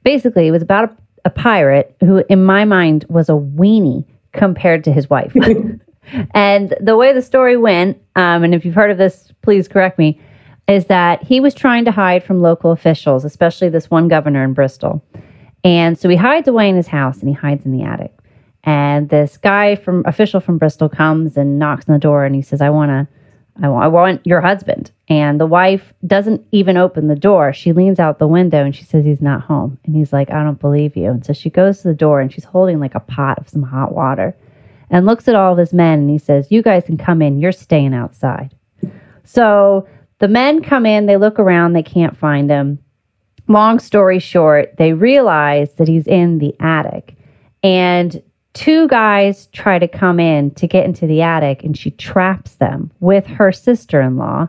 basically, 0.03 0.47
it 0.47 0.51
was 0.51 0.61
about 0.61 0.89
a, 0.89 0.95
a 1.25 1.29
pirate 1.29 1.95
who, 2.01 2.23
in 2.29 2.43
my 2.43 2.65
mind, 2.65 3.05
was 3.07 3.29
a 3.29 3.33
weenie 3.33 4.05
compared 4.33 4.83
to 4.83 4.91
his 4.91 5.09
wife. 5.09 5.33
and 6.31 6.75
the 6.81 6.97
way 6.97 7.13
the 7.13 7.21
story 7.21 7.55
went, 7.55 7.97
um, 8.17 8.43
and 8.43 8.53
if 8.53 8.65
you've 8.65 8.75
heard 8.75 8.91
of 8.91 8.97
this, 8.97 9.32
please 9.43 9.67
correct 9.67 9.99
me, 9.99 10.19
is 10.67 10.85
that 10.85 11.21
he 11.21 11.39
was 11.39 11.53
trying 11.53 11.85
to 11.85 11.91
hide 11.91 12.23
from 12.23 12.41
local 12.41 12.71
officials, 12.71 13.25
especially 13.25 13.69
this 13.69 13.91
one 13.91 14.07
governor 14.07 14.43
in 14.43 14.53
Bristol. 14.53 15.03
And 15.63 15.97
so 15.97 16.09
he 16.09 16.15
hides 16.15 16.47
away 16.47 16.67
in 16.69 16.75
his 16.75 16.87
house 16.87 17.19
and 17.19 17.29
he 17.29 17.33
hides 17.33 17.65
in 17.65 17.71
the 17.71 17.83
attic. 17.83 18.13
And 18.63 19.09
this 19.09 19.37
guy 19.37 19.75
from 19.75 20.03
official 20.05 20.39
from 20.39 20.57
Bristol 20.57 20.89
comes 20.89 21.37
and 21.37 21.59
knocks 21.59 21.87
on 21.87 21.93
the 21.93 21.99
door 21.99 22.25
and 22.25 22.33
he 22.33 22.41
says, 22.41 22.61
I 22.61 22.69
want 22.69 22.89
to, 22.89 23.07
I 23.61 23.67
I 23.67 23.87
want 23.87 24.25
your 24.25 24.41
husband. 24.41 24.91
And 25.09 25.39
the 25.39 25.45
wife 25.45 25.93
doesn't 26.07 26.45
even 26.51 26.77
open 26.77 27.07
the 27.07 27.15
door. 27.15 27.51
She 27.53 27.73
leans 27.73 27.99
out 27.99 28.19
the 28.19 28.27
window 28.27 28.63
and 28.63 28.75
she 28.75 28.85
says, 28.85 29.03
He's 29.03 29.21
not 29.21 29.41
home. 29.41 29.77
And 29.83 29.95
he's 29.95 30.13
like, 30.13 30.31
I 30.31 30.43
don't 30.43 30.59
believe 30.59 30.95
you. 30.95 31.11
And 31.11 31.25
so 31.25 31.33
she 31.33 31.49
goes 31.49 31.81
to 31.81 31.89
the 31.89 31.93
door 31.93 32.21
and 32.21 32.31
she's 32.31 32.45
holding 32.45 32.79
like 32.79 32.95
a 32.95 33.01
pot 33.01 33.37
of 33.37 33.49
some 33.49 33.63
hot 33.63 33.93
water 33.93 34.35
and 34.89 35.05
looks 35.05 35.27
at 35.27 35.35
all 35.35 35.53
of 35.53 35.57
his 35.57 35.73
men 35.73 35.99
and 35.99 36.09
he 36.09 36.17
says, 36.17 36.47
You 36.49 36.61
guys 36.61 36.85
can 36.85 36.97
come 36.97 37.21
in. 37.21 37.39
You're 37.39 37.51
staying 37.51 37.93
outside. 37.93 38.55
So 39.23 39.87
the 40.19 40.27
men 40.27 40.61
come 40.61 40.85
in, 40.85 41.05
they 41.05 41.17
look 41.17 41.39
around, 41.39 41.73
they 41.73 41.83
can't 41.83 42.17
find 42.17 42.49
him. 42.49 42.79
Long 43.47 43.79
story 43.79 44.19
short, 44.19 44.75
they 44.77 44.93
realize 44.93 45.73
that 45.73 45.87
he's 45.87 46.07
in 46.07 46.39
the 46.39 46.55
attic. 46.59 47.15
And 47.61 48.21
two 48.53 48.87
guys 48.87 49.47
try 49.47 49.79
to 49.79 49.87
come 49.87 50.19
in 50.19 50.51
to 50.51 50.67
get 50.67 50.85
into 50.85 51.07
the 51.07 51.21
attic, 51.21 51.63
and 51.63 51.77
she 51.77 51.91
traps 51.91 52.55
them 52.55 52.91
with 52.99 53.25
her 53.25 53.51
sister 53.51 54.01
in 54.01 54.17
law, 54.17 54.47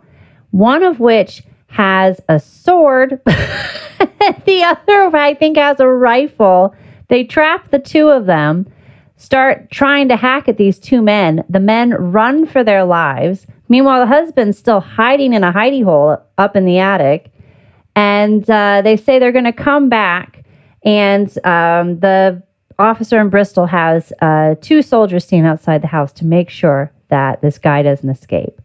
one 0.50 0.82
of 0.82 1.00
which 1.00 1.42
has 1.66 2.20
a 2.28 2.38
sword, 2.38 3.20
the 3.26 4.62
other, 4.64 5.16
I 5.16 5.34
think, 5.34 5.56
has 5.56 5.80
a 5.80 5.88
rifle. 5.88 6.74
They 7.08 7.24
trap 7.24 7.70
the 7.70 7.78
two 7.80 8.10
of 8.10 8.26
them 8.26 8.66
start 9.16 9.70
trying 9.70 10.08
to 10.08 10.16
hack 10.16 10.48
at 10.48 10.58
these 10.58 10.78
two 10.78 11.02
men. 11.02 11.44
The 11.48 11.60
men 11.60 11.90
run 11.94 12.46
for 12.46 12.62
their 12.62 12.84
lives. 12.84 13.46
Meanwhile, 13.68 14.00
the 14.00 14.06
husband's 14.06 14.58
still 14.58 14.80
hiding 14.80 15.32
in 15.32 15.44
a 15.44 15.52
hidey 15.52 15.82
hole 15.82 16.18
up 16.38 16.56
in 16.56 16.64
the 16.64 16.78
attic. 16.78 17.32
And 17.96 18.48
uh, 18.50 18.82
they 18.82 18.96
say 18.96 19.18
they're 19.18 19.32
going 19.32 19.44
to 19.44 19.52
come 19.52 19.88
back. 19.88 20.44
And 20.84 21.28
um, 21.46 22.00
the 22.00 22.42
officer 22.78 23.20
in 23.20 23.30
Bristol 23.30 23.66
has 23.66 24.12
uh, 24.20 24.56
two 24.60 24.82
soldiers 24.82 25.24
standing 25.24 25.48
outside 25.48 25.82
the 25.82 25.88
house 25.88 26.12
to 26.14 26.24
make 26.24 26.50
sure 26.50 26.92
that 27.08 27.40
this 27.40 27.58
guy 27.58 27.82
doesn't 27.82 28.08
escape. 28.08 28.60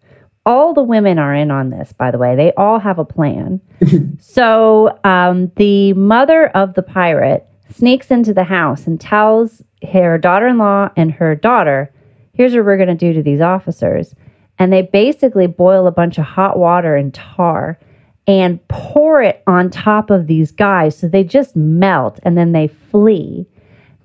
All 0.45 0.73
the 0.73 0.83
women 0.83 1.19
are 1.19 1.35
in 1.35 1.51
on 1.51 1.69
this, 1.69 1.93
by 1.93 2.11
the 2.11 2.17
way. 2.17 2.35
They 2.35 2.51
all 2.53 2.79
have 2.79 2.97
a 2.97 3.05
plan. 3.05 3.61
so 4.19 4.97
um, 5.03 5.51
the 5.57 5.93
mother 5.93 6.47
of 6.49 6.73
the 6.73 6.81
pirate 6.81 7.45
sneaks 7.73 8.09
into 8.09 8.33
the 8.33 8.43
house 8.43 8.87
and 8.87 8.99
tells 8.99 9.61
her 9.91 10.17
daughter 10.17 10.47
in 10.47 10.57
law 10.57 10.89
and 10.95 11.11
her 11.11 11.35
daughter, 11.35 11.93
here's 12.33 12.55
what 12.55 12.65
we're 12.65 12.77
going 12.77 12.89
to 12.89 12.95
do 12.95 13.13
to 13.13 13.21
these 13.21 13.41
officers. 13.41 14.15
And 14.59 14.71
they 14.71 14.83
basically 14.83 15.47
boil 15.47 15.87
a 15.87 15.91
bunch 15.91 16.17
of 16.17 16.25
hot 16.25 16.59
water 16.59 16.95
and 16.95 17.13
tar 17.13 17.79
and 18.27 18.65
pour 18.67 19.23
it 19.23 19.41
on 19.47 19.69
top 19.71 20.11
of 20.11 20.27
these 20.27 20.51
guys 20.51 20.95
so 20.95 21.07
they 21.07 21.23
just 21.23 21.55
melt 21.55 22.19
and 22.23 22.37
then 22.37 22.51
they 22.51 22.67
flee. 22.67 23.47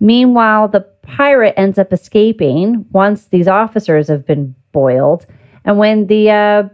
Meanwhile, 0.01 0.69
the 0.69 0.81
pirate 1.03 1.55
ends 1.57 1.79
up 1.79 1.93
escaping 1.93 2.87
once 2.93 3.27
these 3.27 3.49
officers 3.49 4.09
have 4.09 4.27
been 4.27 4.55
boiled. 4.73 5.27
And 5.65 5.79
when 5.79 6.07
the 6.07 6.31
uh, 6.31 6.69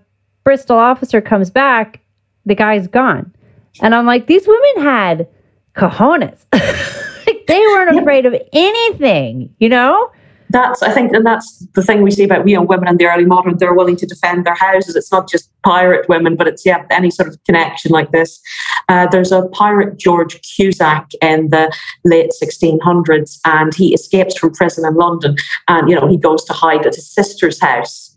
Bristol 0.44 0.78
officer 0.78 1.20
comes 1.20 1.50
back, 1.50 2.00
the 2.46 2.54
guy's 2.54 2.86
gone. 2.86 3.34
And 3.82 3.94
I'm 3.94 4.06
like, 4.06 4.26
these 4.26 4.46
women 4.46 4.84
had 4.84 5.28
cojones. 5.74 6.44
they 7.46 7.58
weren't 7.58 7.98
afraid 7.98 8.26
of 8.26 8.34
anything, 8.52 9.54
you 9.58 9.68
know? 9.68 10.10
That's, 10.50 10.82
I 10.82 10.92
think, 10.92 11.12
and 11.12 11.24
that's 11.24 11.64
the 11.74 11.82
thing 11.82 12.02
we 12.02 12.10
see 12.10 12.24
about 12.24 12.46
you 12.48 12.56
know 12.56 12.62
women 12.62 12.88
in 12.88 12.96
the 12.96 13.06
early 13.06 13.24
modern. 13.24 13.56
They're 13.56 13.72
willing 13.72 13.96
to 13.96 14.06
defend 14.06 14.44
their 14.44 14.54
houses. 14.54 14.96
It's 14.96 15.12
not 15.12 15.28
just 15.28 15.50
pirate 15.62 16.08
women, 16.08 16.34
but 16.34 16.48
it's 16.48 16.66
yeah 16.66 16.84
any 16.90 17.10
sort 17.10 17.28
of 17.28 17.42
connection 17.44 17.92
like 17.92 18.10
this. 18.10 18.40
Uh, 18.88 19.06
there's 19.06 19.30
a 19.30 19.46
pirate 19.48 19.96
George 19.98 20.40
Cusack 20.42 21.10
in 21.22 21.50
the 21.50 21.72
late 22.04 22.32
1600s, 22.42 23.38
and 23.44 23.72
he 23.74 23.94
escapes 23.94 24.36
from 24.36 24.52
prison 24.52 24.84
in 24.84 24.94
London, 24.94 25.36
and 25.68 25.88
you 25.88 25.94
know 25.94 26.08
he 26.08 26.18
goes 26.18 26.44
to 26.44 26.52
hide 26.52 26.84
at 26.84 26.96
his 26.96 27.08
sister's 27.08 27.60
house. 27.60 28.16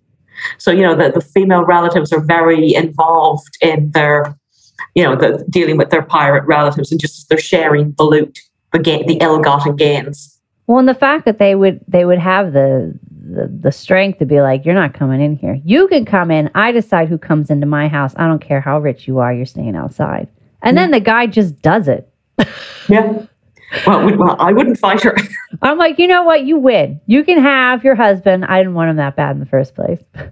So 0.58 0.72
you 0.72 0.82
know 0.82 0.96
the, 0.96 1.12
the 1.12 1.22
female 1.22 1.64
relatives 1.64 2.12
are 2.12 2.22
very 2.22 2.74
involved 2.74 3.58
in 3.62 3.92
their 3.92 4.36
you 4.96 5.04
know, 5.04 5.16
the, 5.16 5.44
dealing 5.50 5.78
with 5.78 5.90
their 5.90 6.04
pirate 6.04 6.44
relatives 6.46 6.92
and 6.92 7.00
just 7.00 7.30
they're 7.30 7.38
sharing 7.38 7.94
the 7.98 8.04
loot, 8.04 8.40
the 8.72 8.80
the 8.80 9.18
ill-gotten 9.22 9.76
gains. 9.76 10.33
Well, 10.68 10.80
and 10.80 10.88
the 10.88 10.94
fact 10.94 11.26
that 11.26 11.40
they 11.40 11.56
would 11.56 11.82
they 11.88 12.06
would 12.06 12.20
have 12.20 12.54
the, 12.54 12.98
the 13.12 13.48
the 13.48 13.72
strength 13.72 14.20
to 14.20 14.26
be 14.26 14.42
like, 14.42 14.66
you're 14.66 14.74
not 14.74 14.94
coming 14.94 15.22
in 15.22 15.36
here. 15.36 15.60
You 15.66 15.88
can 15.88 16.06
come 16.06 16.32
in. 16.32 16.50
I 16.56 16.72
decide 16.72 17.10
who 17.10 17.18
comes 17.18 17.50
into 17.50 17.66
my 17.66 17.88
house. 17.88 18.14
I 18.18 18.28
don't 18.28 18.40
care 18.40 18.62
how 18.62 18.80
rich 18.80 19.08
you 19.08 19.20
are. 19.20 19.34
You're 19.34 19.46
staying 19.46 19.76
outside. 19.76 20.28
And 20.62 20.78
then 20.78 20.92
the 20.92 21.02
guy 21.02 21.28
just 21.28 21.62
does 21.62 21.90
it. 21.90 22.10
yeah. 22.88 23.26
Well, 23.86 24.18
well, 24.18 24.36
I 24.40 24.54
wouldn't 24.54 24.80
fight 24.80 25.02
her. 25.04 25.16
I'm 25.62 25.78
like, 25.78 26.00
you 26.00 26.08
know 26.08 26.24
what? 26.24 26.46
You 26.46 26.58
win. 26.58 27.02
You 27.08 27.24
can 27.24 27.42
have 27.42 27.84
your 27.84 27.96
husband. 27.96 28.46
I 28.46 28.60
didn't 28.60 28.76
want 28.76 28.90
him 28.90 28.96
that 28.98 29.16
bad 29.16 29.32
in 29.32 29.40
the 29.40 29.46
first 29.46 29.76
place. 29.76 30.00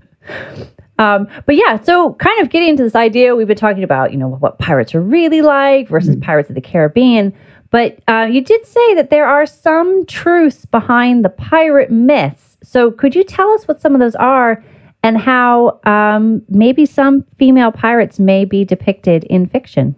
Um, 0.99 1.27
but 1.47 1.55
yeah, 1.55 1.81
so 1.81 2.13
kind 2.15 2.39
of 2.41 2.51
getting 2.51 2.69
into 2.69 2.83
this 2.83 2.93
idea, 2.93 3.35
we've 3.35 3.47
been 3.47 3.57
talking 3.57 3.83
about, 3.83 4.11
you 4.11 4.17
know, 4.17 4.27
what 4.27 4.59
pirates 4.59 4.93
are 4.93 5.01
really 5.01 5.41
like 5.41 5.89
versus 5.89 6.11
mm-hmm. 6.11 6.21
Pirates 6.21 6.49
of 6.49 6.53
the 6.53 6.61
Caribbean. 6.61 7.33
But 7.71 7.99
uh, 8.07 8.27
you 8.29 8.41
did 8.41 8.65
say 8.65 8.93
that 8.95 9.09
there 9.09 9.25
are 9.25 9.45
some 9.45 10.05
truths 10.05 10.65
behind 10.65 11.25
the 11.25 11.29
pirate 11.29 11.89
myths. 11.89 12.57
So 12.63 12.91
could 12.91 13.15
you 13.15 13.23
tell 13.23 13.49
us 13.51 13.67
what 13.67 13.81
some 13.81 13.93
of 13.95 13.99
those 13.99 14.15
are 14.15 14.63
and 15.03 15.17
how 15.17 15.79
um, 15.85 16.43
maybe 16.49 16.85
some 16.85 17.23
female 17.37 17.71
pirates 17.71 18.19
may 18.19 18.45
be 18.45 18.63
depicted 18.65 19.23
in 19.23 19.47
fiction? 19.47 19.95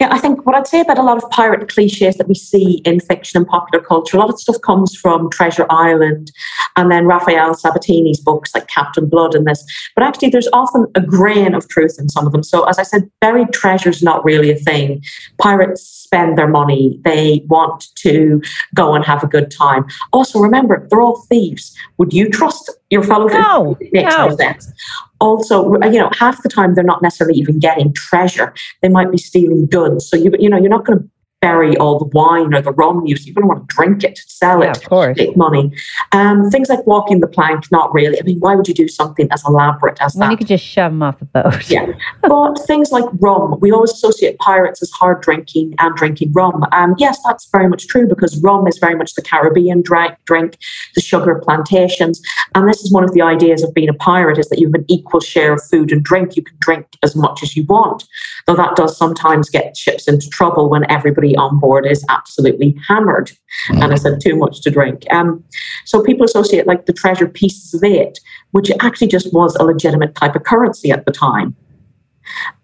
Yeah, 0.00 0.08
I 0.10 0.18
think 0.18 0.44
what 0.44 0.54
I'd 0.54 0.66
say 0.66 0.80
about 0.80 0.98
a 0.98 1.02
lot 1.02 1.22
of 1.22 1.28
pirate 1.30 1.68
cliches 1.68 2.16
that 2.16 2.28
we 2.28 2.34
see 2.34 2.82
in 2.84 3.00
fiction 3.00 3.38
and 3.38 3.46
popular 3.46 3.84
culture, 3.84 4.16
a 4.16 4.20
lot 4.20 4.30
of 4.30 4.38
stuff 4.38 4.60
comes 4.62 4.96
from 4.96 5.30
Treasure 5.30 5.66
Island 5.70 6.32
and 6.76 6.90
then 6.90 7.06
Rafael 7.06 7.54
Sabatini's 7.54 8.20
books 8.20 8.54
like 8.54 8.66
Captain 8.68 9.08
Blood 9.08 9.34
and 9.34 9.46
this. 9.46 9.64
But 9.94 10.04
actually, 10.04 10.30
there's 10.30 10.48
often 10.52 10.86
a 10.94 11.00
grain 11.00 11.54
of 11.54 11.68
truth 11.68 11.96
in 11.98 12.08
some 12.08 12.26
of 12.26 12.32
them. 12.32 12.42
So, 12.42 12.64
as 12.64 12.78
I 12.78 12.82
said, 12.82 13.10
buried 13.20 13.52
treasure's 13.52 14.02
not 14.02 14.24
really 14.24 14.50
a 14.50 14.56
thing. 14.56 15.02
Pirates 15.38 15.82
spend 15.82 16.38
their 16.38 16.48
money, 16.48 17.00
they 17.04 17.42
want 17.46 17.88
to 17.96 18.40
go 18.74 18.94
and 18.94 19.04
have 19.04 19.22
a 19.24 19.26
good 19.26 19.50
time. 19.50 19.86
Also, 20.12 20.38
remember, 20.38 20.86
they're 20.88 21.00
all 21.00 21.22
thieves. 21.28 21.74
Would 21.98 22.12
you 22.12 22.28
trust 22.28 22.70
your 22.90 23.02
fellow 23.02 23.26
no, 23.26 23.76
makes 23.92 24.16
no. 24.16 24.28
no 24.28 24.36
sense. 24.36 24.72
Also, 25.20 25.74
you 25.84 25.98
know, 25.98 26.10
half 26.18 26.42
the 26.42 26.48
time 26.48 26.74
they're 26.74 26.84
not 26.84 27.02
necessarily 27.02 27.38
even 27.38 27.58
getting 27.58 27.92
treasure. 27.92 28.54
They 28.82 28.88
might 28.88 29.10
be 29.10 29.18
stealing 29.18 29.66
goods. 29.66 30.08
So 30.08 30.16
you, 30.16 30.32
you 30.38 30.48
know, 30.48 30.56
you're 30.56 30.70
not 30.70 30.84
going 30.84 31.00
to 31.00 31.10
bury 31.42 31.76
all 31.76 31.98
the 31.98 32.06
wine 32.06 32.54
or 32.54 32.62
the 32.62 32.72
rum 32.72 33.04
use. 33.06 33.26
You're 33.26 33.34
going 33.34 33.42
to 33.44 33.48
want 33.48 33.68
to 33.68 33.74
drink 33.76 34.02
it, 34.04 34.18
sell 34.26 34.62
Yeah, 34.62 34.70
it, 34.70 34.78
of 34.78 34.84
course. 34.88 35.16
make 35.18 35.36
money. 35.36 35.70
Um, 36.12 36.50
things 36.50 36.68
like 36.68 36.86
walking 36.86 37.20
the 37.20 37.26
plank, 37.26 37.70
not 37.70 37.92
really. 37.92 38.18
I 38.18 38.22
mean, 38.22 38.40
why 38.40 38.54
would 38.54 38.66
you 38.66 38.74
do 38.74 38.88
something 38.88 39.28
as 39.30 39.44
elaborate 39.46 39.98
as 40.00 40.14
When 40.14 40.28
that? 40.28 40.32
you 40.32 40.38
could 40.38 40.46
just 40.46 40.64
shove 40.64 40.92
them 40.92 41.02
off 41.02 41.18
the 41.18 41.26
boat. 41.26 41.68
Yeah. 41.70 41.86
but 42.22 42.54
things 42.66 42.90
like 42.90 43.04
rum, 43.20 43.58
we 43.60 43.70
always 43.70 43.92
associate 43.92 44.38
pirates 44.38 44.82
as 44.82 44.90
hard 44.92 45.20
drinking 45.20 45.74
and 45.78 45.94
drinking 45.94 46.32
rum. 46.32 46.64
And 46.72 46.94
yes, 46.98 47.18
that's 47.24 47.48
very 47.50 47.68
much 47.68 47.86
true 47.86 48.08
because 48.08 48.40
rum 48.42 48.66
is 48.66 48.78
very 48.78 48.94
much 48.94 49.14
the 49.14 49.22
Caribbean 49.22 49.82
drink, 49.82 50.14
drink, 50.24 50.56
the 50.94 51.00
sugar 51.02 51.40
plantations. 51.44 52.20
And 52.54 52.68
this 52.68 52.80
is 52.82 52.90
one 52.92 53.04
of 53.04 53.12
the 53.12 53.22
ideas 53.22 53.62
of 53.62 53.74
being 53.74 53.88
a 53.90 53.94
pirate 53.94 54.38
is 54.38 54.48
that 54.48 54.58
you 54.58 54.68
have 54.68 54.74
an 54.74 54.86
equal 54.88 55.20
share 55.20 55.52
of 55.52 55.62
food 55.70 55.92
and 55.92 56.02
drink. 56.02 56.34
You 56.36 56.42
can 56.42 56.56
drink 56.60 56.86
as 57.02 57.14
much 57.14 57.42
as 57.42 57.56
you 57.56 57.64
want. 57.68 58.04
Though 58.46 58.54
that 58.54 58.76
does 58.76 58.96
sometimes 58.96 59.50
get 59.50 59.76
ships 59.76 60.06
into 60.06 60.28
trouble 60.28 60.70
when 60.70 60.88
everybody 60.90 61.36
on 61.36 61.58
board 61.58 61.84
is 61.84 62.04
absolutely 62.08 62.76
hammered 62.88 63.32
and 63.70 63.90
has 63.90 64.04
had 64.04 64.20
too 64.20 64.36
much 64.36 64.60
to 64.62 64.70
drink. 64.70 65.02
Um, 65.10 65.42
so 65.84 66.02
people 66.02 66.24
associate 66.24 66.66
like 66.66 66.86
the 66.86 66.92
treasure 66.92 67.26
pieces 67.26 67.74
of 67.74 67.82
eight, 67.82 68.20
which 68.52 68.70
actually 68.80 69.08
just 69.08 69.32
was 69.32 69.56
a 69.56 69.64
legitimate 69.64 70.14
type 70.14 70.36
of 70.36 70.44
currency 70.44 70.92
at 70.92 71.04
the 71.06 71.12
time. 71.12 71.56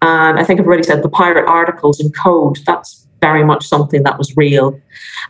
And 0.01 0.39
I 0.39 0.43
think 0.43 0.59
I've 0.59 0.67
already 0.67 0.83
said 0.83 1.03
the 1.03 1.09
pirate 1.09 1.47
articles 1.47 1.99
and 1.99 2.15
code, 2.15 2.59
that's 2.65 3.02
very 3.27 3.43
much 3.51 3.63
something 3.73 4.03
that 4.03 4.17
was 4.17 4.29
real. 4.35 4.67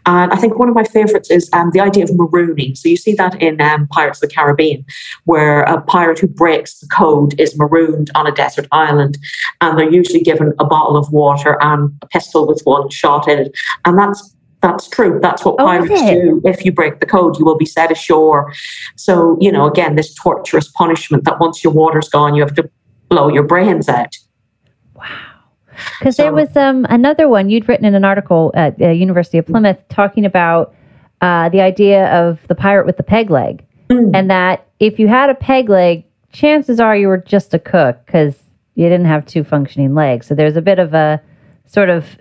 And 0.07 0.29
I 0.35 0.37
think 0.41 0.57
one 0.57 0.69
of 0.71 0.75
my 0.81 0.83
favorites 0.97 1.29
is 1.37 1.49
um, 1.57 1.69
the 1.75 1.81
idea 1.89 2.03
of 2.05 2.09
marooning. 2.21 2.75
So 2.75 2.89
you 2.89 2.97
see 3.05 3.13
that 3.21 3.33
in 3.47 3.61
um, 3.61 3.87
Pirates 3.95 4.17
of 4.21 4.27
the 4.27 4.33
Caribbean, 4.35 4.83
where 5.31 5.61
a 5.75 5.79
pirate 5.95 6.17
who 6.19 6.27
breaks 6.27 6.71
the 6.79 6.87
code 6.87 7.31
is 7.39 7.55
marooned 7.61 8.09
on 8.15 8.25
a 8.25 8.31
desert 8.31 8.67
island. 8.71 9.13
And 9.61 9.77
they're 9.77 9.97
usually 10.01 10.23
given 10.31 10.47
a 10.59 10.65
bottle 10.65 10.97
of 10.97 11.05
water 11.11 11.53
and 11.61 11.81
a 12.01 12.07
pistol 12.07 12.47
with 12.47 12.61
one 12.63 12.89
shot 12.89 13.27
in 13.27 13.37
it. 13.43 13.51
And 13.85 13.97
that's 13.97 14.19
that's 14.65 14.87
true. 14.87 15.19
That's 15.21 15.43
what 15.45 15.55
Oh, 15.59 15.65
pirates 15.65 16.01
it? 16.01 16.21
do. 16.21 16.41
If 16.45 16.63
you 16.65 16.71
break 16.71 16.99
the 17.01 17.05
code, 17.15 17.37
you 17.37 17.43
will 17.45 17.57
be 17.57 17.65
set 17.77 17.91
ashore. 17.91 18.41
So, 18.95 19.37
you 19.45 19.51
know, 19.51 19.65
again, 19.73 19.95
this 19.99 20.13
torturous 20.15 20.69
punishment 20.81 21.25
that 21.25 21.37
once 21.45 21.63
your 21.65 21.73
water's 21.73 22.07
gone, 22.17 22.33
you 22.35 22.41
have 22.47 22.55
to 22.55 22.65
blow 23.09 23.27
your 23.27 23.43
brains 23.43 23.89
out. 23.89 24.13
Because 26.03 26.17
there 26.17 26.33
was 26.33 26.55
um, 26.57 26.85
another 26.89 27.27
one 27.29 27.49
you'd 27.49 27.67
written 27.69 27.85
in 27.85 27.95
an 27.95 28.03
article 28.03 28.51
at 28.55 28.77
the 28.77 28.93
University 28.93 29.37
of 29.37 29.45
Plymouth 29.45 29.87
talking 29.89 30.25
about 30.25 30.75
uh, 31.21 31.49
the 31.49 31.61
idea 31.61 32.07
of 32.13 32.45
the 32.47 32.55
pirate 32.55 32.85
with 32.85 32.97
the 32.97 33.03
peg 33.03 33.29
leg, 33.29 33.65
Mm. 33.89 34.11
and 34.13 34.29
that 34.29 34.65
if 34.79 34.97
you 34.97 35.07
had 35.09 35.29
a 35.29 35.35
peg 35.35 35.69
leg, 35.69 36.05
chances 36.31 36.79
are 36.79 36.95
you 36.95 37.07
were 37.07 37.17
just 37.17 37.53
a 37.53 37.59
cook 37.59 37.99
because 38.05 38.35
you 38.75 38.85
didn't 38.85 39.05
have 39.05 39.25
two 39.25 39.43
functioning 39.43 39.93
legs. 39.93 40.25
So 40.25 40.35
there's 40.35 40.55
a 40.55 40.61
bit 40.61 40.79
of 40.79 40.93
a 40.93 41.21
sort 41.65 41.89
of 41.89 42.17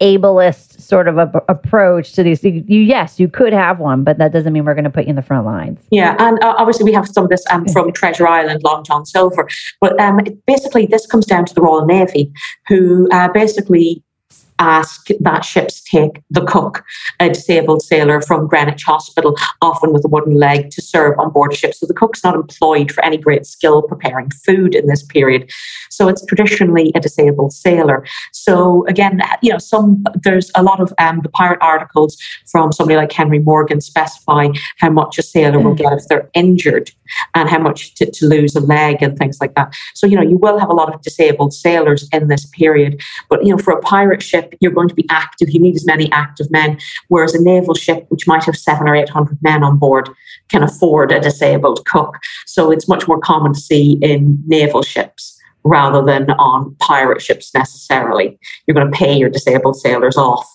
ableist 0.00 0.80
sort 0.80 1.08
of 1.08 1.18
a, 1.18 1.30
approach 1.48 2.12
to 2.12 2.22
these. 2.22 2.42
You, 2.42 2.62
yes, 2.66 3.20
you 3.20 3.28
could 3.28 3.52
have 3.52 3.78
one, 3.78 4.04
but 4.04 4.18
that 4.18 4.32
doesn't 4.32 4.52
mean 4.52 4.64
we're 4.64 4.74
going 4.74 4.84
to 4.84 4.90
put 4.90 5.04
you 5.04 5.10
in 5.10 5.16
the 5.16 5.22
front 5.22 5.46
lines. 5.46 5.80
Yeah, 5.90 6.16
and 6.18 6.42
uh, 6.42 6.54
obviously 6.58 6.84
we 6.84 6.92
have 6.92 7.06
some 7.08 7.24
of 7.24 7.30
this 7.30 7.44
um, 7.50 7.66
from 7.68 7.92
Treasure 7.92 8.26
Island, 8.26 8.62
Long 8.64 8.84
John 8.84 9.06
Silver. 9.06 9.48
But 9.80 10.00
um, 10.00 10.20
basically, 10.46 10.86
this 10.86 11.06
comes 11.06 11.26
down 11.26 11.44
to 11.46 11.54
the 11.54 11.60
Royal 11.60 11.86
Navy, 11.86 12.32
who 12.68 13.08
uh, 13.12 13.28
basically 13.28 14.02
ask 14.62 15.08
that 15.20 15.44
ships 15.44 15.82
take 15.82 16.22
the 16.30 16.44
cook, 16.44 16.84
a 17.18 17.28
disabled 17.28 17.82
sailor 17.82 18.20
from 18.22 18.46
Greenwich 18.46 18.84
Hospital, 18.84 19.36
often 19.60 19.92
with 19.92 20.04
a 20.04 20.08
wooden 20.08 20.34
leg, 20.34 20.70
to 20.70 20.80
serve 20.80 21.18
on 21.18 21.32
board 21.32 21.54
ships. 21.54 21.80
So 21.80 21.86
the 21.86 21.94
cook's 21.94 22.22
not 22.22 22.36
employed 22.36 22.92
for 22.92 23.04
any 23.04 23.16
great 23.16 23.44
skill 23.44 23.82
preparing 23.82 24.30
food 24.30 24.74
in 24.74 24.86
this 24.86 25.02
period. 25.02 25.50
So 25.90 26.08
it's 26.08 26.24
traditionally 26.24 26.92
a 26.94 27.00
disabled 27.00 27.52
sailor. 27.52 28.06
So 28.32 28.86
again, 28.86 29.20
you 29.42 29.50
know, 29.50 29.58
some 29.58 30.04
there's 30.22 30.50
a 30.54 30.62
lot 30.62 30.80
of 30.80 30.92
um, 30.98 31.20
the 31.22 31.28
pirate 31.28 31.58
articles 31.60 32.16
from 32.50 32.72
somebody 32.72 32.96
like 32.96 33.12
Henry 33.12 33.40
Morgan 33.40 33.80
specify 33.80 34.48
how 34.78 34.90
much 34.90 35.18
a 35.18 35.22
sailor 35.22 35.58
will 35.58 35.74
get 35.74 35.92
if 35.92 36.06
they're 36.08 36.30
injured 36.34 36.90
and 37.34 37.48
how 37.48 37.58
much 37.58 37.94
to, 37.94 38.10
to 38.10 38.26
lose 38.26 38.54
a 38.56 38.60
leg 38.60 39.02
and 39.02 39.18
things 39.18 39.40
like 39.40 39.54
that. 39.54 39.74
So, 39.94 40.06
you 40.06 40.16
know, 40.16 40.22
you 40.22 40.38
will 40.38 40.58
have 40.58 40.70
a 40.70 40.74
lot 40.74 40.94
of 40.94 41.02
disabled 41.02 41.52
sailors 41.52 42.08
in 42.12 42.28
this 42.28 42.46
period. 42.46 43.00
But, 43.28 43.44
you 43.44 43.54
know, 43.54 43.58
for 43.58 43.72
a 43.72 43.80
pirate 43.80 44.22
ship, 44.22 44.51
you're 44.60 44.72
going 44.72 44.88
to 44.88 44.94
be 44.94 45.06
active. 45.10 45.50
You 45.50 45.60
need 45.60 45.76
as 45.76 45.86
many 45.86 46.10
active 46.12 46.50
men. 46.50 46.78
Whereas 47.08 47.34
a 47.34 47.42
naval 47.42 47.74
ship, 47.74 48.06
which 48.08 48.26
might 48.26 48.44
have 48.44 48.56
seven 48.56 48.88
or 48.88 48.94
800 48.94 49.38
men 49.42 49.62
on 49.62 49.78
board, 49.78 50.08
can 50.48 50.62
afford 50.62 51.12
a 51.12 51.20
disabled 51.20 51.84
cook. 51.86 52.16
So 52.46 52.70
it's 52.70 52.88
much 52.88 53.08
more 53.08 53.20
common 53.20 53.54
to 53.54 53.60
see 53.60 53.98
in 54.02 54.42
naval 54.46 54.82
ships 54.82 55.38
rather 55.64 56.02
than 56.04 56.30
on 56.32 56.74
pirate 56.80 57.22
ships 57.22 57.54
necessarily. 57.54 58.38
You're 58.66 58.74
going 58.74 58.90
to 58.90 58.96
pay 58.96 59.16
your 59.16 59.30
disabled 59.30 59.76
sailors 59.76 60.16
off. 60.16 60.48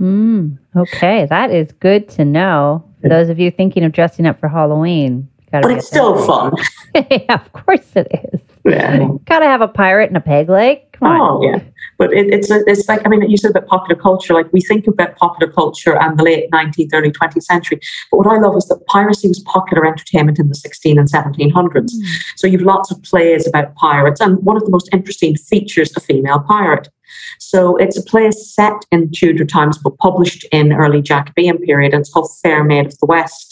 Mm, 0.00 0.58
okay, 0.74 1.26
that 1.26 1.50
is 1.50 1.70
good 1.72 2.08
to 2.10 2.24
know. 2.24 2.84
For 3.00 3.08
those 3.08 3.28
of 3.28 3.38
you 3.38 3.50
thinking 3.50 3.84
of 3.84 3.92
dressing 3.92 4.26
up 4.26 4.40
for 4.40 4.48
Halloween, 4.48 5.28
gotta 5.50 5.68
But 5.68 5.76
it's 5.76 5.86
still 5.86 6.24
fun. 6.26 6.54
yeah, 6.94 7.34
of 7.34 7.52
course 7.52 7.94
it 7.94 8.08
is. 8.32 8.40
Yeah. 8.64 9.08
Gotta 9.26 9.46
have 9.46 9.60
a 9.60 9.68
pirate 9.68 10.08
and 10.08 10.16
a 10.16 10.20
peg 10.20 10.48
leg. 10.48 10.80
On. 11.02 11.20
Oh 11.20 11.42
yeah, 11.42 11.60
but 11.98 12.12
it, 12.12 12.32
it's 12.32 12.50
it's 12.50 12.88
like 12.88 13.04
I 13.04 13.08
mean, 13.08 13.28
you 13.28 13.36
said 13.36 13.50
about 13.50 13.66
popular 13.66 14.00
culture. 14.00 14.34
Like 14.34 14.52
we 14.52 14.60
think 14.60 14.86
about 14.86 15.16
popular 15.16 15.52
culture 15.52 15.98
and 15.98 16.18
the 16.18 16.22
late 16.22 16.48
nineteenth, 16.52 16.92
early 16.94 17.10
twentieth 17.10 17.44
century. 17.44 17.80
But 18.10 18.18
what 18.18 18.26
I 18.26 18.38
love 18.38 18.56
is 18.56 18.66
that 18.68 18.86
piracy 18.86 19.28
was 19.28 19.40
popular 19.40 19.86
entertainment 19.86 20.38
in 20.38 20.48
the 20.48 20.54
sixteen 20.54 20.98
and 20.98 21.10
seventeen 21.10 21.50
hundreds. 21.50 21.94
Hmm. 21.94 22.06
So 22.36 22.46
you've 22.46 22.62
lots 22.62 22.90
of 22.90 23.02
plays 23.02 23.46
about 23.46 23.74
pirates, 23.74 24.20
and 24.20 24.38
one 24.44 24.56
of 24.56 24.64
the 24.64 24.70
most 24.70 24.88
interesting 24.92 25.36
features 25.36 25.92
a 25.96 26.00
female 26.00 26.40
pirate. 26.40 26.88
So 27.38 27.76
it's 27.76 27.98
a 27.98 28.02
play 28.02 28.30
set 28.30 28.86
in 28.90 29.10
Tudor 29.10 29.44
times, 29.44 29.76
but 29.78 29.98
published 29.98 30.46
in 30.52 30.72
early 30.72 31.02
Jacobean 31.02 31.58
period, 31.58 31.92
and 31.92 32.00
it's 32.00 32.12
called 32.12 32.30
Fair 32.42 32.64
Maid 32.64 32.86
of 32.86 32.98
the 32.98 33.06
West 33.06 33.51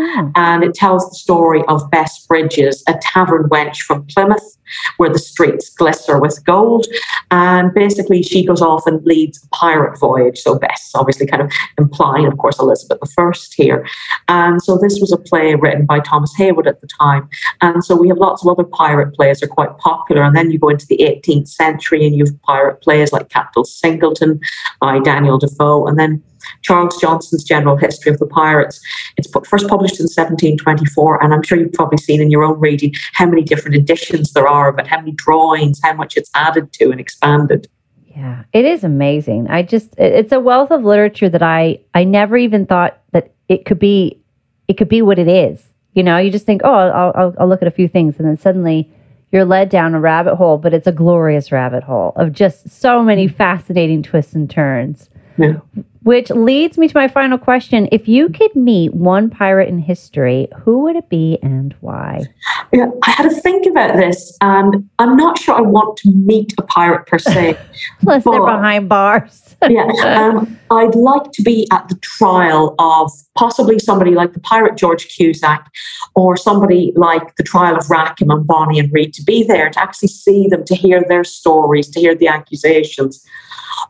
Oh, 0.00 0.30
and 0.36 0.62
it 0.62 0.74
tells 0.74 1.08
the 1.08 1.16
story 1.16 1.64
of 1.66 1.90
Bess 1.90 2.24
Bridges, 2.26 2.84
a 2.86 2.96
tavern 3.02 3.48
wench 3.48 3.78
from 3.78 4.06
Plymouth, 4.06 4.56
where 4.96 5.10
the 5.10 5.18
streets 5.18 5.70
glitter 5.70 6.20
with 6.20 6.44
gold. 6.44 6.86
And 7.32 7.74
basically, 7.74 8.22
she 8.22 8.44
goes 8.44 8.62
off 8.62 8.86
and 8.86 9.04
leads 9.04 9.42
a 9.42 9.48
pirate 9.48 9.98
voyage. 9.98 10.38
So 10.38 10.56
Bess, 10.56 10.92
obviously, 10.94 11.26
kind 11.26 11.42
of 11.42 11.52
implying, 11.78 12.26
of 12.26 12.38
course, 12.38 12.60
Elizabeth 12.60 12.98
I 13.18 13.32
here. 13.56 13.86
And 14.28 14.62
so 14.62 14.78
this 14.78 15.00
was 15.00 15.10
a 15.10 15.16
play 15.16 15.56
written 15.56 15.84
by 15.84 15.98
Thomas 16.00 16.32
Heywood 16.36 16.68
at 16.68 16.80
the 16.80 16.88
time. 17.00 17.28
And 17.60 17.84
so 17.84 17.96
we 17.96 18.06
have 18.08 18.18
lots 18.18 18.44
of 18.44 18.50
other 18.50 18.64
pirate 18.64 19.14
plays 19.14 19.40
that 19.40 19.46
are 19.46 19.54
quite 19.54 19.76
popular. 19.78 20.22
And 20.22 20.36
then 20.36 20.52
you 20.52 20.60
go 20.60 20.68
into 20.68 20.86
the 20.86 20.98
18th 20.98 21.48
century 21.48 22.06
and 22.06 22.14
you 22.14 22.24
have 22.24 22.42
pirate 22.42 22.80
plays 22.82 23.12
like 23.12 23.30
Captain 23.30 23.64
Singleton 23.64 24.38
by 24.80 25.00
Daniel 25.00 25.38
Defoe. 25.38 25.86
And 25.88 25.98
then 25.98 26.22
Charles 26.62 27.00
Johnson's 27.00 27.44
General 27.44 27.76
History 27.76 28.12
of 28.12 28.18
the 28.18 28.26
Pirates. 28.26 28.80
It's 29.16 29.28
first 29.48 29.68
published 29.68 30.00
in 30.00 30.04
1724, 30.04 31.22
and 31.22 31.34
I'm 31.34 31.42
sure 31.42 31.58
you've 31.58 31.72
probably 31.72 31.98
seen 31.98 32.20
in 32.20 32.30
your 32.30 32.44
own 32.44 32.58
reading 32.58 32.92
how 33.14 33.26
many 33.26 33.42
different 33.42 33.76
editions 33.76 34.32
there 34.32 34.48
are 34.48 34.68
of 34.68 34.78
it, 34.78 34.86
how 34.86 34.98
many 34.98 35.12
drawings, 35.12 35.80
how 35.82 35.94
much 35.94 36.16
it's 36.16 36.30
added 36.34 36.72
to 36.74 36.90
and 36.90 37.00
expanded. 37.00 37.68
yeah, 38.06 38.44
it 38.52 38.64
is 38.64 38.84
amazing. 38.84 39.48
I 39.48 39.62
just 39.62 39.94
it's 39.96 40.32
a 40.32 40.40
wealth 40.40 40.70
of 40.70 40.84
literature 40.84 41.28
that 41.28 41.42
I 41.42 41.80
I 41.94 42.04
never 42.04 42.36
even 42.36 42.66
thought 42.66 43.00
that 43.12 43.32
it 43.48 43.64
could 43.64 43.78
be 43.78 44.20
it 44.66 44.74
could 44.74 44.88
be 44.88 45.02
what 45.02 45.18
it 45.18 45.28
is. 45.28 45.62
You 45.94 46.02
know, 46.02 46.18
you 46.18 46.30
just 46.30 46.46
think, 46.46 46.62
oh, 46.64 46.72
I'll 46.72 47.12
I'll, 47.14 47.34
I'll 47.40 47.48
look 47.48 47.62
at 47.62 47.68
a 47.68 47.72
few 47.72 47.88
things, 47.88 48.16
and 48.18 48.26
then 48.26 48.36
suddenly 48.36 48.90
you're 49.30 49.44
led 49.44 49.68
down 49.68 49.94
a 49.94 50.00
rabbit 50.00 50.36
hole. 50.36 50.58
But 50.58 50.74
it's 50.74 50.86
a 50.86 50.92
glorious 50.92 51.50
rabbit 51.50 51.82
hole 51.82 52.12
of 52.16 52.32
just 52.32 52.70
so 52.70 53.02
many 53.02 53.28
mm. 53.28 53.34
fascinating 53.34 54.02
twists 54.02 54.34
and 54.34 54.48
turns. 54.48 55.10
Yeah. 55.36 55.58
Which 56.02 56.30
leads 56.30 56.78
me 56.78 56.88
to 56.88 56.96
my 56.96 57.08
final 57.08 57.38
question. 57.38 57.88
If 57.92 58.08
you 58.08 58.28
could 58.28 58.54
meet 58.54 58.94
one 58.94 59.30
pirate 59.30 59.68
in 59.68 59.78
history, 59.78 60.48
who 60.60 60.80
would 60.80 60.96
it 60.96 61.08
be 61.08 61.38
and 61.42 61.74
why? 61.80 62.24
Yeah, 62.72 62.90
I 63.02 63.10
had 63.10 63.28
to 63.28 63.34
think 63.34 63.66
about 63.66 63.96
this, 63.96 64.36
and 64.40 64.88
I'm 64.98 65.16
not 65.16 65.38
sure 65.38 65.54
I 65.54 65.60
want 65.60 65.96
to 65.98 66.10
meet 66.10 66.54
a 66.58 66.62
pirate 66.62 67.06
per 67.06 67.18
se. 67.18 67.58
Unless 68.00 68.24
they're 68.24 68.44
behind 68.44 68.88
bars. 68.88 69.56
yeah, 69.68 69.86
um, 70.04 70.58
I'd 70.70 70.94
like 70.94 71.32
to 71.32 71.42
be 71.42 71.66
at 71.72 71.88
the 71.88 71.96
trial 71.96 72.76
of 72.78 73.10
possibly 73.36 73.78
somebody 73.78 74.12
like 74.12 74.32
the 74.32 74.40
pirate 74.40 74.76
George 74.76 75.08
Cusack, 75.08 75.68
or 76.14 76.36
somebody 76.36 76.92
like 76.94 77.34
the 77.36 77.42
trial 77.42 77.76
of 77.76 77.90
Rackham 77.90 78.30
and 78.30 78.46
Bonny 78.46 78.78
and 78.78 78.92
Read 78.92 79.14
to 79.14 79.22
be 79.22 79.42
there 79.42 79.70
to 79.70 79.80
actually 79.80 80.08
see 80.08 80.46
them, 80.46 80.64
to 80.64 80.74
hear 80.74 81.02
their 81.08 81.24
stories, 81.24 81.88
to 81.90 82.00
hear 82.00 82.14
the 82.14 82.28
accusations. 82.28 83.24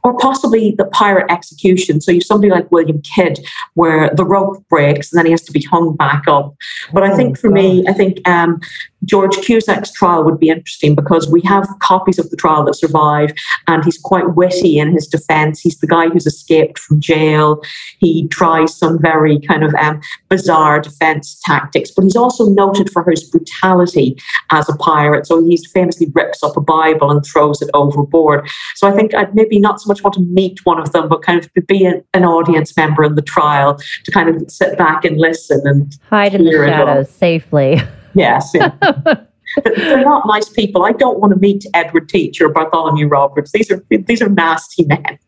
Or 0.08 0.16
possibly 0.16 0.74
the 0.78 0.86
pirate 0.86 1.30
execution. 1.30 2.00
So 2.00 2.10
you 2.12 2.22
somebody 2.22 2.50
like 2.50 2.72
William 2.72 3.02
Kidd, 3.02 3.40
where 3.74 4.08
the 4.14 4.24
rope 4.24 4.66
breaks 4.70 5.12
and 5.12 5.18
then 5.18 5.26
he 5.26 5.32
has 5.32 5.42
to 5.42 5.52
be 5.52 5.60
hung 5.60 5.96
back 5.96 6.26
up. 6.26 6.54
But 6.94 7.02
I 7.02 7.12
Oh, 7.12 7.16
think 7.16 7.38
for 7.38 7.50
me, 7.50 7.84
I 7.86 7.92
think 7.92 8.26
um, 8.26 8.58
George 9.04 9.36
Cusack's 9.36 9.92
trial 9.92 10.24
would 10.24 10.40
be 10.40 10.48
interesting 10.48 10.94
because 10.94 11.28
we 11.30 11.40
have 11.42 11.68
copies 11.80 12.18
of 12.18 12.30
the 12.30 12.36
trial 12.36 12.64
that 12.64 12.74
survive, 12.74 13.32
and 13.66 13.84
he's 13.84 13.98
quite 13.98 14.34
witty 14.34 14.78
in 14.78 14.92
his 14.92 15.06
defense. 15.06 15.60
He's 15.60 15.78
the 15.78 15.86
guy 15.86 16.08
who's 16.08 16.26
escaped 16.26 16.78
from 16.78 17.00
jail. 17.00 17.62
He 17.98 18.28
tries 18.28 18.76
some 18.76 18.98
very 19.00 19.38
kind 19.40 19.62
of 19.62 19.74
um, 19.74 20.00
bizarre 20.28 20.80
defense 20.80 21.40
tactics, 21.44 21.90
but 21.90 22.04
he's 22.04 22.16
also 22.16 22.48
noted 22.48 22.90
for 22.90 23.08
his 23.08 23.22
brutality 23.24 24.16
as 24.50 24.68
a 24.68 24.76
pirate. 24.76 25.26
So 25.26 25.44
he 25.44 25.56
famously 25.72 26.10
rips 26.14 26.42
up 26.42 26.56
a 26.56 26.60
Bible 26.60 27.10
and 27.10 27.24
throws 27.24 27.60
it 27.62 27.70
overboard. 27.74 28.48
So 28.74 28.88
I 28.88 28.92
think 28.92 29.14
I'd 29.14 29.34
maybe 29.34 29.58
not 29.58 29.80
so 29.80 29.88
much 29.88 29.97
much 29.98 30.04
want 30.04 30.14
to 30.14 30.20
meet 30.32 30.64
one 30.64 30.80
of 30.80 30.92
them, 30.92 31.08
but 31.08 31.22
kind 31.22 31.44
of 31.44 31.66
be 31.66 31.84
an, 31.84 32.04
an 32.14 32.24
audience 32.24 32.76
member 32.76 33.04
in 33.04 33.14
the 33.14 33.22
trial 33.22 33.78
to 34.04 34.10
kind 34.10 34.28
of 34.28 34.50
sit 34.50 34.78
back 34.78 35.04
and 35.04 35.18
listen 35.18 35.60
and 35.64 35.96
hide 36.08 36.34
in 36.34 36.44
the 36.44 36.52
shadows 36.52 37.10
safely. 37.10 37.80
Yes. 38.14 38.50
Yeah. 38.54 38.72
They're 39.64 40.04
not 40.04 40.26
nice 40.26 40.48
people. 40.48 40.84
I 40.84 40.92
don't 40.92 41.18
want 41.20 41.32
to 41.32 41.38
meet 41.38 41.64
Edward 41.72 42.08
Teach 42.08 42.40
or 42.40 42.50
Bartholomew 42.50 43.08
Roberts. 43.08 43.52
These 43.52 43.70
are 43.70 43.82
these 43.90 44.20
are 44.20 44.28
nasty 44.28 44.84
men. 44.84 45.18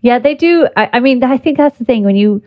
Yeah, 0.00 0.18
they 0.18 0.34
do. 0.34 0.66
I, 0.76 0.90
I 0.94 1.00
mean, 1.00 1.22
I 1.22 1.36
think 1.36 1.56
that's 1.56 1.78
the 1.78 1.84
thing 1.84 2.04
when 2.04 2.16
you, 2.16 2.42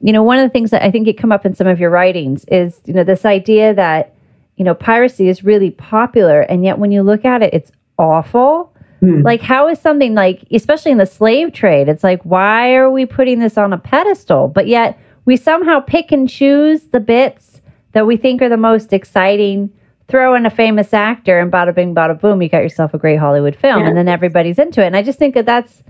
you 0.00 0.12
know, 0.12 0.22
one 0.22 0.38
of 0.38 0.44
the 0.44 0.52
things 0.52 0.70
that 0.70 0.82
I 0.82 0.90
think 0.90 1.08
it 1.08 1.14
come 1.14 1.32
up 1.32 1.44
in 1.44 1.54
some 1.54 1.66
of 1.66 1.80
your 1.80 1.90
writings 1.90 2.44
is, 2.46 2.80
you 2.86 2.94
know, 2.94 3.04
this 3.04 3.24
idea 3.24 3.74
that, 3.74 4.14
you 4.56 4.64
know, 4.64 4.74
piracy 4.74 5.28
is 5.28 5.44
really 5.44 5.70
popular, 5.70 6.42
and 6.42 6.64
yet 6.64 6.78
when 6.78 6.92
you 6.92 7.02
look 7.02 7.24
at 7.24 7.42
it, 7.42 7.52
it's 7.52 7.72
awful. 7.98 8.72
Mm. 9.02 9.24
Like, 9.24 9.40
how 9.40 9.68
is 9.68 9.80
something 9.80 10.14
like, 10.14 10.44
especially 10.52 10.92
in 10.92 10.98
the 10.98 11.06
slave 11.06 11.52
trade, 11.52 11.88
it's 11.88 12.04
like, 12.04 12.22
why 12.22 12.74
are 12.74 12.90
we 12.90 13.04
putting 13.04 13.40
this 13.40 13.58
on 13.58 13.72
a 13.72 13.78
pedestal? 13.78 14.48
But 14.48 14.68
yet 14.68 14.98
we 15.24 15.36
somehow 15.36 15.80
pick 15.80 16.12
and 16.12 16.28
choose 16.28 16.82
the 16.84 17.00
bits 17.00 17.60
that 17.92 18.06
we 18.06 18.16
think 18.16 18.40
are 18.42 18.48
the 18.48 18.56
most 18.56 18.92
exciting. 18.92 19.72
Throw 20.08 20.34
in 20.34 20.44
a 20.44 20.50
famous 20.50 20.92
actor, 20.92 21.38
and 21.38 21.50
bada 21.50 21.74
bing, 21.74 21.94
bada 21.94 22.20
boom, 22.20 22.42
you 22.42 22.48
got 22.48 22.58
yourself 22.58 22.92
a 22.92 22.98
great 22.98 23.18
Hollywood 23.18 23.56
film, 23.56 23.82
yeah. 23.82 23.88
and 23.88 23.96
then 23.96 24.08
everybody's 24.08 24.58
into 24.58 24.82
it. 24.82 24.86
And 24.86 24.96
I 24.96 25.02
just 25.02 25.18
think 25.18 25.34
that 25.34 25.46
that's 25.46 25.82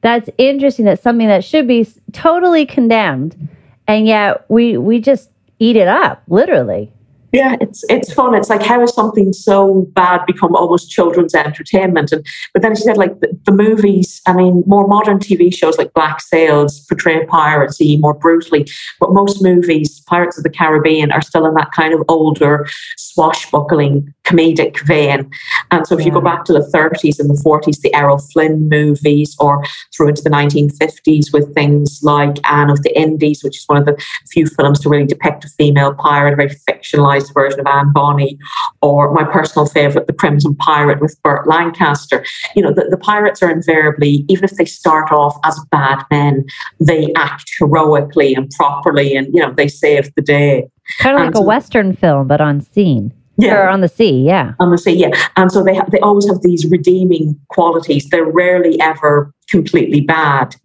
that's 0.00 0.28
interesting. 0.38 0.86
That's 0.86 1.02
something 1.02 1.28
that 1.28 1.44
should 1.44 1.68
be 1.68 1.86
totally 2.12 2.66
condemned, 2.66 3.48
and 3.86 4.06
yet 4.06 4.44
we 4.48 4.76
we 4.76 4.98
just 4.98 5.30
eat 5.60 5.76
it 5.76 5.86
up, 5.86 6.22
literally. 6.26 6.90
Yeah, 7.32 7.56
it's 7.60 7.84
it's 7.88 8.12
fun. 8.12 8.34
It's 8.34 8.50
like 8.50 8.62
how 8.62 8.80
has 8.80 8.92
something 8.92 9.32
so 9.32 9.82
bad 9.92 10.26
become 10.26 10.56
almost 10.56 10.90
children's 10.90 11.34
entertainment? 11.34 12.10
And 12.10 12.26
but 12.52 12.62
then 12.62 12.74
she 12.74 12.82
said 12.82 12.96
like 12.96 13.20
the, 13.20 13.38
the, 13.44 13.52
movies. 13.52 14.20
I 14.26 14.32
mean, 14.32 14.64
more 14.66 14.86
modern 14.88 15.18
TV 15.18 15.54
shows 15.54 15.78
like 15.78 15.92
Black 15.92 16.20
Sails 16.20 16.80
portray 16.86 17.24
piracy 17.26 17.98
more 17.98 18.14
brutally, 18.14 18.66
but 18.98 19.12
most 19.12 19.42
movies, 19.42 20.00
Pirates 20.06 20.38
of 20.38 20.44
the 20.44 20.50
Caribbean, 20.50 21.12
are 21.12 21.22
still 21.22 21.46
in 21.46 21.54
that 21.54 21.70
kind 21.70 21.94
of 21.94 22.02
older 22.08 22.66
swashbuckling 22.96 24.12
comedic 24.24 24.80
vein. 24.86 25.30
And 25.70 25.86
so 25.86 25.94
if 25.94 26.00
yeah. 26.00 26.06
you 26.06 26.12
go 26.12 26.20
back 26.20 26.44
to 26.46 26.52
the 26.52 26.70
30s 26.74 27.18
and 27.18 27.28
the 27.28 27.40
40s, 27.44 27.80
the 27.80 27.94
Errol 27.94 28.18
Flynn 28.18 28.68
movies, 28.68 29.36
or 29.38 29.64
through 29.94 30.08
into 30.08 30.22
the 30.22 30.30
1950s 30.30 31.32
with 31.32 31.52
things 31.54 32.00
like 32.02 32.38
Anne 32.50 32.70
of 32.70 32.82
the 32.82 32.96
Indies, 32.98 33.42
which 33.42 33.58
is 33.58 33.64
one 33.66 33.78
of 33.78 33.86
the 33.86 34.02
few 34.30 34.46
films 34.46 34.80
to 34.80 34.88
really 34.88 35.06
depict 35.06 35.44
a 35.44 35.48
female 35.48 35.94
pirate, 35.94 36.32
a 36.32 36.36
very 36.36 36.50
fictionalized 36.68 37.19
version 37.30 37.60
of 37.60 37.66
Anne 37.66 37.92
Bonny, 37.92 38.38
or 38.80 39.12
my 39.12 39.24
personal 39.24 39.66
favorite, 39.66 40.06
The 40.06 40.12
Crimson 40.14 40.54
Pirate 40.56 41.00
with 41.00 41.20
Burt 41.22 41.46
Lancaster. 41.46 42.24
You 42.56 42.62
know, 42.62 42.72
the, 42.72 42.86
the 42.90 42.96
pirates 42.96 43.42
are 43.42 43.50
invariably, 43.50 44.24
even 44.28 44.44
if 44.44 44.52
they 44.52 44.64
start 44.64 45.12
off 45.12 45.36
as 45.44 45.60
bad 45.70 46.02
men, 46.10 46.46
they 46.80 47.12
act 47.16 47.50
heroically 47.58 48.34
and 48.34 48.50
properly 48.50 49.14
and, 49.14 49.26
you 49.34 49.40
know, 49.40 49.52
they 49.52 49.68
save 49.68 50.14
the 50.14 50.22
day. 50.22 50.68
Kind 51.00 51.18
of 51.18 51.26
like 51.26 51.34
a 51.34 51.42
Western 51.42 51.92
film, 51.92 52.26
but 52.26 52.40
on 52.40 52.60
scene 52.60 53.12
yeah. 53.36 53.54
or 53.54 53.68
on 53.68 53.80
the 53.80 53.88
sea 53.88 54.22
yeah 54.22 54.52
on 54.60 54.70
the 54.70 54.76
sea 54.76 54.92
yeah 54.92 55.08
and 55.36 55.50
so 55.50 55.64
they 55.64 55.74
ha- 55.74 55.86
they 55.90 56.00
always 56.00 56.28
have 56.28 56.42
these 56.42 56.66
redeeming 56.70 57.40
qualities 57.48 58.06
they're 58.10 58.30
rarely 58.30 58.78
ever 58.80 59.32
completely 59.50 60.00
bad. 60.00 60.56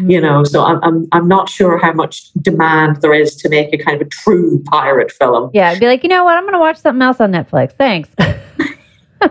You 0.00 0.20
know 0.20 0.42
mm. 0.42 0.46
so 0.46 0.64
I'm, 0.64 0.82
I'm 0.82 1.06
i'm 1.12 1.28
not 1.28 1.48
sure 1.48 1.78
how 1.78 1.92
much 1.92 2.32
demand 2.34 3.00
there 3.02 3.12
is 3.12 3.36
to 3.36 3.48
make 3.48 3.72
a 3.72 3.78
kind 3.78 4.00
of 4.00 4.06
a 4.06 4.10
true 4.10 4.62
pirate 4.70 5.10
film. 5.10 5.50
Yeah 5.52 5.70
I'd 5.70 5.80
be 5.80 5.86
like 5.86 6.02
you 6.02 6.08
know 6.08 6.24
what? 6.24 6.36
I'm 6.36 6.44
gonna 6.44 6.60
watch 6.60 6.76
something 6.76 7.02
else 7.02 7.20
on 7.20 7.32
netflix. 7.32 7.72
Thanks. 7.72 8.10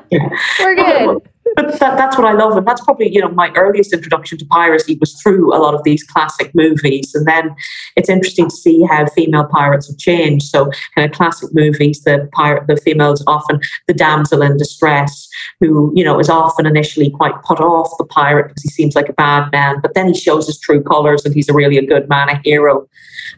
Yeah. 0.09 0.29
we're 0.59 0.75
good 0.75 1.21
but 1.55 1.79
that, 1.79 1.97
that's 1.97 2.17
what 2.17 2.27
I 2.27 2.33
love. 2.33 2.57
And 2.57 2.67
that's 2.67 2.83
probably, 2.83 3.13
you 3.13 3.21
know, 3.21 3.29
my 3.29 3.51
earliest 3.55 3.93
introduction 3.93 4.37
to 4.37 4.45
piracy 4.45 4.97
was 4.99 5.13
through 5.21 5.55
a 5.55 5.59
lot 5.59 5.73
of 5.73 5.83
these 5.83 6.03
classic 6.03 6.53
movies. 6.53 7.13
And 7.15 7.25
then 7.25 7.55
it's 7.95 8.09
interesting 8.09 8.49
to 8.49 8.55
see 8.55 8.83
how 8.83 9.05
female 9.07 9.45
pirates 9.45 9.87
have 9.87 9.97
changed. 9.97 10.47
So 10.47 10.71
kind 10.95 11.09
of 11.09 11.15
classic 11.15 11.49
movies, 11.53 12.01
the 12.03 12.29
pirate, 12.33 12.67
the 12.67 12.77
females 12.77 13.23
often 13.27 13.59
the 13.87 13.93
damsel 13.93 14.41
in 14.41 14.57
distress, 14.57 15.27
who, 15.59 15.91
you 15.95 16.03
know, 16.03 16.19
is 16.19 16.29
often 16.29 16.65
initially 16.65 17.09
quite 17.09 17.41
put 17.43 17.59
off 17.59 17.89
the 17.97 18.05
pirate 18.05 18.49
because 18.49 18.63
he 18.63 18.69
seems 18.69 18.95
like 18.95 19.09
a 19.09 19.13
bad 19.13 19.51
man, 19.51 19.79
but 19.81 19.93
then 19.93 20.07
he 20.07 20.13
shows 20.13 20.47
his 20.47 20.59
true 20.59 20.81
colors 20.81 21.25
and 21.25 21.33
he's 21.33 21.49
a 21.49 21.53
really 21.53 21.77
a 21.77 21.85
good 21.85 22.07
man, 22.09 22.29
a 22.29 22.39
hero. 22.43 22.87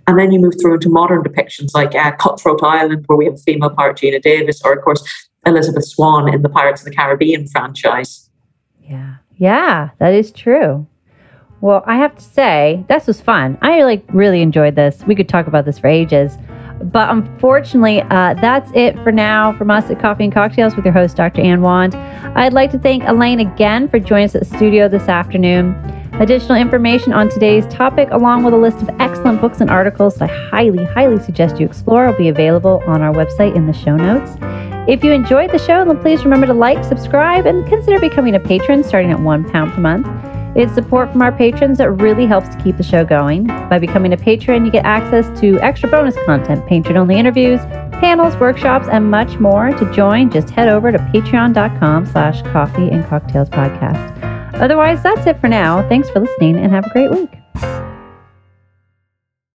And 0.07 0.17
then 0.17 0.31
you 0.31 0.39
move 0.39 0.55
through 0.59 0.75
into 0.75 0.89
modern 0.89 1.23
depictions 1.23 1.73
like 1.73 1.95
uh, 1.95 2.11
Cutthroat 2.15 2.63
Island, 2.63 3.05
where 3.07 3.17
we 3.17 3.25
have 3.25 3.35
a 3.35 3.37
female 3.37 3.69
pirate, 3.69 3.97
Geena 3.97 4.21
Davis, 4.21 4.61
or 4.63 4.73
of 4.73 4.83
course 4.83 5.28
Elizabeth 5.49 5.85
Swann 5.85 6.33
in 6.33 6.41
the 6.41 6.49
Pirates 6.49 6.81
of 6.81 6.85
the 6.85 6.95
Caribbean 6.95 7.47
franchise. 7.47 8.29
Yeah. 8.81 9.15
Yeah, 9.37 9.89
that 9.99 10.13
is 10.13 10.31
true. 10.31 10.85
Well, 11.61 11.83
I 11.85 11.97
have 11.97 12.15
to 12.15 12.23
say, 12.23 12.85
this 12.87 13.07
was 13.07 13.19
fun. 13.19 13.57
I 13.61 13.83
like 13.83 14.03
really 14.09 14.41
enjoyed 14.41 14.75
this. 14.75 15.03
We 15.05 15.15
could 15.15 15.27
talk 15.27 15.47
about 15.47 15.65
this 15.65 15.79
for 15.79 15.87
ages. 15.87 16.37
But 16.81 17.09
unfortunately, 17.09 18.01
uh, 18.03 18.35
that's 18.35 18.71
it 18.73 18.97
for 19.03 19.11
now 19.11 19.57
from 19.57 19.69
us 19.69 19.89
at 19.89 19.99
Coffee 19.99 20.23
and 20.23 20.33
Cocktails 20.33 20.75
with 20.75 20.85
your 20.85 20.93
host, 20.93 21.17
Dr. 21.17 21.41
Ann 21.41 21.61
Wand. 21.61 21.95
I'd 21.95 22.53
like 22.53 22.71
to 22.71 22.79
thank 22.79 23.03
Elaine 23.03 23.41
again 23.41 23.89
for 23.89 23.99
joining 23.99 24.25
us 24.25 24.35
at 24.35 24.47
the 24.47 24.57
studio 24.57 24.87
this 24.87 25.09
afternoon. 25.09 25.73
Additional 26.19 26.57
information 26.57 27.13
on 27.13 27.29
today's 27.29 27.65
topic, 27.67 28.09
along 28.11 28.43
with 28.43 28.53
a 28.53 28.57
list 28.57 28.81
of 28.81 28.89
excellent 28.99 29.39
books 29.39 29.61
and 29.61 29.69
articles 29.69 30.21
I 30.21 30.27
highly, 30.27 30.83
highly 30.83 31.17
suggest 31.23 31.61
you 31.61 31.65
explore, 31.65 32.07
will 32.07 32.17
be 32.17 32.27
available 32.27 32.83
on 32.85 33.01
our 33.01 33.13
website 33.13 33.55
in 33.55 33.67
the 33.67 33.73
show 33.73 33.95
notes. 33.95 34.35
If 34.89 35.01
you 35.01 35.13
enjoyed 35.13 35.51
the 35.51 35.59
show, 35.59 35.85
then 35.85 35.97
please 36.01 36.25
remember 36.25 36.45
to 36.47 36.53
like, 36.53 36.83
subscribe, 36.83 37.45
and 37.45 37.65
consider 37.69 38.01
becoming 38.01 38.35
a 38.35 38.39
patron 38.39 38.83
starting 38.83 39.11
at 39.11 39.19
one 39.21 39.49
pound 39.49 39.71
per 39.71 39.79
month. 39.79 40.07
It's 40.57 40.73
support 40.73 41.09
from 41.13 41.21
our 41.21 41.31
patrons 41.31 41.77
that 41.77 41.89
really 41.91 42.25
helps 42.25 42.49
to 42.49 42.61
keep 42.61 42.75
the 42.75 42.83
show 42.83 43.05
going. 43.05 43.45
By 43.45 43.79
becoming 43.79 44.11
a 44.11 44.17
patron, 44.17 44.65
you 44.65 44.71
get 44.71 44.83
access 44.83 45.39
to 45.39 45.57
extra 45.61 45.87
bonus 45.87 46.17
content, 46.25 46.67
patron-only 46.67 47.15
interviews, 47.15 47.61
panels, 48.01 48.35
workshops, 48.35 48.89
and 48.91 49.09
much 49.09 49.39
more. 49.39 49.69
To 49.69 49.93
join, 49.93 50.31
just 50.31 50.49
head 50.49 50.67
over 50.67 50.91
to 50.91 50.97
patreon.com 50.97 52.07
slash 52.07 52.41
coffee 52.41 52.89
and 52.89 53.05
cocktails 53.05 53.49
podcast. 53.49 54.18
Otherwise, 54.59 55.01
that's 55.01 55.25
it 55.25 55.39
for 55.39 55.47
now. 55.47 55.87
Thanks 55.87 56.09
for 56.09 56.19
listening 56.19 56.57
and 56.57 56.71
have 56.71 56.85
a 56.85 56.89
great 56.89 57.11
week. 57.11 57.88